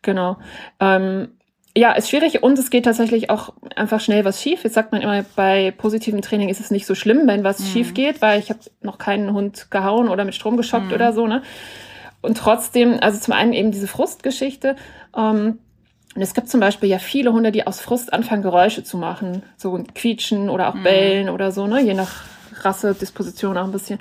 genau. 0.00 0.38
Ähm, 0.80 1.28
ja, 1.76 1.92
ist 1.92 2.08
schwierig 2.08 2.42
und 2.42 2.58
es 2.58 2.70
geht 2.70 2.84
tatsächlich 2.84 3.30
auch 3.30 3.52
einfach 3.76 4.00
schnell 4.00 4.24
was 4.24 4.40
schief. 4.40 4.64
Jetzt 4.64 4.74
sagt 4.74 4.92
man 4.92 5.02
immer, 5.02 5.24
bei 5.36 5.72
positivem 5.76 6.22
Training 6.22 6.48
ist 6.48 6.60
es 6.60 6.70
nicht 6.70 6.86
so 6.86 6.94
schlimm, 6.94 7.26
wenn 7.26 7.44
was 7.44 7.58
mhm. 7.58 7.64
schief 7.64 7.94
geht, 7.94 8.22
weil 8.22 8.38
ich 8.38 8.48
habe 8.48 8.60
noch 8.80 8.96
keinen 8.96 9.32
Hund 9.32 9.70
gehauen 9.70 10.08
oder 10.08 10.24
mit 10.24 10.34
Strom 10.34 10.56
geschockt 10.56 10.88
mhm. 10.88 10.94
oder 10.94 11.12
so, 11.12 11.26
ne? 11.26 11.42
Und 12.22 12.38
trotzdem, 12.38 12.98
also 13.02 13.18
zum 13.18 13.34
einen 13.34 13.52
eben 13.52 13.70
diese 13.70 13.88
Frustgeschichte, 13.88 14.76
ähm, 15.14 15.58
und 16.14 16.22
es 16.22 16.34
gibt 16.34 16.48
zum 16.48 16.60
Beispiel 16.60 16.88
ja 16.88 16.98
viele 16.98 17.32
Hunde, 17.32 17.50
die 17.50 17.66
aus 17.66 17.80
Frust 17.80 18.12
anfangen, 18.12 18.42
Geräusche 18.42 18.84
zu 18.84 18.96
machen. 18.96 19.42
So 19.56 19.82
quietschen 19.94 20.48
oder 20.48 20.68
auch 20.68 20.74
mhm. 20.74 20.82
bellen 20.84 21.28
oder 21.28 21.50
so, 21.50 21.66
ne? 21.66 21.82
Je 21.82 21.94
nach 21.94 22.22
Rasse, 22.60 22.94
Disposition 22.94 23.56
auch 23.58 23.64
ein 23.64 23.72
bisschen. 23.72 23.98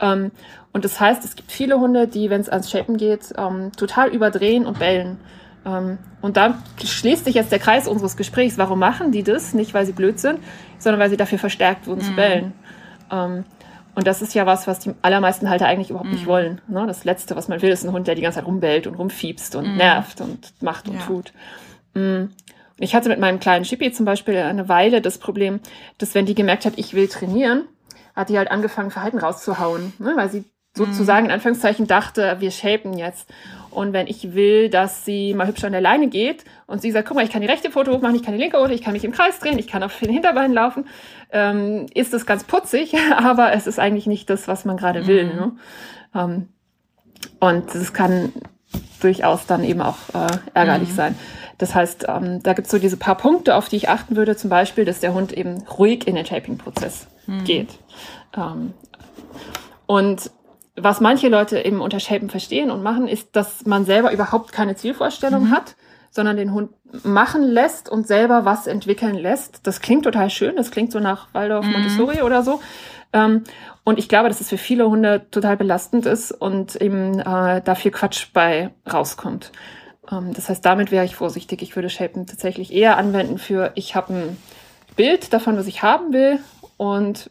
Ähm, 0.00 0.30
und 0.72 0.84
das 0.84 1.00
heißt, 1.00 1.24
es 1.24 1.34
gibt 1.34 1.50
viele 1.50 1.80
Hunde, 1.80 2.06
die, 2.06 2.30
wenn 2.30 2.40
es 2.40 2.48
ans 2.48 2.70
Shapen 2.70 2.96
geht, 2.96 3.32
ähm, 3.36 3.72
total 3.76 4.10
überdrehen 4.10 4.66
und 4.66 4.78
bellen. 4.78 5.18
Ähm, 5.66 5.98
und 6.20 6.36
da 6.36 6.62
schließt 6.84 7.24
sich 7.24 7.34
jetzt 7.34 7.50
der 7.50 7.58
Kreis 7.58 7.88
unseres 7.88 8.16
Gesprächs. 8.16 8.56
Warum 8.56 8.78
machen 8.78 9.10
die 9.10 9.24
das? 9.24 9.52
Nicht, 9.52 9.74
weil 9.74 9.84
sie 9.84 9.92
blöd 9.92 10.20
sind, 10.20 10.38
sondern 10.78 11.00
weil 11.00 11.10
sie 11.10 11.16
dafür 11.16 11.38
verstärkt 11.38 11.88
wurden 11.88 12.00
mhm. 12.00 12.04
zu 12.04 12.12
bellen. 12.12 12.52
Und 13.98 14.06
das 14.06 14.22
ist 14.22 14.32
ja 14.32 14.46
was, 14.46 14.68
was 14.68 14.78
die 14.78 14.94
allermeisten 15.02 15.50
Halter 15.50 15.66
eigentlich 15.66 15.90
überhaupt 15.90 16.10
mhm. 16.10 16.14
nicht 16.14 16.26
wollen. 16.26 16.60
Ne? 16.68 16.86
Das 16.86 17.02
Letzte, 17.02 17.34
was 17.34 17.48
man 17.48 17.60
will, 17.62 17.70
ist 17.70 17.84
ein 17.84 17.90
Hund, 17.90 18.06
der 18.06 18.14
die 18.14 18.22
ganze 18.22 18.38
Zeit 18.38 18.46
rumbellt 18.46 18.86
und 18.86 18.94
rumfiebst 18.94 19.56
und 19.56 19.66
mhm. 19.66 19.76
nervt 19.76 20.20
und 20.20 20.52
macht 20.60 20.86
und 20.86 21.00
ja. 21.00 21.00
tut. 21.00 21.32
Mhm. 21.94 22.30
Ich 22.78 22.94
hatte 22.94 23.08
mit 23.08 23.18
meinem 23.18 23.40
kleinen 23.40 23.64
Chippy 23.64 23.90
zum 23.90 24.06
Beispiel 24.06 24.36
eine 24.36 24.68
Weile 24.68 25.00
das 25.00 25.18
Problem, 25.18 25.58
dass 25.98 26.14
wenn 26.14 26.26
die 26.26 26.36
gemerkt 26.36 26.64
hat, 26.64 26.74
ich 26.76 26.94
will 26.94 27.08
trainieren, 27.08 27.64
hat 28.14 28.28
die 28.28 28.38
halt 28.38 28.52
angefangen, 28.52 28.92
Verhalten 28.92 29.18
rauszuhauen, 29.18 29.92
ne? 29.98 30.12
weil 30.14 30.30
sie 30.30 30.44
sozusagen 30.76 31.26
in 31.26 31.32
Anführungszeichen 31.32 31.88
dachte, 31.88 32.36
wir 32.38 32.52
shapen 32.52 32.96
jetzt. 32.96 33.28
Und 33.78 33.92
wenn 33.92 34.08
ich 34.08 34.34
will, 34.34 34.70
dass 34.70 35.04
sie 35.04 35.34
mal 35.34 35.46
hübsch 35.46 35.62
an 35.62 35.70
der 35.70 35.80
Leine 35.80 36.08
geht 36.08 36.42
und 36.66 36.82
sie 36.82 36.90
sagt, 36.90 37.06
guck 37.06 37.16
mal, 37.16 37.24
ich 37.24 37.30
kann 37.30 37.42
die 37.42 37.46
rechte 37.46 37.70
Pfote 37.70 37.92
hochmachen, 37.92 38.16
ich 38.16 38.24
kann 38.24 38.34
die 38.34 38.40
linke 38.40 38.58
Pfote, 38.58 38.74
ich 38.74 38.82
kann 38.82 38.92
mich 38.92 39.04
im 39.04 39.12
Kreis 39.12 39.38
drehen, 39.38 39.56
ich 39.56 39.68
kann 39.68 39.84
auf 39.84 39.96
den 40.00 40.10
Hinterbeinen 40.10 40.52
laufen, 40.52 40.86
ähm, 41.30 41.86
ist 41.94 42.12
das 42.12 42.26
ganz 42.26 42.42
putzig, 42.42 42.96
aber 43.16 43.52
es 43.52 43.68
ist 43.68 43.78
eigentlich 43.78 44.08
nicht 44.08 44.28
das, 44.30 44.48
was 44.48 44.64
man 44.64 44.78
gerade 44.78 45.06
will. 45.06 45.26
Mhm. 45.26 45.36
Ne? 45.36 45.52
Ähm, 46.12 46.48
und 47.38 47.72
es 47.72 47.92
kann 47.92 48.32
durchaus 49.00 49.46
dann 49.46 49.62
eben 49.62 49.80
auch 49.80 49.98
äh, 50.12 50.26
ärgerlich 50.54 50.88
mhm. 50.88 50.94
sein. 50.94 51.18
Das 51.58 51.76
heißt, 51.76 52.06
ähm, 52.08 52.42
da 52.42 52.54
gibt 52.54 52.66
es 52.66 52.72
so 52.72 52.80
diese 52.80 52.96
paar 52.96 53.16
Punkte, 53.16 53.54
auf 53.54 53.68
die 53.68 53.76
ich 53.76 53.88
achten 53.88 54.16
würde, 54.16 54.36
zum 54.36 54.50
Beispiel, 54.50 54.86
dass 54.86 54.98
der 54.98 55.14
Hund 55.14 55.32
eben 55.32 55.62
ruhig 55.78 56.08
in 56.08 56.16
den 56.16 56.26
Shaping-Prozess 56.26 57.06
mhm. 57.28 57.44
geht. 57.44 57.78
Ähm, 58.36 58.74
und 59.86 60.32
was 60.82 61.00
manche 61.00 61.28
Leute 61.28 61.64
eben 61.64 61.80
unter 61.80 62.00
Shapen 62.00 62.30
verstehen 62.30 62.70
und 62.70 62.82
machen, 62.82 63.08
ist, 63.08 63.36
dass 63.36 63.66
man 63.66 63.84
selber 63.84 64.12
überhaupt 64.12 64.52
keine 64.52 64.76
Zielvorstellung 64.76 65.44
mhm. 65.44 65.50
hat, 65.50 65.76
sondern 66.10 66.36
den 66.36 66.52
Hund 66.52 66.70
machen 67.04 67.42
lässt 67.42 67.88
und 67.88 68.06
selber 68.06 68.44
was 68.44 68.66
entwickeln 68.66 69.14
lässt. 69.14 69.66
Das 69.66 69.80
klingt 69.80 70.04
total 70.04 70.30
schön. 70.30 70.56
Das 70.56 70.70
klingt 70.70 70.92
so 70.92 71.00
nach 71.00 71.32
Waldorf 71.34 71.66
mhm. 71.66 71.72
Montessori 71.72 72.22
oder 72.22 72.42
so. 72.42 72.60
Ähm, 73.12 73.44
und 73.84 73.98
ich 73.98 74.08
glaube, 74.08 74.28
dass 74.28 74.40
es 74.40 74.48
für 74.48 74.58
viele 74.58 74.88
Hunde 74.88 75.26
total 75.30 75.56
belastend 75.56 76.06
ist 76.06 76.32
und 76.32 76.76
eben 76.76 77.20
äh, 77.20 77.62
da 77.62 77.74
viel 77.74 77.90
Quatsch 77.90 78.28
bei 78.32 78.70
rauskommt. 78.90 79.52
Ähm, 80.10 80.32
das 80.34 80.48
heißt, 80.48 80.64
damit 80.64 80.90
wäre 80.90 81.04
ich 81.04 81.16
vorsichtig. 81.16 81.62
Ich 81.62 81.74
würde 81.76 81.90
Shapen 81.90 82.26
tatsächlich 82.26 82.72
eher 82.72 82.96
anwenden 82.96 83.38
für, 83.38 83.72
ich 83.74 83.94
habe 83.94 84.12
ein 84.12 84.36
Bild 84.96 85.32
davon, 85.32 85.56
was 85.56 85.66
ich 85.66 85.82
haben 85.82 86.12
will 86.12 86.40
und 86.76 87.30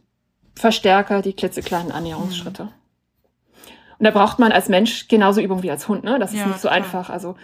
verstärke 0.56 1.22
die 1.22 1.34
klitzekleinen 1.34 1.92
Annäherungsschritte. 1.92 2.66
Mhm. 2.66 2.70
Und 4.00 4.04
da 4.04 4.12
braucht 4.12 4.40
man 4.40 4.52
als 4.52 4.70
Mensch 4.70 5.08
genauso 5.08 5.42
Übung 5.42 5.64
wie 5.64 5.72
als 5.72 5.88
Hund. 5.88 6.04
Ne? 6.04 6.20
Das 6.20 6.32
ist 6.32 6.40
ja, 6.40 6.48
nicht 6.48 6.60
so 6.60 6.68
klar. 6.68 6.74
einfach. 6.74 7.10
Also 7.10 7.36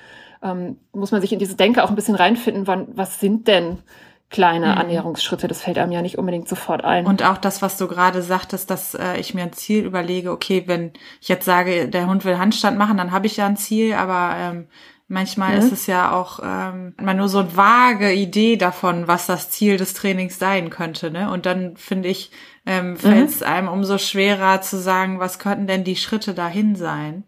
ähm, 0.42 0.78
muss 0.94 1.12
man 1.12 1.22
sich 1.22 1.34
in 1.34 1.39
diese 1.39 1.56
Denke 1.56 1.84
auch 1.84 1.89
ein 1.89 1.96
bisschen 1.96 2.16
reinfinden, 2.16 2.68
wann, 2.68 2.88
was 2.94 3.20
sind 3.20 3.48
denn 3.48 3.80
kleine 4.34 4.68
mhm. 4.68 4.78
Annäherungsschritte. 4.78 5.48
Das 5.48 5.62
fällt 5.62 5.78
einem 5.78 5.92
ja 5.92 6.02
nicht 6.02 6.18
unbedingt 6.18 6.50
sofort 6.50 6.84
ein. 6.84 7.06
Und 7.06 7.24
auch 7.24 7.38
das, 7.38 7.62
was 7.62 7.78
du 7.78 7.88
gerade 7.88 8.22
sagtest, 8.22 8.70
dass 8.70 8.96
äh, 8.96 9.18
ich 9.18 9.34
mir 9.34 9.44
ein 9.44 9.54
Ziel 9.54 9.86
überlege, 9.86 10.32
okay, 10.32 10.63
wenn 10.66 10.92
ich 11.22 11.30
jetzt 11.30 11.46
sage, 11.46 11.88
der 11.88 12.08
Hund 12.08 12.26
will 12.26 12.38
Handstand 12.38 12.78
machen, 12.78 12.98
dann 12.98 13.12
habe 13.12 13.28
ich 13.28 13.38
ja 13.38 13.46
ein 13.46 13.58
Ziel, 13.58 13.94
aber 13.94 14.36
ähm, 14.38 14.68
manchmal 15.08 15.56
mhm. 15.56 15.60
ist 15.60 15.72
es 15.72 15.88
ja 15.88 16.12
auch 16.12 16.39
ähm, 16.44 16.94
mal 17.02 17.13
nur 17.13 17.30
so 17.30 17.39
eine 17.39 17.56
vage 17.56 18.12
Idee 18.13 18.58
davon, 18.58 19.08
was 19.08 19.28
das 19.28 19.50
Ziel 19.50 19.78
des 19.78 19.94
Trainings 19.94 20.39
sein 20.39 20.70
könnte. 20.70 21.12
Ne? 21.12 21.32
Und 21.32 21.46
dann 21.46 21.78
finde 21.78 22.10
ich, 22.10 22.32
ähm, 22.66 22.98
fällt 22.98 23.30
es 23.30 23.39
mhm. 23.42 23.48
einem 23.48 23.68
umso 23.68 23.98
schwerer 23.98 24.62
zu 24.62 24.78
sagen, 24.78 25.20
was 25.20 25.39
könnten 25.39 25.68
denn 25.68 25.84
die 25.84 25.96
Schritte 25.96 26.34
dahin 26.34 26.76
sein 26.76 27.26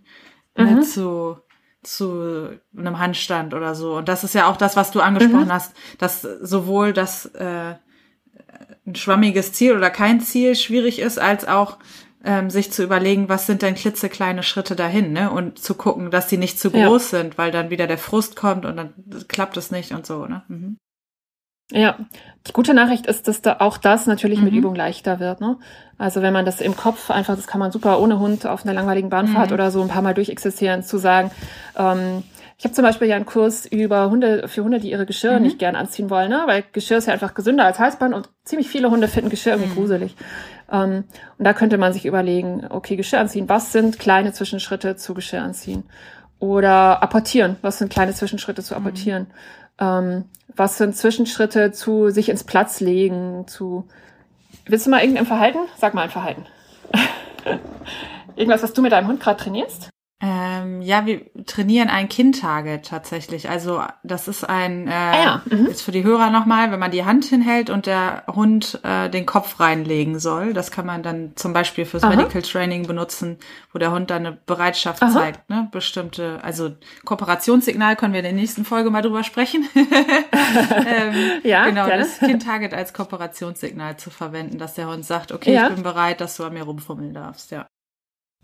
ne, 0.58 0.66
mhm. 0.66 0.74
ne, 0.76 0.82
zu 0.82 1.38
zu 1.84 2.50
einem 2.76 2.98
Handstand 2.98 3.54
oder 3.54 3.76
so. 3.76 3.96
Und 3.98 4.10
das 4.10 4.24
ist 4.24 4.34
ja 4.34 4.50
auch 4.50 4.58
das, 4.58 4.76
was 4.76 4.90
du 4.90 5.02
angesprochen 5.02 5.46
mhm. 5.46 5.54
hast, 5.54 5.76
dass 6.00 6.24
sowohl 6.24 6.94
das 6.94 7.28
äh, 7.28 7.76
ein 8.88 8.96
schwammiges 8.96 9.54
Ziel 9.54 9.76
oder 9.78 9.92
kein 9.92 10.20
Ziel 10.20 10.56
schwierig 10.56 11.00
ist, 11.00 11.20
als 11.20 11.48
auch 11.48 11.78
ähm, 12.26 12.50
sich 12.50 12.72
zu 12.72 12.84
überlegen, 12.84 13.30
was 13.30 13.46
sind 13.46 13.62
denn 13.62 13.76
klitzekleine 13.76 14.44
Schritte 14.44 14.76
dahin, 14.76 15.14
ne? 15.14 15.32
Und 15.32 15.60
zu 15.60 15.76
gucken, 15.76 16.12
dass 16.12 16.28
die 16.28 16.38
nicht 16.38 16.60
zu 16.60 16.72
groß 16.72 17.12
ja. 17.12 17.20
sind, 17.20 17.38
weil 17.38 17.52
dann 17.52 17.70
wieder 17.70 17.88
der 17.88 17.98
Frust 17.98 18.36
kommt 18.36 18.66
und 18.66 18.76
dann 18.76 18.94
klappt 19.28 19.58
es 19.58 19.72
nicht 19.72 19.92
und 19.92 20.06
so, 20.06 20.26
ne? 20.26 20.44
Mhm. 20.48 20.78
Ja, 21.72 21.98
die 22.46 22.54
gute 22.54 22.76
Nachricht 22.76 23.08
ist, 23.08 23.28
dass 23.28 23.42
da 23.42 23.58
auch 23.60 23.78
das 23.78 24.06
natürlich 24.06 24.40
mhm. 24.40 24.46
mit 24.46 24.54
Übung 24.54 24.76
leichter 24.76 25.20
wird. 25.20 25.42
Ne? 25.42 25.58
Also 25.98 26.22
wenn 26.22 26.34
man 26.34 26.46
das 26.46 26.62
im 26.62 26.78
Kopf 26.78 27.10
einfach, 27.10 27.36
das 27.36 27.48
kann 27.48 27.60
man 27.60 27.72
super 27.72 28.00
ohne 28.00 28.20
Hund 28.20 28.46
auf 28.46 28.64
einer 28.64 28.74
langweiligen 28.74 29.10
Bahnfahrt 29.10 29.50
mhm. 29.50 29.54
oder 29.56 29.72
so 29.72 29.82
ein 29.82 29.88
paar 29.88 30.04
Mal 30.04 30.14
durchexistieren, 30.14 30.84
zu 30.84 31.00
sagen, 31.00 31.32
ähm, 31.76 32.24
ich 32.58 32.64
habe 32.64 32.74
zum 32.74 32.84
Beispiel 32.84 33.08
ja 33.08 33.16
einen 33.16 33.26
Kurs 33.26 33.66
über 33.66 34.10
Hunde, 34.10 34.48
für 34.48 34.64
Hunde, 34.64 34.80
die 34.80 34.92
ihre 34.92 35.08
Geschirr 35.08 35.38
mhm. 35.38 35.44
nicht 35.44 35.60
gern 35.60 35.76
anziehen 35.76 36.12
wollen, 36.12 36.30
ne? 36.30 36.44
weil 36.46 36.64
Geschirr 36.72 37.00
ist 37.00 37.08
ja 37.08 37.14
einfach 37.14 37.34
gesünder 37.34 37.66
als 37.66 37.80
Halsband 37.80 38.14
und 38.14 38.30
ziemlich 38.44 38.70
viele 38.70 38.92
Hunde 38.92 39.08
finden 39.08 39.32
Geschirr 39.32 39.54
irgendwie 39.54 39.72
mhm. 39.72 39.76
gruselig. 39.76 40.16
Ähm, 40.72 41.04
und 41.38 41.46
da 41.46 41.54
könnte 41.54 41.78
man 41.78 41.94
sich 41.94 42.06
überlegen, 42.06 42.66
okay, 42.70 42.96
Geschirr 42.96 43.20
anziehen, 43.20 43.50
was 43.50 43.72
sind 43.72 44.00
kleine 44.00 44.34
Zwischenschritte 44.34 44.96
zu 44.96 45.14
Geschirr 45.14 45.42
anziehen? 45.42 45.84
Oder 46.40 47.02
apportieren, 47.02 47.56
was 47.62 47.78
sind 47.78 47.92
kleine 47.92 48.14
Zwischenschritte 48.14 48.64
zu 48.64 48.74
mhm. 48.74 48.82
apportieren? 48.82 49.28
Ähm, 49.80 50.26
was 50.56 50.78
sind 50.78 50.96
Zwischenschritte 50.96 51.72
zu 51.72 52.10
sich 52.10 52.30
ins 52.30 52.44
Platz 52.44 52.80
legen, 52.80 53.46
zu 53.48 53.88
Willst 54.68 54.88
du 54.88 54.90
mal 54.90 55.02
irgendein 55.02 55.28
Verhalten? 55.28 55.60
Sag 55.78 55.94
mal 55.94 56.04
ein 56.04 56.10
Verhalten. 56.10 56.46
Irgendwas, 58.36 58.64
was 58.64 58.74
du 58.74 58.82
mit 58.82 58.92
deinem 58.92 59.08
Hund 59.08 59.20
gerade 59.20 59.40
trainierst? 59.40 59.90
Ähm, 60.22 60.82
ja, 60.82 61.06
wir 61.06 61.26
trainieren 61.46 61.90
ein 61.90 62.08
Kind-Target 62.08 62.86
tatsächlich. 62.86 63.50
Also 63.50 63.84
das 64.02 64.30
ist 64.30 64.46
ein, 64.46 64.88
äh, 64.88 64.92
ah 64.92 65.24
ja. 65.24 65.42
mhm. 65.46 65.66
ist 65.66 65.82
für 65.82 65.92
die 65.92 66.06
Hörer 66.06 66.30
nochmal, 66.30 66.72
wenn 66.72 66.80
man 66.80 66.92
die 66.92 67.04
Hand 67.04 67.26
hinhält 67.26 67.70
und 67.70 67.86
der 67.86 68.24
Hund 68.34 68.80
äh, 68.84 69.10
den 69.10 69.26
Kopf 69.26 69.60
reinlegen 69.60 70.18
soll. 70.20 70.54
Das 70.54 70.72
kann 70.72 70.86
man 70.86 71.04
dann 71.04 71.34
zum 71.36 71.52
Beispiel 71.52 71.84
fürs 71.84 72.04
Aha. 72.04 72.16
Medical 72.16 72.42
Training 72.42 72.88
benutzen, 72.88 73.38
wo 73.74 73.80
der 73.80 73.92
Hund 73.92 74.10
dann 74.10 74.26
eine 74.26 74.38
Bereitschaft 74.46 75.04
Aha. 75.04 75.12
zeigt. 75.12 75.50
Ne? 75.50 75.68
Bestimmte, 75.74 76.40
also 76.42 76.72
Kooperationssignal 77.04 77.98
können 77.98 78.14
wir 78.14 78.22
in 78.22 78.26
der 78.26 78.34
nächsten 78.34 78.64
Folge 78.64 78.92
mal 78.92 79.02
drüber 79.02 79.26
sprechen. 79.26 79.68
ähm, 79.76 81.14
ja, 81.44 81.66
genau, 81.66 81.88
gerne. 81.88 82.04
das 82.04 82.20
Kind-Target 82.20 82.74
als 82.74 82.94
Kooperationssignal 82.94 83.98
zu 83.98 84.10
verwenden, 84.10 84.60
dass 84.60 84.76
der 84.76 84.88
Hund 84.88 85.04
sagt, 85.04 85.34
okay, 85.34 85.54
ja. 85.54 85.68
ich 85.68 85.74
bin 85.74 85.84
bereit, 85.84 86.22
dass 86.22 86.38
du 86.38 86.46
an 86.46 86.54
mir 86.54 86.64
rumfummeln 86.64 87.14
darfst. 87.14 87.52
Ja. 87.52 87.68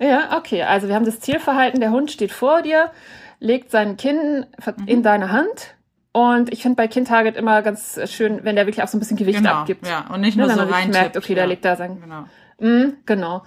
Ja, 0.02 0.36
okay. 0.38 0.64
Also 0.64 0.88
wir 0.88 0.96
haben 0.96 1.06
das 1.06 1.20
Zielverhalten, 1.20 1.80
der 1.80 1.92
Hund 1.92 2.12
steht 2.12 2.32
vor 2.32 2.64
dir, 2.64 2.92
legt 3.40 3.72
sein 3.72 3.98
Kinn 3.98 4.46
in 4.88 5.00
mhm. 5.00 5.04
deine 5.04 5.32
Hand. 5.32 5.76
Und 6.14 6.52
ich 6.52 6.62
finde 6.62 6.76
bei 6.76 6.88
Kind-Target 6.88 7.38
immer 7.38 7.62
ganz 7.62 8.00
schön, 8.12 8.44
wenn 8.44 8.56
der 8.56 8.66
wirklich 8.66 8.84
auch 8.84 8.88
so 8.88 8.98
ein 8.98 9.00
bisschen 9.00 9.16
Gewicht 9.16 9.38
genau, 9.38 9.52
abgibt. 9.52 9.88
Ja, 9.88 10.08
und 10.14 10.22
nicht 10.22 10.38
nur 10.38 10.48
ne, 10.48 10.56
so 10.56 10.62
rein 10.62 10.90
merkt, 10.90 11.16
okay, 11.16 11.34
ja. 11.34 11.44
da 11.44 11.46
legt 11.46 11.64
da 11.64 11.76
sein. 11.76 12.02
Genau. 12.02 12.26
Mm, 12.60 12.98
genau. 13.06 13.44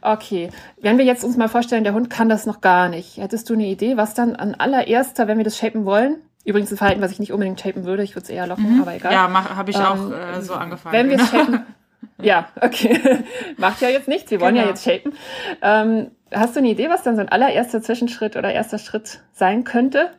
Okay. 0.00 0.50
Wenn 0.80 0.98
wir 0.98 1.04
jetzt 1.04 1.22
uns 1.22 1.36
mal 1.36 1.48
vorstellen, 1.48 1.84
der 1.84 1.94
Hund 1.94 2.10
kann 2.10 2.28
das 2.28 2.46
noch 2.46 2.60
gar 2.60 2.88
nicht. 2.88 3.18
Hättest 3.18 3.48
du 3.50 3.54
eine 3.54 3.66
Idee, 3.66 3.96
was 3.96 4.14
dann 4.14 4.34
an 4.34 4.54
allererster, 4.54 5.28
wenn 5.28 5.38
wir 5.38 5.44
das 5.44 5.56
shapen 5.56 5.84
wollen? 5.84 6.16
Übrigens 6.44 6.70
ein 6.72 6.76
Verhalten, 6.76 7.02
was 7.02 7.12
ich 7.12 7.18
nicht 7.18 7.32
unbedingt 7.32 7.60
shapen 7.60 7.84
würde, 7.84 8.02
ich 8.02 8.14
würde 8.14 8.24
es 8.24 8.30
eher 8.30 8.46
locken, 8.46 8.76
mhm. 8.76 8.80
aber 8.80 8.94
egal. 8.94 9.12
Ja, 9.12 9.56
habe 9.56 9.70
ich 9.70 9.76
ähm, 9.76 9.82
auch 9.82 10.10
äh, 10.10 10.40
so 10.40 10.54
angefangen. 10.54 10.92
Wenn 10.92 11.08
wir 11.10 11.20
es 11.20 11.30
shapen, 11.30 11.60
ja, 12.20 12.48
okay. 12.60 13.24
Macht 13.56 13.80
ja 13.80 13.88
jetzt 13.88 14.08
nichts. 14.08 14.30
Wir 14.30 14.40
wollen 14.40 14.54
genau. 14.54 14.66
ja 14.66 14.70
jetzt 14.70 14.84
shapen. 14.84 15.12
Ähm, 15.62 16.10
hast 16.32 16.56
du 16.56 16.60
eine 16.60 16.68
Idee, 16.68 16.88
was 16.88 17.02
dann 17.02 17.16
so 17.16 17.22
ein 17.22 17.28
allererster 17.28 17.82
Zwischenschritt 17.82 18.36
oder 18.36 18.52
erster 18.52 18.78
Schritt 18.78 19.20
sein 19.32 19.64
könnte? 19.64 20.12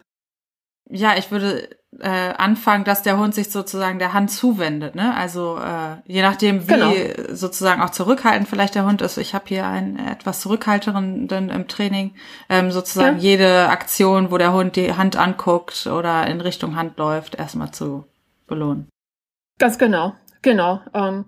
Ja, 0.90 1.16
ich 1.18 1.30
würde 1.30 1.70
äh, 2.00 2.34
anfangen, 2.38 2.84
dass 2.84 3.04
der 3.04 3.18
Hund 3.18 3.36
sich 3.36 3.52
sozusagen 3.52 4.00
der 4.00 4.14
Hand 4.14 4.32
zuwendet. 4.32 4.96
Ne? 4.96 5.16
Also 5.16 5.58
äh, 5.58 5.98
je 6.06 6.22
nachdem, 6.22 6.68
wie 6.68 6.74
genau. 6.74 6.94
sozusagen 7.32 7.82
auch 7.82 7.92
zurückhaltend 7.92 8.48
vielleicht 8.48 8.76
der 8.76 8.86
Hund 8.86 9.02
ist. 9.02 9.18
Ich 9.18 9.34
habe 9.34 9.46
hier 9.48 9.68
einen 9.68 10.00
etwas 10.00 10.42
zurückhaltenden 10.42 11.50
im 11.50 11.68
Training. 11.68 12.16
Ähm, 12.50 12.72
sozusagen 12.72 13.18
ja. 13.18 13.24
jede 13.24 13.70
Aktion, 13.70 14.32
wo 14.32 14.38
der 14.38 14.54
Hund 14.54 14.76
die 14.76 14.94
Hand 14.94 15.16
anguckt 15.16 15.88
oder 15.88 16.28
in 16.28 16.42
Richtung 16.42 16.76
Hand 16.76 16.98
läuft, 16.98 17.36
erstmal 17.36 17.72
zu 17.72 18.06
belohnen. 18.48 18.90
Ganz 19.60 19.78
genau. 19.78 20.16
Genau, 20.42 20.80
ähm, 20.94 21.26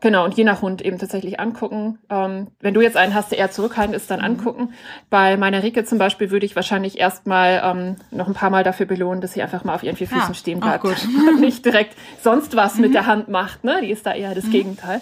genau. 0.00 0.24
Und 0.24 0.34
je 0.34 0.42
nach 0.42 0.62
Hund 0.62 0.82
eben 0.82 0.98
tatsächlich 0.98 1.38
angucken. 1.38 1.98
Ähm, 2.10 2.48
wenn 2.60 2.74
du 2.74 2.80
jetzt 2.80 2.96
einen 2.96 3.14
hast, 3.14 3.30
der 3.30 3.38
eher 3.38 3.52
zurückhaltend 3.52 3.94
ist, 3.94 4.10
dann 4.10 4.18
mhm. 4.18 4.24
angucken. 4.24 4.72
Bei 5.10 5.36
meiner 5.36 5.62
Rike 5.62 5.84
zum 5.84 5.98
Beispiel 5.98 6.30
würde 6.30 6.44
ich 6.44 6.56
wahrscheinlich 6.56 6.98
erstmal 6.98 7.62
ähm, 7.64 7.96
noch 8.10 8.26
ein 8.26 8.34
paar 8.34 8.50
Mal 8.50 8.64
dafür 8.64 8.86
belohnen, 8.86 9.20
dass 9.20 9.34
sie 9.34 9.42
einfach 9.42 9.62
mal 9.62 9.74
auf 9.74 9.84
ihren 9.84 9.96
vier 9.96 10.08
Füßen 10.08 10.28
ja, 10.28 10.34
stehen 10.34 10.60
bleibt. 10.60 10.82
Gut. 10.82 10.96
Und 11.28 11.40
nicht 11.40 11.64
direkt 11.64 11.96
sonst 12.20 12.56
was 12.56 12.74
mhm. 12.74 12.80
mit 12.82 12.94
der 12.94 13.06
Hand 13.06 13.28
macht. 13.28 13.62
Ne? 13.62 13.78
Die 13.82 13.90
ist 13.90 14.04
da 14.06 14.14
eher 14.14 14.34
das 14.34 14.44
mhm. 14.44 14.50
Gegenteil. 14.50 15.00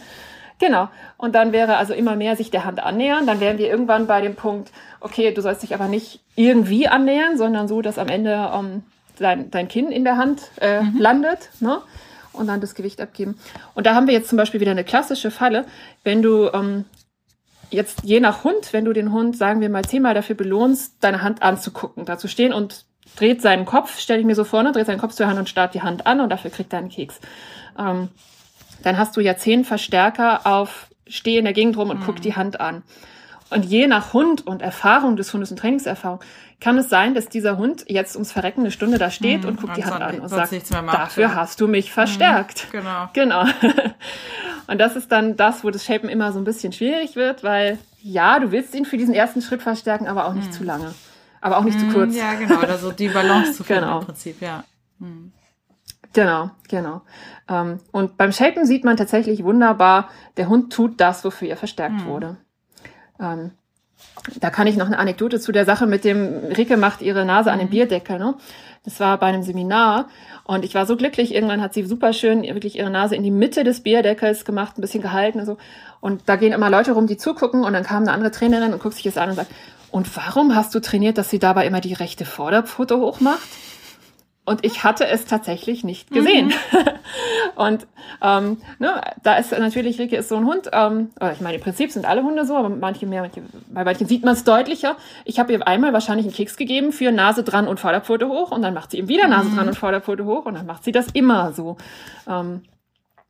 Genau. 0.58 0.88
Und 1.16 1.34
dann 1.34 1.52
wäre 1.52 1.76
also 1.76 1.94
immer 1.94 2.16
mehr 2.16 2.36
sich 2.36 2.50
der 2.50 2.64
Hand 2.64 2.82
annähern. 2.82 3.26
Dann 3.26 3.40
wären 3.40 3.56
wir 3.56 3.68
irgendwann 3.68 4.06
bei 4.06 4.20
dem 4.20 4.34
Punkt, 4.34 4.70
okay, 5.00 5.32
du 5.32 5.40
sollst 5.40 5.62
dich 5.62 5.74
aber 5.74 5.88
nicht 5.88 6.20
irgendwie 6.34 6.88
annähern, 6.88 7.38
sondern 7.38 7.68
so, 7.68 7.80
dass 7.80 7.98
am 7.98 8.08
Ende 8.08 8.50
ähm, 8.54 8.82
dein, 9.18 9.50
dein 9.50 9.68
Kinn 9.68 9.90
in 9.90 10.04
der 10.04 10.18
Hand 10.18 10.50
äh, 10.60 10.82
mhm. 10.82 10.98
landet. 10.98 11.50
Ne? 11.60 11.78
Und 12.36 12.46
dann 12.46 12.60
das 12.60 12.74
Gewicht 12.74 13.00
abgeben. 13.00 13.38
Und 13.74 13.86
da 13.86 13.94
haben 13.94 14.06
wir 14.06 14.14
jetzt 14.14 14.28
zum 14.28 14.36
Beispiel 14.36 14.60
wieder 14.60 14.70
eine 14.70 14.84
klassische 14.84 15.30
Falle. 15.30 15.66
Wenn 16.04 16.22
du 16.22 16.48
ähm, 16.52 16.84
jetzt 17.70 18.02
je 18.04 18.20
nach 18.20 18.44
Hund, 18.44 18.72
wenn 18.72 18.84
du 18.84 18.92
den 18.92 19.12
Hund, 19.12 19.36
sagen 19.36 19.60
wir 19.60 19.68
mal, 19.68 19.84
zehnmal 19.84 20.14
dafür 20.14 20.36
belohnst, 20.36 20.96
deine 21.00 21.22
Hand 21.22 21.42
anzugucken, 21.42 22.04
da 22.04 22.18
zu 22.18 22.28
stehen 22.28 22.52
und 22.52 22.84
dreht 23.16 23.42
seinen 23.42 23.64
Kopf, 23.64 23.98
stelle 23.98 24.20
ich 24.20 24.26
mir 24.26 24.34
so 24.34 24.44
vorne, 24.44 24.72
dreht 24.72 24.86
seinen 24.86 25.00
Kopf 25.00 25.14
zur 25.14 25.26
Hand 25.26 25.38
und 25.38 25.48
starrt 25.48 25.74
die 25.74 25.82
Hand 25.82 26.06
an 26.06 26.20
und 26.20 26.30
dafür 26.30 26.50
kriegt 26.50 26.72
er 26.72 26.80
einen 26.80 26.90
Keks. 26.90 27.20
Ähm, 27.78 28.08
dann 28.82 28.98
hast 28.98 29.16
du 29.16 29.20
ja 29.20 29.36
zehn 29.36 29.64
Verstärker 29.64 30.46
auf 30.46 30.88
Steh 31.08 31.38
in 31.38 31.44
der 31.44 31.54
Gegend 31.54 31.76
rum 31.76 31.90
und 31.90 32.00
mhm. 32.00 32.04
guck 32.04 32.20
die 32.20 32.36
Hand 32.36 32.60
an. 32.60 32.82
Und 33.48 33.64
je 33.64 33.86
nach 33.86 34.12
Hund 34.12 34.46
und 34.46 34.60
Erfahrung 34.60 35.16
des 35.16 35.32
Hundes 35.32 35.50
und 35.50 35.58
Trainingserfahrung 35.58 36.20
kann 36.60 36.78
es 36.78 36.88
sein, 36.88 37.14
dass 37.14 37.28
dieser 37.28 37.58
Hund 37.58 37.84
jetzt 37.88 38.16
ums 38.16 38.32
Verrecken 38.32 38.60
eine 38.60 38.70
Stunde 38.70 38.98
da 38.98 39.10
steht 39.10 39.42
mhm, 39.42 39.50
und 39.50 39.60
guckt 39.60 39.76
die 39.76 39.84
Hand 39.84 40.02
an 40.02 40.20
und 40.20 40.28
sagt, 40.28 40.52
dafür 40.72 41.34
hast 41.34 41.60
du 41.60 41.68
mich 41.68 41.92
verstärkt. 41.92 42.66
Mhm, 42.68 42.78
genau. 42.78 43.08
Genau. 43.12 43.44
und 44.66 44.78
das 44.78 44.96
ist 44.96 45.12
dann 45.12 45.36
das, 45.36 45.64
wo 45.64 45.70
das 45.70 45.84
Shapen 45.84 46.08
immer 46.08 46.32
so 46.32 46.38
ein 46.38 46.44
bisschen 46.44 46.72
schwierig 46.72 47.16
wird, 47.16 47.42
weil 47.44 47.78
ja, 48.02 48.38
du 48.38 48.52
willst 48.52 48.74
ihn 48.74 48.84
für 48.84 48.96
diesen 48.96 49.14
ersten 49.14 49.42
Schritt 49.42 49.62
verstärken, 49.62 50.06
aber 50.06 50.26
auch 50.26 50.32
nicht 50.32 50.48
mhm. 50.48 50.52
zu 50.52 50.64
lange. 50.64 50.94
Aber 51.40 51.58
auch 51.58 51.64
nicht 51.64 51.78
zu 51.78 51.86
mhm, 51.86 51.92
kurz. 51.92 52.16
Ja, 52.16 52.34
genau. 52.34 52.60
Oder 52.60 52.78
so 52.78 52.92
die 52.92 53.08
Balance 53.08 53.52
zu 53.52 53.64
finden 53.64 53.82
genau. 53.82 53.98
im 54.00 54.06
Prinzip, 54.06 54.40
ja. 54.40 54.64
Mhm. 54.98 55.32
Genau, 56.12 56.50
genau. 56.68 57.02
Ähm, 57.48 57.78
und 57.92 58.16
beim 58.16 58.32
Shapen 58.32 58.64
sieht 58.64 58.84
man 58.84 58.96
tatsächlich 58.96 59.44
wunderbar, 59.44 60.08
der 60.38 60.48
Hund 60.48 60.72
tut 60.72 61.00
das, 61.00 61.24
wofür 61.24 61.48
er 61.48 61.56
verstärkt 61.56 62.00
mhm. 62.02 62.06
wurde. 62.06 62.36
Ähm, 63.20 63.50
da 64.40 64.50
kann 64.50 64.66
ich 64.66 64.76
noch 64.76 64.86
eine 64.86 64.98
Anekdote 64.98 65.40
zu 65.40 65.52
der 65.52 65.64
Sache 65.64 65.86
mit 65.86 66.04
dem, 66.04 66.52
Rike 66.56 66.76
macht 66.76 67.02
ihre 67.02 67.24
Nase 67.24 67.52
an 67.52 67.58
den 67.58 67.68
mhm. 67.68 67.72
Bierdeckel. 67.72 68.18
Ne? 68.18 68.34
Das 68.84 69.00
war 69.00 69.18
bei 69.18 69.26
einem 69.26 69.42
Seminar 69.42 70.08
und 70.44 70.64
ich 70.64 70.74
war 70.74 70.86
so 70.86 70.96
glücklich. 70.96 71.34
Irgendwann 71.34 71.60
hat 71.60 71.74
sie 71.74 71.84
super 71.84 72.12
schön 72.12 72.42
wirklich 72.42 72.76
ihre 72.76 72.90
Nase 72.90 73.16
in 73.16 73.22
die 73.22 73.30
Mitte 73.30 73.64
des 73.64 73.82
Bierdeckels 73.82 74.44
gemacht, 74.44 74.78
ein 74.78 74.80
bisschen 74.80 75.02
gehalten 75.02 75.40
und 75.40 75.46
so. 75.46 75.58
Und 76.00 76.22
da 76.26 76.36
gehen 76.36 76.52
immer 76.52 76.70
Leute 76.70 76.92
rum, 76.92 77.06
die 77.06 77.16
zugucken 77.16 77.64
und 77.64 77.72
dann 77.72 77.84
kam 77.84 78.02
eine 78.02 78.12
andere 78.12 78.30
Trainerin 78.30 78.72
und 78.72 78.82
guckt 78.82 78.94
sich 78.94 79.04
das 79.04 79.16
an 79.16 79.30
und 79.30 79.36
sagt, 79.36 79.50
und 79.90 80.14
warum 80.16 80.54
hast 80.54 80.74
du 80.74 80.80
trainiert, 80.80 81.18
dass 81.18 81.30
sie 81.30 81.38
dabei 81.38 81.66
immer 81.66 81.80
die 81.80 81.94
rechte 81.94 82.24
Vorderpfote 82.24 82.98
hochmacht? 82.98 83.48
Und 84.46 84.64
ich 84.64 84.84
hatte 84.84 85.06
es 85.06 85.24
tatsächlich 85.24 85.82
nicht 85.82 86.12
gesehen. 86.12 86.46
Mhm. 86.46 86.78
und 87.56 87.86
ähm, 88.22 88.58
ne, 88.78 89.00
da 89.24 89.34
ist 89.34 89.50
natürlich, 89.50 89.98
Rike 89.98 90.16
ist 90.16 90.28
so 90.28 90.36
ein 90.36 90.46
Hund, 90.46 90.70
ähm, 90.72 91.10
ich 91.32 91.40
meine, 91.40 91.56
im 91.56 91.60
Prinzip 91.60 91.90
sind 91.90 92.06
alle 92.06 92.22
Hunde 92.22 92.46
so, 92.46 92.56
aber 92.56 92.68
manche 92.68 93.06
mehr, 93.06 93.22
manche, 93.22 93.42
bei 93.68 93.84
manchen 93.84 94.06
sieht 94.06 94.24
man 94.24 94.34
es 94.34 94.44
deutlicher. 94.44 94.96
Ich 95.24 95.40
habe 95.40 95.52
ihr 95.52 95.66
einmal 95.66 95.92
wahrscheinlich 95.92 96.26
einen 96.26 96.34
Keks 96.34 96.56
gegeben 96.56 96.92
für 96.92 97.10
Nase 97.10 97.42
dran 97.42 97.66
und 97.66 97.80
Vorderpfote 97.80 98.28
hoch 98.28 98.52
und 98.52 98.62
dann 98.62 98.72
macht 98.72 98.92
sie 98.92 98.98
eben 98.98 99.08
wieder 99.08 99.26
Nase 99.26 99.48
mhm. 99.48 99.56
dran 99.56 99.68
und 99.68 99.74
Vorderpfote 99.74 100.24
hoch 100.24 100.46
und 100.46 100.54
dann 100.54 100.66
macht 100.66 100.84
sie 100.84 100.92
das 100.92 101.08
immer 101.12 101.52
so. 101.52 101.76
Ähm, 102.28 102.62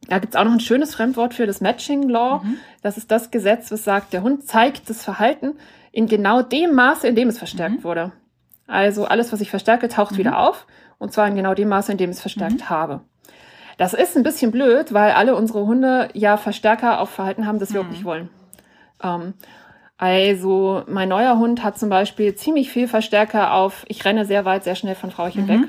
da 0.08 0.18
gibt's 0.18 0.36
auch 0.36 0.44
noch 0.44 0.52
ein 0.52 0.60
schönes 0.60 0.94
Fremdwort 0.94 1.32
für 1.32 1.46
das 1.46 1.62
Matching 1.62 2.10
Law. 2.10 2.42
Mhm. 2.44 2.58
Das 2.82 2.98
ist 2.98 3.10
das 3.10 3.30
Gesetz, 3.30 3.72
was 3.72 3.84
sagt, 3.84 4.12
der 4.12 4.22
Hund 4.22 4.46
zeigt 4.46 4.90
das 4.90 5.02
Verhalten 5.02 5.54
in 5.92 6.06
genau 6.06 6.42
dem 6.42 6.74
Maße, 6.74 7.08
in 7.08 7.14
dem 7.14 7.28
es 7.28 7.38
verstärkt 7.38 7.78
mhm. 7.78 7.84
wurde. 7.84 8.12
Also 8.66 9.06
alles, 9.06 9.32
was 9.32 9.40
ich 9.40 9.50
verstärke, 9.50 9.88
taucht 9.88 10.12
mhm. 10.12 10.18
wieder 10.18 10.38
auf. 10.38 10.66
Und 10.98 11.12
zwar 11.12 11.28
in 11.28 11.36
genau 11.36 11.54
dem 11.54 11.68
Maße, 11.68 11.92
in 11.92 11.98
dem 11.98 12.10
ich 12.10 12.16
es 12.16 12.22
verstärkt 12.22 12.60
mhm. 12.60 12.70
habe. 12.70 13.00
Das 13.76 13.92
ist 13.92 14.16
ein 14.16 14.22
bisschen 14.22 14.50
blöd, 14.50 14.94
weil 14.94 15.12
alle 15.12 15.34
unsere 15.34 15.66
Hunde 15.66 16.08
ja 16.14 16.36
Verstärker 16.36 17.00
auf 17.00 17.10
Verhalten 17.10 17.46
haben, 17.46 17.58
das 17.58 17.74
wir 17.74 17.82
mhm. 17.82 17.86
auch 17.86 17.92
nicht 17.92 18.04
wollen. 18.04 18.30
Ähm, 19.02 19.34
also 19.98 20.82
mein 20.86 21.08
neuer 21.08 21.38
Hund 21.38 21.62
hat 21.62 21.78
zum 21.78 21.88
Beispiel 21.88 22.34
ziemlich 22.34 22.70
viel 22.70 22.88
Verstärker 22.88 23.52
auf, 23.52 23.84
ich 23.88 24.04
renne 24.04 24.24
sehr 24.24 24.44
weit, 24.44 24.64
sehr 24.64 24.74
schnell 24.74 24.94
von 24.94 25.10
Frauchen 25.10 25.44
mhm. 25.44 25.48
weg. 25.48 25.60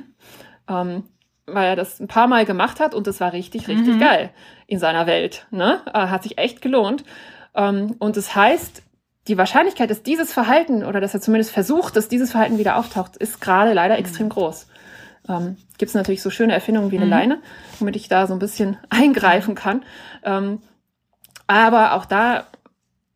Ähm, 0.69 1.03
weil 1.45 1.67
er 1.67 1.75
das 1.77 2.01
ein 2.01 2.09
paar 2.09 2.27
Mal 2.27 2.45
gemacht 2.45 2.81
hat 2.81 2.93
und 2.93 3.07
das 3.07 3.21
war 3.21 3.31
richtig, 3.31 3.69
richtig 3.69 3.95
mhm. 3.95 3.99
geil 3.99 4.29
in 4.67 4.79
seiner 4.79 5.07
Welt. 5.07 5.47
Ne? 5.49 5.79
Äh, 5.85 6.07
hat 6.07 6.23
sich 6.23 6.37
echt 6.37 6.61
gelohnt. 6.61 7.05
Ähm, 7.55 7.95
und 7.99 8.17
das 8.17 8.35
heißt, 8.35 8.83
die 9.29 9.37
Wahrscheinlichkeit, 9.37 9.89
dass 9.89 10.03
dieses 10.03 10.33
Verhalten 10.33 10.83
oder 10.83 10.99
dass 10.99 11.13
er 11.13 11.21
zumindest 11.21 11.51
versucht, 11.51 11.95
dass 11.95 12.09
dieses 12.09 12.31
Verhalten 12.31 12.57
wieder 12.57 12.77
auftaucht, 12.77 13.15
ist 13.15 13.39
gerade 13.39 13.73
leider 13.73 13.95
mhm. 13.95 14.01
extrem 14.01 14.29
groß 14.29 14.67
ähm, 15.29 15.57
gibt 15.77 15.89
es 15.89 15.95
natürlich 15.95 16.21
so 16.21 16.29
schöne 16.29 16.53
Erfindungen 16.53 16.91
wie 16.91 16.97
eine 16.97 17.05
mhm. 17.05 17.11
Leine, 17.11 17.41
womit 17.79 17.95
ich 17.95 18.07
da 18.07 18.27
so 18.27 18.33
ein 18.33 18.39
bisschen 18.39 18.77
eingreifen 18.89 19.55
kann. 19.55 19.83
Ähm, 20.23 20.59
aber 21.47 21.93
auch 21.93 22.05
da 22.05 22.45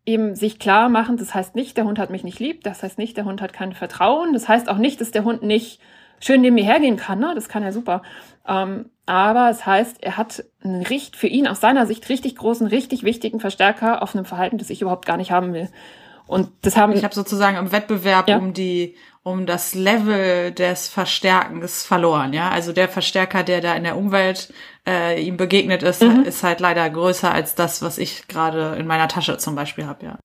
eben 0.05 0.35
sich 0.35 0.57
klar 0.57 0.89
machen, 0.89 1.17
das 1.17 1.33
heißt 1.33 1.55
nicht, 1.55 1.77
der 1.77 1.85
Hund 1.85 1.99
hat 1.99 2.09
mich 2.09 2.23
nicht 2.23 2.39
lieb, 2.39 2.63
das 2.63 2.81
heißt 2.81 2.97
nicht, 2.97 3.17
der 3.17 3.25
Hund 3.25 3.41
hat 3.41 3.53
kein 3.53 3.73
Vertrauen, 3.73 4.33
das 4.33 4.47
heißt 4.47 4.67
auch 4.67 4.77
nicht, 4.77 4.99
dass 4.99 5.11
der 5.11 5.23
Hund 5.23 5.43
nicht 5.43 5.79
schön 6.19 6.41
neben 6.41 6.55
mir 6.55 6.63
hergehen 6.63 6.97
kann, 6.97 7.19
ne? 7.19 7.33
das 7.35 7.49
kann 7.49 7.63
er 7.63 7.73
super. 7.73 8.01
Ähm, 8.47 8.89
aber 9.05 9.49
es 9.49 9.65
heißt, 9.65 10.01
er 10.01 10.17
hat 10.17 10.43
einen 10.63 10.83
Richt, 10.83 11.15
für 11.15 11.27
ihn 11.27 11.47
aus 11.47 11.59
seiner 11.59 11.85
Sicht 11.85 12.07
richtig 12.09 12.35
großen, 12.35 12.67
richtig 12.67 13.03
wichtigen 13.03 13.39
Verstärker 13.39 14.01
auf 14.01 14.15
einem 14.15 14.25
Verhalten, 14.25 14.57
das 14.57 14.69
ich 14.69 14.81
überhaupt 14.81 15.05
gar 15.05 15.17
nicht 15.17 15.31
haben 15.31 15.53
will. 15.53 15.69
Und 16.27 16.49
das 16.61 16.77
haben 16.77 16.93
ich 16.93 17.03
habe 17.03 17.13
sozusagen 17.13 17.57
im 17.57 17.71
Wettbewerb 17.71 18.29
ja. 18.29 18.37
um 18.37 18.53
die 18.53 18.95
um 19.23 19.45
das 19.45 19.75
Level 19.75 20.51
des 20.51 20.89
Verstärkens 20.89 21.85
verloren. 21.85 22.33
Ja, 22.33 22.49
also 22.49 22.73
der 22.73 22.89
Verstärker, 22.89 23.43
der 23.43 23.61
da 23.61 23.75
in 23.75 23.83
der 23.83 23.97
Umwelt 23.97 24.51
äh, 24.87 25.21
ihm 25.21 25.37
begegnet 25.37 25.83
ist, 25.83 26.01
mhm. 26.01 26.23
ist 26.23 26.43
halt 26.43 26.59
leider 26.59 26.89
größer 26.89 27.31
als 27.31 27.53
das, 27.55 27.81
was 27.81 27.97
ich 27.97 28.27
gerade 28.27 28.75
in 28.79 28.87
meiner 28.87 29.07
Tasche 29.07 29.37
zum 29.37 29.55
Beispiel 29.55 29.85
habe. 29.85 30.05
Ja. 30.05 30.17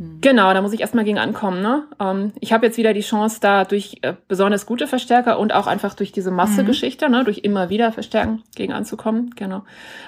Hm. 0.00 0.20
Genau, 0.20 0.52
da 0.52 0.60
muss 0.60 0.72
ich 0.72 0.80
erstmal 0.80 1.04
gegen 1.04 1.18
ankommen. 1.18 1.62
Ne? 1.62 1.84
Ähm, 2.00 2.32
ich 2.40 2.52
habe 2.52 2.66
jetzt 2.66 2.78
wieder 2.78 2.94
die 2.94 3.00
Chance, 3.00 3.38
da 3.40 3.64
durch 3.64 3.98
äh, 4.02 4.14
besonders 4.26 4.66
gute 4.66 4.88
Verstärker 4.88 5.38
und 5.38 5.54
auch 5.54 5.68
einfach 5.68 5.94
durch 5.94 6.10
diese 6.10 6.32
Massegeschichte, 6.32 7.06
mhm. 7.06 7.12
ne, 7.12 7.24
durch 7.24 7.38
immer 7.38 7.70
wieder 7.70 7.92
Verstärken 7.92 8.42
gegen 8.56 8.72
anzukommen. 8.72 9.30
Genau. 9.36 9.62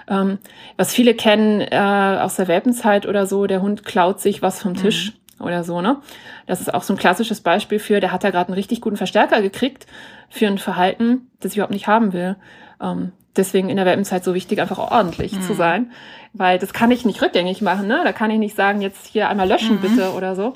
Ähm, 0.09 0.39
was 0.77 0.93
viele 0.93 1.15
kennen 1.15 1.61
äh, 1.61 2.19
aus 2.21 2.35
der 2.35 2.49
Welpenzeit 2.49 3.07
oder 3.07 3.27
so, 3.27 3.47
der 3.47 3.63
Hund 3.63 3.85
klaut 3.85 4.21
sich 4.21 4.43
was 4.43 4.61
vom 4.61 4.75
Tisch. 4.75 5.13
Oder 5.39 5.65
so, 5.65 5.81
ne? 5.81 6.01
Das 6.47 6.61
ist 6.61 6.73
auch 6.73 6.83
so 6.83 6.95
ein 6.95 6.99
klassisches 6.99 7.41
Beispiel 7.41 7.79
für, 7.79 8.01
der 8.01 8.13
hat 8.13 8.25
da 8.25 8.31
gerade 8.31 8.49
einen 8.49 8.55
richtig 8.55 8.81
guten 8.81 8.97
Verstärker 8.97 9.43
gekriegt 9.43 9.87
für 10.31 10.47
ein 10.47 10.59
Verhalten, 10.59 11.31
das 11.41 11.53
ich 11.53 11.59
überhaupt 11.59 11.75
nicht 11.75 11.89
haben 11.89 12.13
will. 12.13 12.37
Ähm, 12.81 13.13
deswegen 13.37 13.69
in 13.69 13.77
der 13.77 13.87
Welpenzeit 13.87 14.25
so 14.25 14.35
wichtig, 14.35 14.61
einfach 14.61 14.79
ordentlich 14.79 15.33
mhm. 15.33 15.43
zu 15.43 15.55
sein, 15.55 15.93
weil 16.33 16.59
das 16.59 16.73
kann 16.73 16.91
ich 16.91 17.05
nicht 17.05 17.21
rückgängig 17.21 17.61
machen, 17.61 17.87
ne? 17.87 18.01
Da 18.03 18.13
kann 18.13 18.31
ich 18.31 18.39
nicht 18.39 18.57
sagen, 18.57 18.81
jetzt 18.81 19.07
hier 19.07 19.29
einmal 19.29 19.49
löschen 19.49 19.77
mhm. 19.77 19.81
bitte 19.81 20.13
oder 20.13 20.35
so. 20.35 20.55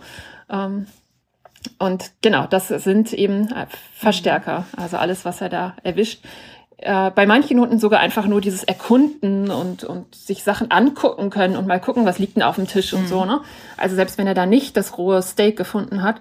Ähm, 0.48 0.86
und 1.78 2.12
genau, 2.22 2.46
das 2.46 2.68
sind 2.68 3.12
eben 3.12 3.48
Verstärker, 3.94 4.64
also 4.76 4.96
alles, 4.96 5.26
was 5.26 5.42
er 5.42 5.50
da 5.50 5.74
erwischt 5.82 6.24
äh, 6.82 7.10
bei 7.10 7.26
manchen 7.26 7.60
Hunden 7.60 7.78
sogar 7.78 8.00
einfach 8.00 8.26
nur 8.26 8.40
dieses 8.40 8.64
Erkunden 8.64 9.50
und, 9.50 9.84
und 9.84 10.14
sich 10.14 10.42
Sachen 10.42 10.70
angucken 10.70 11.28
können 11.30 11.56
und 11.56 11.66
mal 11.66 11.80
gucken, 11.80 12.06
was 12.06 12.18
liegt 12.18 12.36
denn 12.36 12.42
auf 12.42 12.56
dem 12.56 12.66
Tisch 12.66 12.94
und 12.94 13.02
mhm. 13.02 13.08
so. 13.08 13.24
Ne? 13.24 13.40
Also 13.76 13.96
selbst 13.96 14.16
wenn 14.16 14.26
er 14.26 14.34
da 14.34 14.46
nicht 14.46 14.76
das 14.76 14.96
rohe 14.96 15.22
Steak 15.22 15.56
gefunden 15.56 16.02
hat, 16.02 16.16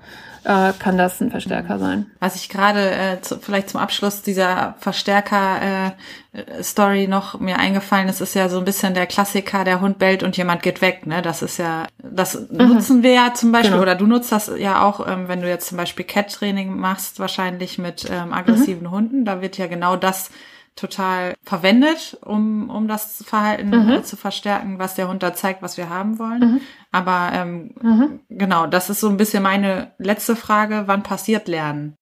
äh, 0.50 0.74
kann 0.80 0.98
das 0.98 1.22
ein 1.22 1.30
Verstärker 1.30 1.76
mhm. 1.76 1.80
sein. 1.80 2.08
Was 2.20 2.36
ich 2.36 2.50
gerade 2.50 2.90
äh, 2.90 3.22
zu, 3.22 3.38
vielleicht 3.40 3.70
zum 3.70 3.80
Abschluss 3.80 4.24
dieser 4.24 4.74
Verstärker-Story 4.80 7.04
äh, 7.04 7.08
noch 7.08 7.40
mir 7.40 7.60
eingefallen 7.60 8.10
ist, 8.10 8.20
ist 8.20 8.34
ja 8.34 8.50
so 8.50 8.58
ein 8.58 8.66
bisschen 8.66 8.96
der 8.96 9.06
Klassiker, 9.06 9.64
der 9.64 9.80
Hund 9.80 10.00
bellt 10.00 10.24
und 10.24 10.38
jemand 10.38 10.64
geht 10.64 10.82
weg. 10.82 11.06
Ne? 11.06 11.22
Das 11.22 11.44
ist 11.44 11.60
ja, 11.60 11.86
das 12.02 12.50
mhm. 12.50 12.74
nutzen 12.74 13.04
wir 13.04 13.12
ja 13.12 13.36
zum 13.36 13.52
Beispiel, 13.52 13.74
genau. 13.74 13.84
oder 13.84 13.94
du 13.94 14.08
nutzt 14.08 14.32
das 14.32 14.52
ja 14.58 14.84
auch, 14.84 15.08
ähm, 15.08 15.28
wenn 15.28 15.42
du 15.42 15.48
jetzt 15.48 15.68
zum 15.68 15.78
Beispiel 15.78 16.06
Cat-Training 16.06 16.76
machst, 16.76 17.20
wahrscheinlich 17.20 17.78
mit 17.78 18.10
ähm, 18.10 18.34
aggressiven 18.34 18.88
mhm. 18.88 18.92
Hunden. 18.92 19.26
Da 19.26 19.42
wird 19.42 19.60
ja 19.60 19.68
genau 19.68 19.98
das 19.98 20.32
total 20.80 21.36
verwendet, 21.44 22.18
um, 22.24 22.70
um 22.70 22.88
das 22.88 23.24
Verhalten 23.26 23.70
mhm. 23.70 23.90
äh, 23.90 24.04
zu 24.04 24.16
verstärken, 24.16 24.80
was 24.80 24.96
der 24.96 25.08
Hund 25.08 25.22
da 25.24 25.34
zeigt, 25.34 25.62
was 25.62 25.78
wir 25.78 25.90
haben 25.90 26.20
wollen. 26.20 26.40
Mhm. 26.40 26.62
Aber 26.92 27.32
ähm, 27.34 27.76
mhm. 27.82 28.20
genau, 28.30 28.66
das 28.66 28.90
ist 28.90 29.00
so 29.00 29.10
ein 29.10 29.18
bisschen 29.18 29.44
meine 29.44 29.92
letzte 29.98 30.36
Frage. 30.36 30.84
Wann 30.86 31.04
passiert 31.04 31.48
Lernen? 31.48 31.96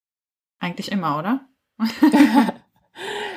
Eigentlich 0.59 0.91
immer, 0.91 1.17
oder? 1.17 1.41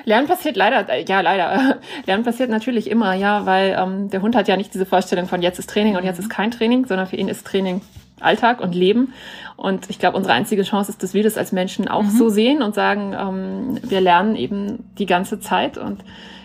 Lernen 0.04 0.28
passiert 0.28 0.56
leider, 0.56 0.98
ja 1.06 1.20
leider. 1.20 1.80
Lernen 2.06 2.24
passiert 2.24 2.50
natürlich 2.50 2.90
immer, 2.90 3.14
ja, 3.14 3.46
weil 3.46 3.76
ähm, 3.78 4.08
der 4.10 4.22
Hund 4.22 4.34
hat 4.34 4.48
ja 4.48 4.56
nicht 4.56 4.72
diese 4.72 4.86
Vorstellung 4.86 5.26
von 5.26 5.42
jetzt 5.42 5.58
ist 5.58 5.70
Training 5.70 5.96
und 5.96 6.04
jetzt 6.04 6.18
mhm. 6.18 6.24
ist 6.24 6.30
kein 6.30 6.50
Training, 6.50 6.86
sondern 6.86 7.06
für 7.06 7.16
ihn 7.16 7.28
ist 7.28 7.46
Training 7.46 7.80
Alltag 8.20 8.60
und 8.60 8.74
Leben. 8.74 9.12
Und 9.56 9.90
ich 9.90 9.98
glaube, 9.98 10.16
unsere 10.16 10.34
einzige 10.34 10.62
Chance 10.62 10.90
ist, 10.90 11.02
dass 11.02 11.14
wir 11.14 11.22
das 11.22 11.36
als 11.36 11.52
Menschen 11.52 11.88
auch 11.88 12.02
mhm. 12.02 12.10
so 12.10 12.28
sehen 12.28 12.62
und 12.62 12.74
sagen, 12.74 13.14
ähm, 13.18 13.78
wir 13.82 14.00
lernen 14.00 14.36
eben 14.36 14.90
die 14.98 15.06
ganze 15.06 15.40
Zeit. 15.40 15.78
Und 15.78 16.04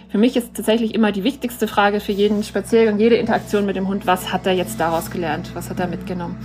für 0.10 0.18
mich 0.18 0.36
ist 0.36 0.56
tatsächlich 0.56 0.94
immer 0.94 1.12
die 1.12 1.24
wichtigste 1.24 1.68
Frage 1.68 2.00
für 2.00 2.12
jeden 2.12 2.44
Spaziergang, 2.44 3.00
jede 3.00 3.16
Interaktion 3.16 3.66
mit 3.66 3.76
dem 3.76 3.88
Hund, 3.88 4.06
was 4.08 4.32
hat 4.32 4.46
er 4.46 4.54
jetzt 4.54 4.80
daraus 4.80 5.12
gelernt? 5.12 5.52
Was 5.54 5.70
hat 5.70 5.80
er 5.80 5.88
mitgenommen? 5.88 6.38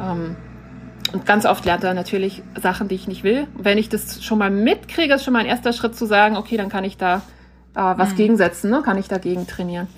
Ähm, 0.00 0.36
und 1.12 1.26
ganz 1.26 1.46
oft 1.46 1.64
lernt 1.64 1.84
er 1.84 1.94
natürlich 1.94 2.42
Sachen, 2.60 2.88
die 2.88 2.96
ich 2.96 3.06
nicht 3.06 3.22
will. 3.22 3.46
Wenn 3.56 3.78
ich 3.78 3.88
das 3.88 4.24
schon 4.24 4.38
mal 4.38 4.50
mitkriege, 4.50 5.14
ist 5.14 5.24
schon 5.24 5.32
mal 5.32 5.40
ein 5.40 5.46
erster 5.46 5.72
Schritt 5.72 5.94
zu 5.96 6.06
sagen, 6.06 6.36
okay, 6.36 6.56
dann 6.56 6.68
kann 6.68 6.84
ich 6.84 6.96
da 6.96 7.22
äh, 7.74 7.80
was 7.96 8.12
mhm. 8.12 8.16
gegensetzen, 8.16 8.70
ne? 8.70 8.82
kann 8.84 8.98
ich 8.98 9.08
dagegen 9.08 9.46
trainieren. 9.46 9.88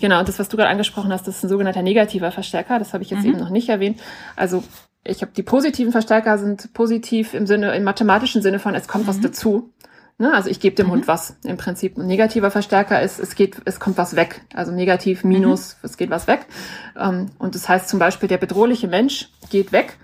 Genau, 0.00 0.18
und 0.18 0.28
das, 0.28 0.38
was 0.38 0.48
du 0.48 0.56
gerade 0.56 0.70
angesprochen 0.70 1.12
hast, 1.12 1.26
das 1.26 1.36
ist 1.36 1.44
ein 1.44 1.48
sogenannter 1.48 1.82
negativer 1.82 2.32
Verstärker. 2.32 2.78
Das 2.78 2.92
habe 2.92 3.02
ich 3.02 3.10
jetzt 3.10 3.22
mhm. 3.22 3.30
eben 3.30 3.38
noch 3.38 3.50
nicht 3.50 3.68
erwähnt. 3.68 4.00
Also 4.36 4.64
ich 5.04 5.22
habe 5.22 5.32
die 5.36 5.42
positiven 5.42 5.92
Verstärker 5.92 6.38
sind 6.38 6.72
positiv 6.72 7.34
im 7.34 7.46
Sinne, 7.46 7.74
im 7.74 7.84
mathematischen 7.84 8.42
Sinne 8.42 8.58
von, 8.58 8.74
es 8.74 8.88
kommt 8.88 9.04
mhm. 9.04 9.08
was 9.08 9.20
dazu. 9.20 9.72
Ne? 10.18 10.32
Also 10.32 10.48
ich 10.48 10.60
gebe 10.60 10.76
dem 10.76 10.86
mhm. 10.86 10.92
Hund 10.92 11.08
was 11.08 11.36
im 11.44 11.56
Prinzip. 11.56 11.98
Ein 11.98 12.06
negativer 12.06 12.50
Verstärker 12.50 13.02
ist, 13.02 13.18
es 13.18 13.34
geht, 13.34 13.60
es 13.64 13.80
kommt 13.80 13.98
was 13.98 14.16
weg. 14.16 14.42
Also 14.54 14.72
negativ, 14.72 15.24
minus, 15.24 15.74
mhm. 15.74 15.86
es 15.86 15.96
geht 15.96 16.10
was 16.10 16.26
weg. 16.26 16.46
Ähm, 16.96 17.30
und 17.38 17.54
das 17.54 17.68
heißt 17.68 17.88
zum 17.88 17.98
Beispiel, 17.98 18.28
der 18.28 18.38
bedrohliche 18.38 18.88
Mensch 18.88 19.30
geht 19.50 19.72
weg. 19.72 19.98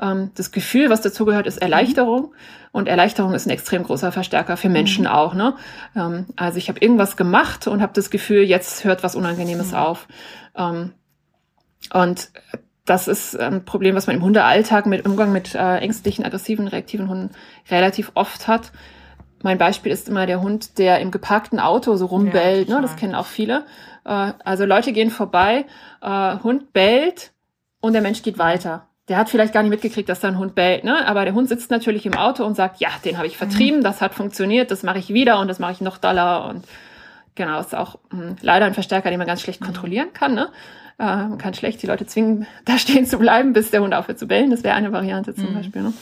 Ähm, 0.00 0.30
das 0.34 0.52
Gefühl, 0.52 0.90
was 0.90 1.00
dazugehört, 1.00 1.46
ist 1.46 1.58
Erleichterung. 1.58 2.34
Und 2.72 2.88
Erleichterung 2.88 3.32
ist 3.34 3.46
ein 3.46 3.50
extrem 3.50 3.84
großer 3.84 4.12
Verstärker 4.12 4.56
für 4.56 4.68
Menschen 4.68 5.04
mhm. 5.04 5.10
auch. 5.10 5.34
Ne? 5.34 5.54
Ähm, 5.94 6.26
also 6.36 6.58
ich 6.58 6.68
habe 6.68 6.80
irgendwas 6.80 7.16
gemacht 7.16 7.66
und 7.66 7.82
habe 7.82 7.92
das 7.94 8.10
Gefühl, 8.10 8.42
jetzt 8.42 8.84
hört 8.84 9.02
was 9.02 9.16
Unangenehmes 9.16 9.70
mhm. 9.70 9.76
auf. 9.76 10.08
Ähm, 10.56 10.92
und 11.92 12.30
das 12.84 13.08
ist 13.08 13.38
ein 13.38 13.64
Problem, 13.64 13.96
was 13.96 14.06
man 14.06 14.16
im 14.16 14.22
Hundealltag 14.22 14.86
mit 14.86 15.06
Umgang 15.06 15.32
mit 15.32 15.54
äh, 15.54 15.78
ängstlichen, 15.78 16.24
aggressiven, 16.24 16.68
reaktiven 16.68 17.08
Hunden 17.08 17.30
relativ 17.70 18.12
oft 18.14 18.46
hat. 18.46 18.72
Mein 19.42 19.58
Beispiel 19.58 19.92
ist 19.92 20.08
immer 20.08 20.26
der 20.26 20.40
Hund, 20.40 20.78
der 20.78 21.00
im 21.00 21.10
geparkten 21.10 21.60
Auto 21.60 21.96
so 21.96 22.06
rumbellt. 22.06 22.68
Ja, 22.68 22.76
ne? 22.76 22.82
Das 22.82 22.96
kennen 22.96 23.14
auch 23.14 23.26
viele. 23.26 23.64
Äh, 24.04 24.32
also 24.44 24.64
Leute 24.64 24.92
gehen 24.92 25.10
vorbei, 25.10 25.66
äh, 26.00 26.38
Hund 26.42 26.72
bellt 26.72 27.32
und 27.80 27.92
der 27.92 28.02
Mensch 28.02 28.22
geht 28.22 28.38
weiter. 28.38 28.88
Der 29.08 29.18
hat 29.18 29.30
vielleicht 29.30 29.52
gar 29.52 29.62
nicht 29.62 29.70
mitgekriegt, 29.70 30.08
dass 30.08 30.20
da 30.20 30.28
ein 30.28 30.38
Hund 30.38 30.54
bellt, 30.54 30.82
ne? 30.82 31.06
Aber 31.06 31.24
der 31.24 31.34
Hund 31.34 31.48
sitzt 31.48 31.70
natürlich 31.70 32.06
im 32.06 32.14
Auto 32.14 32.44
und 32.44 32.56
sagt, 32.56 32.80
ja, 32.80 32.88
den 33.04 33.18
habe 33.18 33.26
ich 33.26 33.36
vertrieben, 33.36 33.80
mhm. 33.80 33.84
das 33.84 34.00
hat 34.00 34.14
funktioniert, 34.14 34.70
das 34.70 34.82
mache 34.82 34.98
ich 34.98 35.10
wieder 35.10 35.38
und 35.38 35.48
das 35.48 35.58
mache 35.58 35.72
ich 35.72 35.80
noch 35.80 35.98
doller 35.98 36.46
und 36.48 36.66
genau, 37.36 37.60
ist 37.60 37.74
auch 37.74 37.98
mh, 38.10 38.20
hm, 38.20 38.36
leider 38.40 38.66
ein 38.66 38.74
Verstärker, 38.74 39.10
den 39.10 39.18
man 39.18 39.28
ganz 39.28 39.42
schlecht 39.42 39.60
mhm. 39.60 39.66
kontrollieren 39.66 40.12
kann, 40.12 40.34
ne? 40.34 40.48
Äh, 40.98 41.04
man 41.04 41.38
kann 41.38 41.54
schlecht 41.54 41.82
die 41.82 41.86
Leute 41.86 42.06
zwingen, 42.06 42.46
da 42.64 42.78
stehen 42.78 43.06
zu 43.06 43.18
bleiben, 43.18 43.52
bis 43.52 43.70
der 43.70 43.82
Hund 43.82 43.94
aufhört 43.94 44.18
zu 44.18 44.26
bellen. 44.26 44.50
Das 44.50 44.64
wäre 44.64 44.74
eine 44.74 44.92
Variante 44.92 45.34
zum 45.34 45.50
mhm. 45.50 45.54
Beispiel. 45.54 45.82
Ne? 45.82 45.92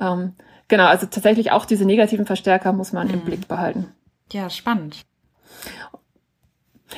Ähm, 0.00 0.34
genau, 0.68 0.86
also 0.86 1.06
tatsächlich 1.06 1.52
auch 1.52 1.64
diese 1.64 1.84
negativen 1.84 2.26
Verstärker 2.26 2.72
muss 2.72 2.92
man 2.92 3.08
mhm. 3.08 3.14
im 3.14 3.20
Blick 3.20 3.48
behalten. 3.48 3.92
Ja, 4.32 4.48
spannend. 4.50 5.04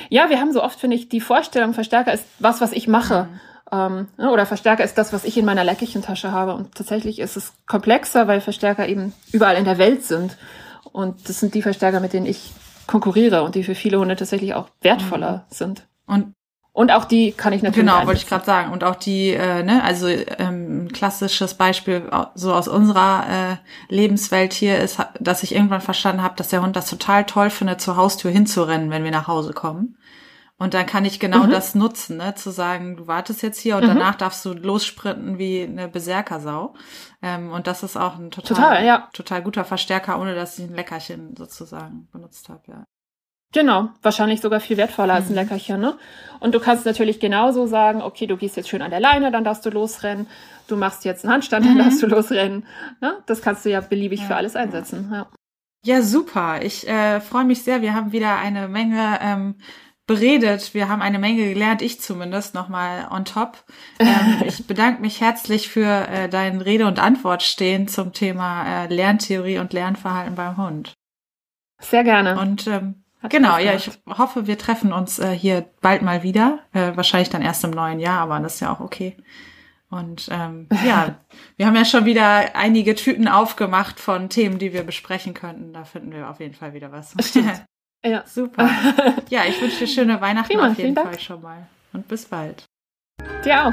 Ja, 0.08 0.28
wir 0.28 0.40
haben 0.40 0.52
so 0.52 0.62
oft, 0.62 0.78
finde 0.78 0.96
ich, 0.96 1.08
die 1.08 1.20
Vorstellung, 1.20 1.74
Verstärker 1.74 2.12
ist 2.12 2.26
was, 2.38 2.60
was 2.60 2.72
ich 2.72 2.88
mache. 2.88 3.24
Mhm. 3.24 3.40
Ähm, 3.72 4.08
ne, 4.16 4.30
oder 4.30 4.46
Verstärker 4.46 4.84
ist 4.84 4.98
das, 4.98 5.12
was 5.12 5.24
ich 5.24 5.36
in 5.36 5.44
meiner 5.44 5.64
Leckerchentasche 5.64 6.32
habe. 6.32 6.54
Und 6.54 6.74
tatsächlich 6.74 7.18
ist 7.18 7.36
es 7.36 7.52
komplexer, 7.66 8.28
weil 8.28 8.40
Verstärker 8.40 8.88
eben 8.88 9.12
überall 9.32 9.56
in 9.56 9.64
der 9.64 9.78
Welt 9.78 10.04
sind. 10.04 10.36
Und 10.92 11.28
das 11.28 11.40
sind 11.40 11.54
die 11.54 11.62
Verstärker, 11.62 12.00
mit 12.00 12.12
denen 12.12 12.26
ich 12.26 12.52
konkurriere 12.86 13.42
und 13.42 13.54
die 13.54 13.64
für 13.64 13.74
viele 13.74 13.98
Hunde 13.98 14.16
tatsächlich 14.16 14.54
auch 14.54 14.68
wertvoller 14.80 15.46
mhm. 15.48 15.54
sind. 15.54 15.86
Und 16.06 16.34
und 16.76 16.90
auch 16.90 17.04
die 17.04 17.30
kann 17.30 17.52
ich 17.52 17.62
natürlich. 17.62 17.88
Genau, 17.88 18.04
wollte 18.04 18.20
ich 18.20 18.26
gerade 18.26 18.44
sagen. 18.44 18.72
Und 18.72 18.82
auch 18.82 18.96
die, 18.96 19.30
äh, 19.30 19.62
ne, 19.62 19.84
also 19.84 20.08
ähm, 20.08 20.88
klassisches 20.92 21.54
Beispiel 21.54 22.10
so 22.34 22.52
aus 22.52 22.66
unserer 22.66 23.26
äh, 23.88 23.94
Lebenswelt 23.94 24.52
hier 24.52 24.78
ist, 24.78 24.98
dass 25.20 25.44
ich 25.44 25.54
irgendwann 25.54 25.80
verstanden 25.80 26.24
habe, 26.24 26.34
dass 26.34 26.48
der 26.48 26.62
Hund 26.62 26.74
das 26.74 26.90
total 26.90 27.26
toll 27.26 27.50
findet, 27.50 27.80
zur 27.80 27.94
Haustür 27.94 28.32
hinzurennen, 28.32 28.90
wenn 28.90 29.04
wir 29.04 29.12
nach 29.12 29.28
Hause 29.28 29.52
kommen. 29.52 29.96
Und 30.56 30.72
dann 30.72 30.86
kann 30.86 31.04
ich 31.04 31.18
genau 31.18 31.44
mhm. 31.44 31.50
das 31.50 31.74
nutzen, 31.74 32.18
ne, 32.18 32.34
zu 32.36 32.50
sagen, 32.50 32.96
du 32.96 33.08
wartest 33.08 33.42
jetzt 33.42 33.58
hier 33.60 33.76
und 33.76 33.82
mhm. 33.82 33.88
danach 33.88 34.14
darfst 34.14 34.44
du 34.44 34.52
lossprinten 34.52 35.36
wie 35.36 35.62
eine 35.62 35.88
Berserkersau. 35.88 36.74
Ähm, 37.22 37.50
und 37.50 37.66
das 37.66 37.82
ist 37.82 37.96
auch 37.96 38.16
ein 38.16 38.30
total, 38.30 38.56
total, 38.56 38.84
ja. 38.84 39.08
total 39.12 39.42
guter 39.42 39.64
Verstärker, 39.64 40.20
ohne 40.20 40.34
dass 40.36 40.58
ich 40.58 40.66
ein 40.66 40.74
Leckerchen 40.74 41.34
sozusagen 41.36 42.08
benutzt 42.12 42.48
habe, 42.48 42.62
ja. 42.68 42.84
Genau, 43.54 43.90
wahrscheinlich 44.02 44.40
sogar 44.40 44.58
viel 44.58 44.76
wertvoller 44.76 45.14
als 45.14 45.26
ein 45.26 45.30
mhm. 45.30 45.36
Leckerchen. 45.36 45.80
Ne? 45.80 45.96
Und 46.40 46.54
du 46.56 46.60
kannst 46.60 46.86
natürlich 46.86 47.20
genauso 47.20 47.66
sagen, 47.66 48.02
okay, 48.02 48.26
du 48.26 48.36
gehst 48.36 48.56
jetzt 48.56 48.68
schön 48.68 48.82
an 48.82 48.90
der 48.90 48.98
Leine, 48.98 49.30
dann 49.30 49.44
darfst 49.44 49.64
du 49.64 49.70
losrennen. 49.70 50.26
Du 50.66 50.76
machst 50.76 51.04
jetzt 51.04 51.24
einen 51.24 51.34
Handstand, 51.34 51.64
dann 51.64 51.74
mhm. 51.74 51.78
darfst 51.78 52.02
du 52.02 52.06
losrennen. 52.06 52.66
Ne? 53.00 53.22
Das 53.26 53.42
kannst 53.42 53.64
du 53.64 53.70
ja 53.70 53.80
beliebig 53.80 54.20
ja. 54.20 54.26
für 54.26 54.36
alles 54.36 54.56
einsetzen. 54.56 55.08
Ja, 55.12 55.28
ja 55.84 56.02
super. 56.02 56.62
Ich 56.62 56.88
äh, 56.88 57.20
freue 57.20 57.44
mich 57.44 57.62
sehr. 57.62 57.80
Wir 57.80 57.94
haben 57.94 58.10
wieder 58.10 58.38
eine 58.38 58.66
Menge 58.66 59.20
ähm, 59.22 59.54
beredet. 60.06 60.74
Wir 60.74 60.88
haben 60.88 61.02
eine 61.02 61.18
Menge 61.18 61.48
gelernt, 61.48 61.82
ich 61.82 62.00
zumindest 62.00 62.54
nochmal 62.54 63.08
on 63.10 63.24
top. 63.24 63.64
Ähm, 63.98 64.42
ich 64.46 64.66
bedanke 64.66 65.00
mich 65.00 65.20
herzlich 65.20 65.68
für 65.68 66.08
äh, 66.08 66.28
dein 66.28 66.60
Rede 66.60 66.86
und 66.86 66.98
Antwort 66.98 67.42
stehen 67.42 67.88
zum 67.88 68.12
Thema 68.12 68.84
äh, 68.84 68.94
Lerntheorie 68.94 69.58
und 69.58 69.72
Lernverhalten 69.72 70.34
beim 70.34 70.56
Hund. 70.56 70.94
Sehr 71.80 72.04
gerne. 72.04 72.38
Und 72.38 72.66
ähm, 72.66 73.04
hat 73.20 73.30
genau, 73.30 73.56
ja, 73.58 73.74
ich 73.74 73.90
hoffe, 74.06 74.46
wir 74.46 74.58
treffen 74.58 74.92
uns 74.92 75.18
äh, 75.18 75.32
hier 75.32 75.64
bald 75.80 76.02
mal 76.02 76.22
wieder. 76.22 76.60
Äh, 76.72 76.94
wahrscheinlich 76.94 77.30
dann 77.30 77.42
erst 77.42 77.64
im 77.64 77.70
neuen 77.70 77.98
Jahr, 77.98 78.20
aber 78.20 78.38
das 78.40 78.54
ist 78.54 78.60
ja 78.60 78.72
auch 78.72 78.80
okay. 78.80 79.16
Und 79.88 80.28
ähm, 80.30 80.68
ja, 80.86 81.16
wir 81.56 81.66
haben 81.66 81.76
ja 81.76 81.84
schon 81.84 82.04
wieder 82.04 82.54
einige 82.54 82.94
Tüten 82.94 83.28
aufgemacht 83.28 84.00
von 84.00 84.28
Themen, 84.28 84.58
die 84.58 84.72
wir 84.72 84.82
besprechen 84.82 85.32
könnten. 85.34 85.72
Da 85.72 85.84
finden 85.84 86.12
wir 86.12 86.28
auf 86.28 86.40
jeden 86.40 86.54
Fall 86.54 86.74
wieder 86.74 86.92
was. 86.92 87.14
ja. 88.04 88.24
Super. 88.26 88.68
Ja, 89.30 89.42
ich 89.48 89.60
wünsche 89.60 89.78
dir 89.78 89.86
schöne 89.86 90.20
Weihnachten 90.20 90.48
Prima, 90.52 90.70
auf 90.70 90.78
jeden 90.78 90.94
Fall 90.94 91.04
Dank. 91.04 91.20
schon 91.20 91.42
mal. 91.42 91.66
Und 91.92 92.06
bis 92.08 92.26
bald. 92.26 92.64
Dir 93.44 93.66
auch. 93.66 93.72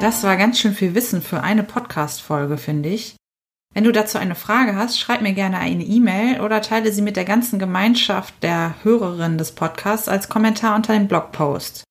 Das 0.00 0.22
war 0.24 0.36
ganz 0.38 0.58
schön 0.58 0.72
viel 0.72 0.94
Wissen 0.94 1.20
für 1.20 1.42
eine 1.42 1.62
Podcast-Folge, 1.62 2.56
finde 2.56 2.88
ich. 2.88 3.16
Wenn 3.74 3.84
du 3.84 3.92
dazu 3.92 4.18
eine 4.18 4.34
Frage 4.34 4.74
hast, 4.74 4.98
schreib 4.98 5.20
mir 5.20 5.34
gerne 5.34 5.58
eine 5.58 5.84
E-Mail 5.84 6.40
oder 6.40 6.62
teile 6.62 6.90
sie 6.90 7.02
mit 7.02 7.16
der 7.16 7.24
ganzen 7.26 7.58
Gemeinschaft 7.58 8.34
der 8.42 8.74
Hörerinnen 8.82 9.38
des 9.38 9.52
Podcasts 9.52 10.08
als 10.08 10.28
Kommentar 10.28 10.74
unter 10.74 10.94
dem 10.94 11.06
Blogpost. 11.06 11.84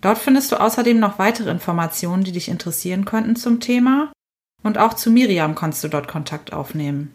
Dort 0.00 0.18
findest 0.18 0.50
du 0.52 0.60
außerdem 0.60 0.98
noch 0.98 1.18
weitere 1.18 1.50
Informationen, 1.50 2.24
die 2.24 2.32
dich 2.32 2.48
interessieren 2.48 3.04
könnten 3.04 3.36
zum 3.36 3.60
Thema 3.60 4.12
und 4.62 4.78
auch 4.78 4.94
zu 4.94 5.10
Miriam 5.10 5.54
kannst 5.54 5.84
du 5.84 5.88
dort 5.88 6.08
Kontakt 6.08 6.52
aufnehmen. 6.52 7.14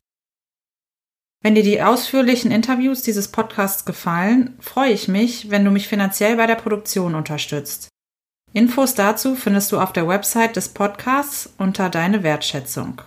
Wenn 1.42 1.56
dir 1.56 1.64
die 1.64 1.82
ausführlichen 1.82 2.50
Interviews 2.52 3.04
dieses 3.04 3.28
Podcasts 3.28 3.86
gefallen, 3.86 4.58
freue 4.60 4.92
ich 4.92 5.08
mich, 5.08 5.52
wenn 5.52 5.64
du 5.64 5.70
mich 5.70 5.88
finanziell 5.88 6.38
bei 6.38 6.48
der 6.48 6.56
Produktion 6.56 7.14
unterstützt. 7.14 7.90
Infos 8.52 8.96
dazu 8.96 9.36
findest 9.36 9.72
du 9.72 9.80
auf 9.80 9.94
der 9.94 10.08
Website 10.08 10.56
des 10.56 10.70
Podcasts 10.70 11.54
unter 11.58 11.90
Deine 11.90 12.24
Wertschätzung. 12.24 13.02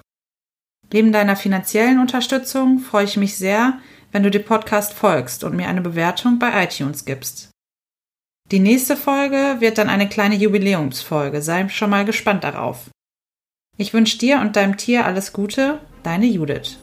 Neben 0.93 1.11
deiner 1.11 1.37
finanziellen 1.37 1.99
Unterstützung 1.99 2.79
freue 2.79 3.05
ich 3.05 3.17
mich 3.17 3.37
sehr, 3.37 3.81
wenn 4.13 4.23
du 4.23 4.31
dem 4.31 4.45
Podcast 4.45 4.95
folgst 4.95 5.45
und 5.45 5.57
mir 5.57 5.69
eine 5.69 5.81
Bewertung 5.81 6.39
bei 6.39 6.65
iTunes 6.65 7.05
gibst. 7.05 7.48
Die 8.51 8.61
nächste 8.61 8.97
Folge 8.97 9.57
wird 9.59 9.77
dann 9.77 9.91
eine 9.91 10.09
kleine 10.09 10.35
Jubiläumsfolge, 10.35 11.43
sei 11.43 11.69
schon 11.69 11.91
mal 11.91 12.07
gespannt 12.07 12.45
darauf. 12.45 12.89
Ich 13.77 13.93
wünsche 13.93 14.17
dir 14.17 14.41
und 14.41 14.57
deinem 14.57 14.79
Tier 14.79 15.05
alles 15.05 15.35
Gute, 15.35 15.81
deine 16.03 16.25
Judith. 16.25 16.79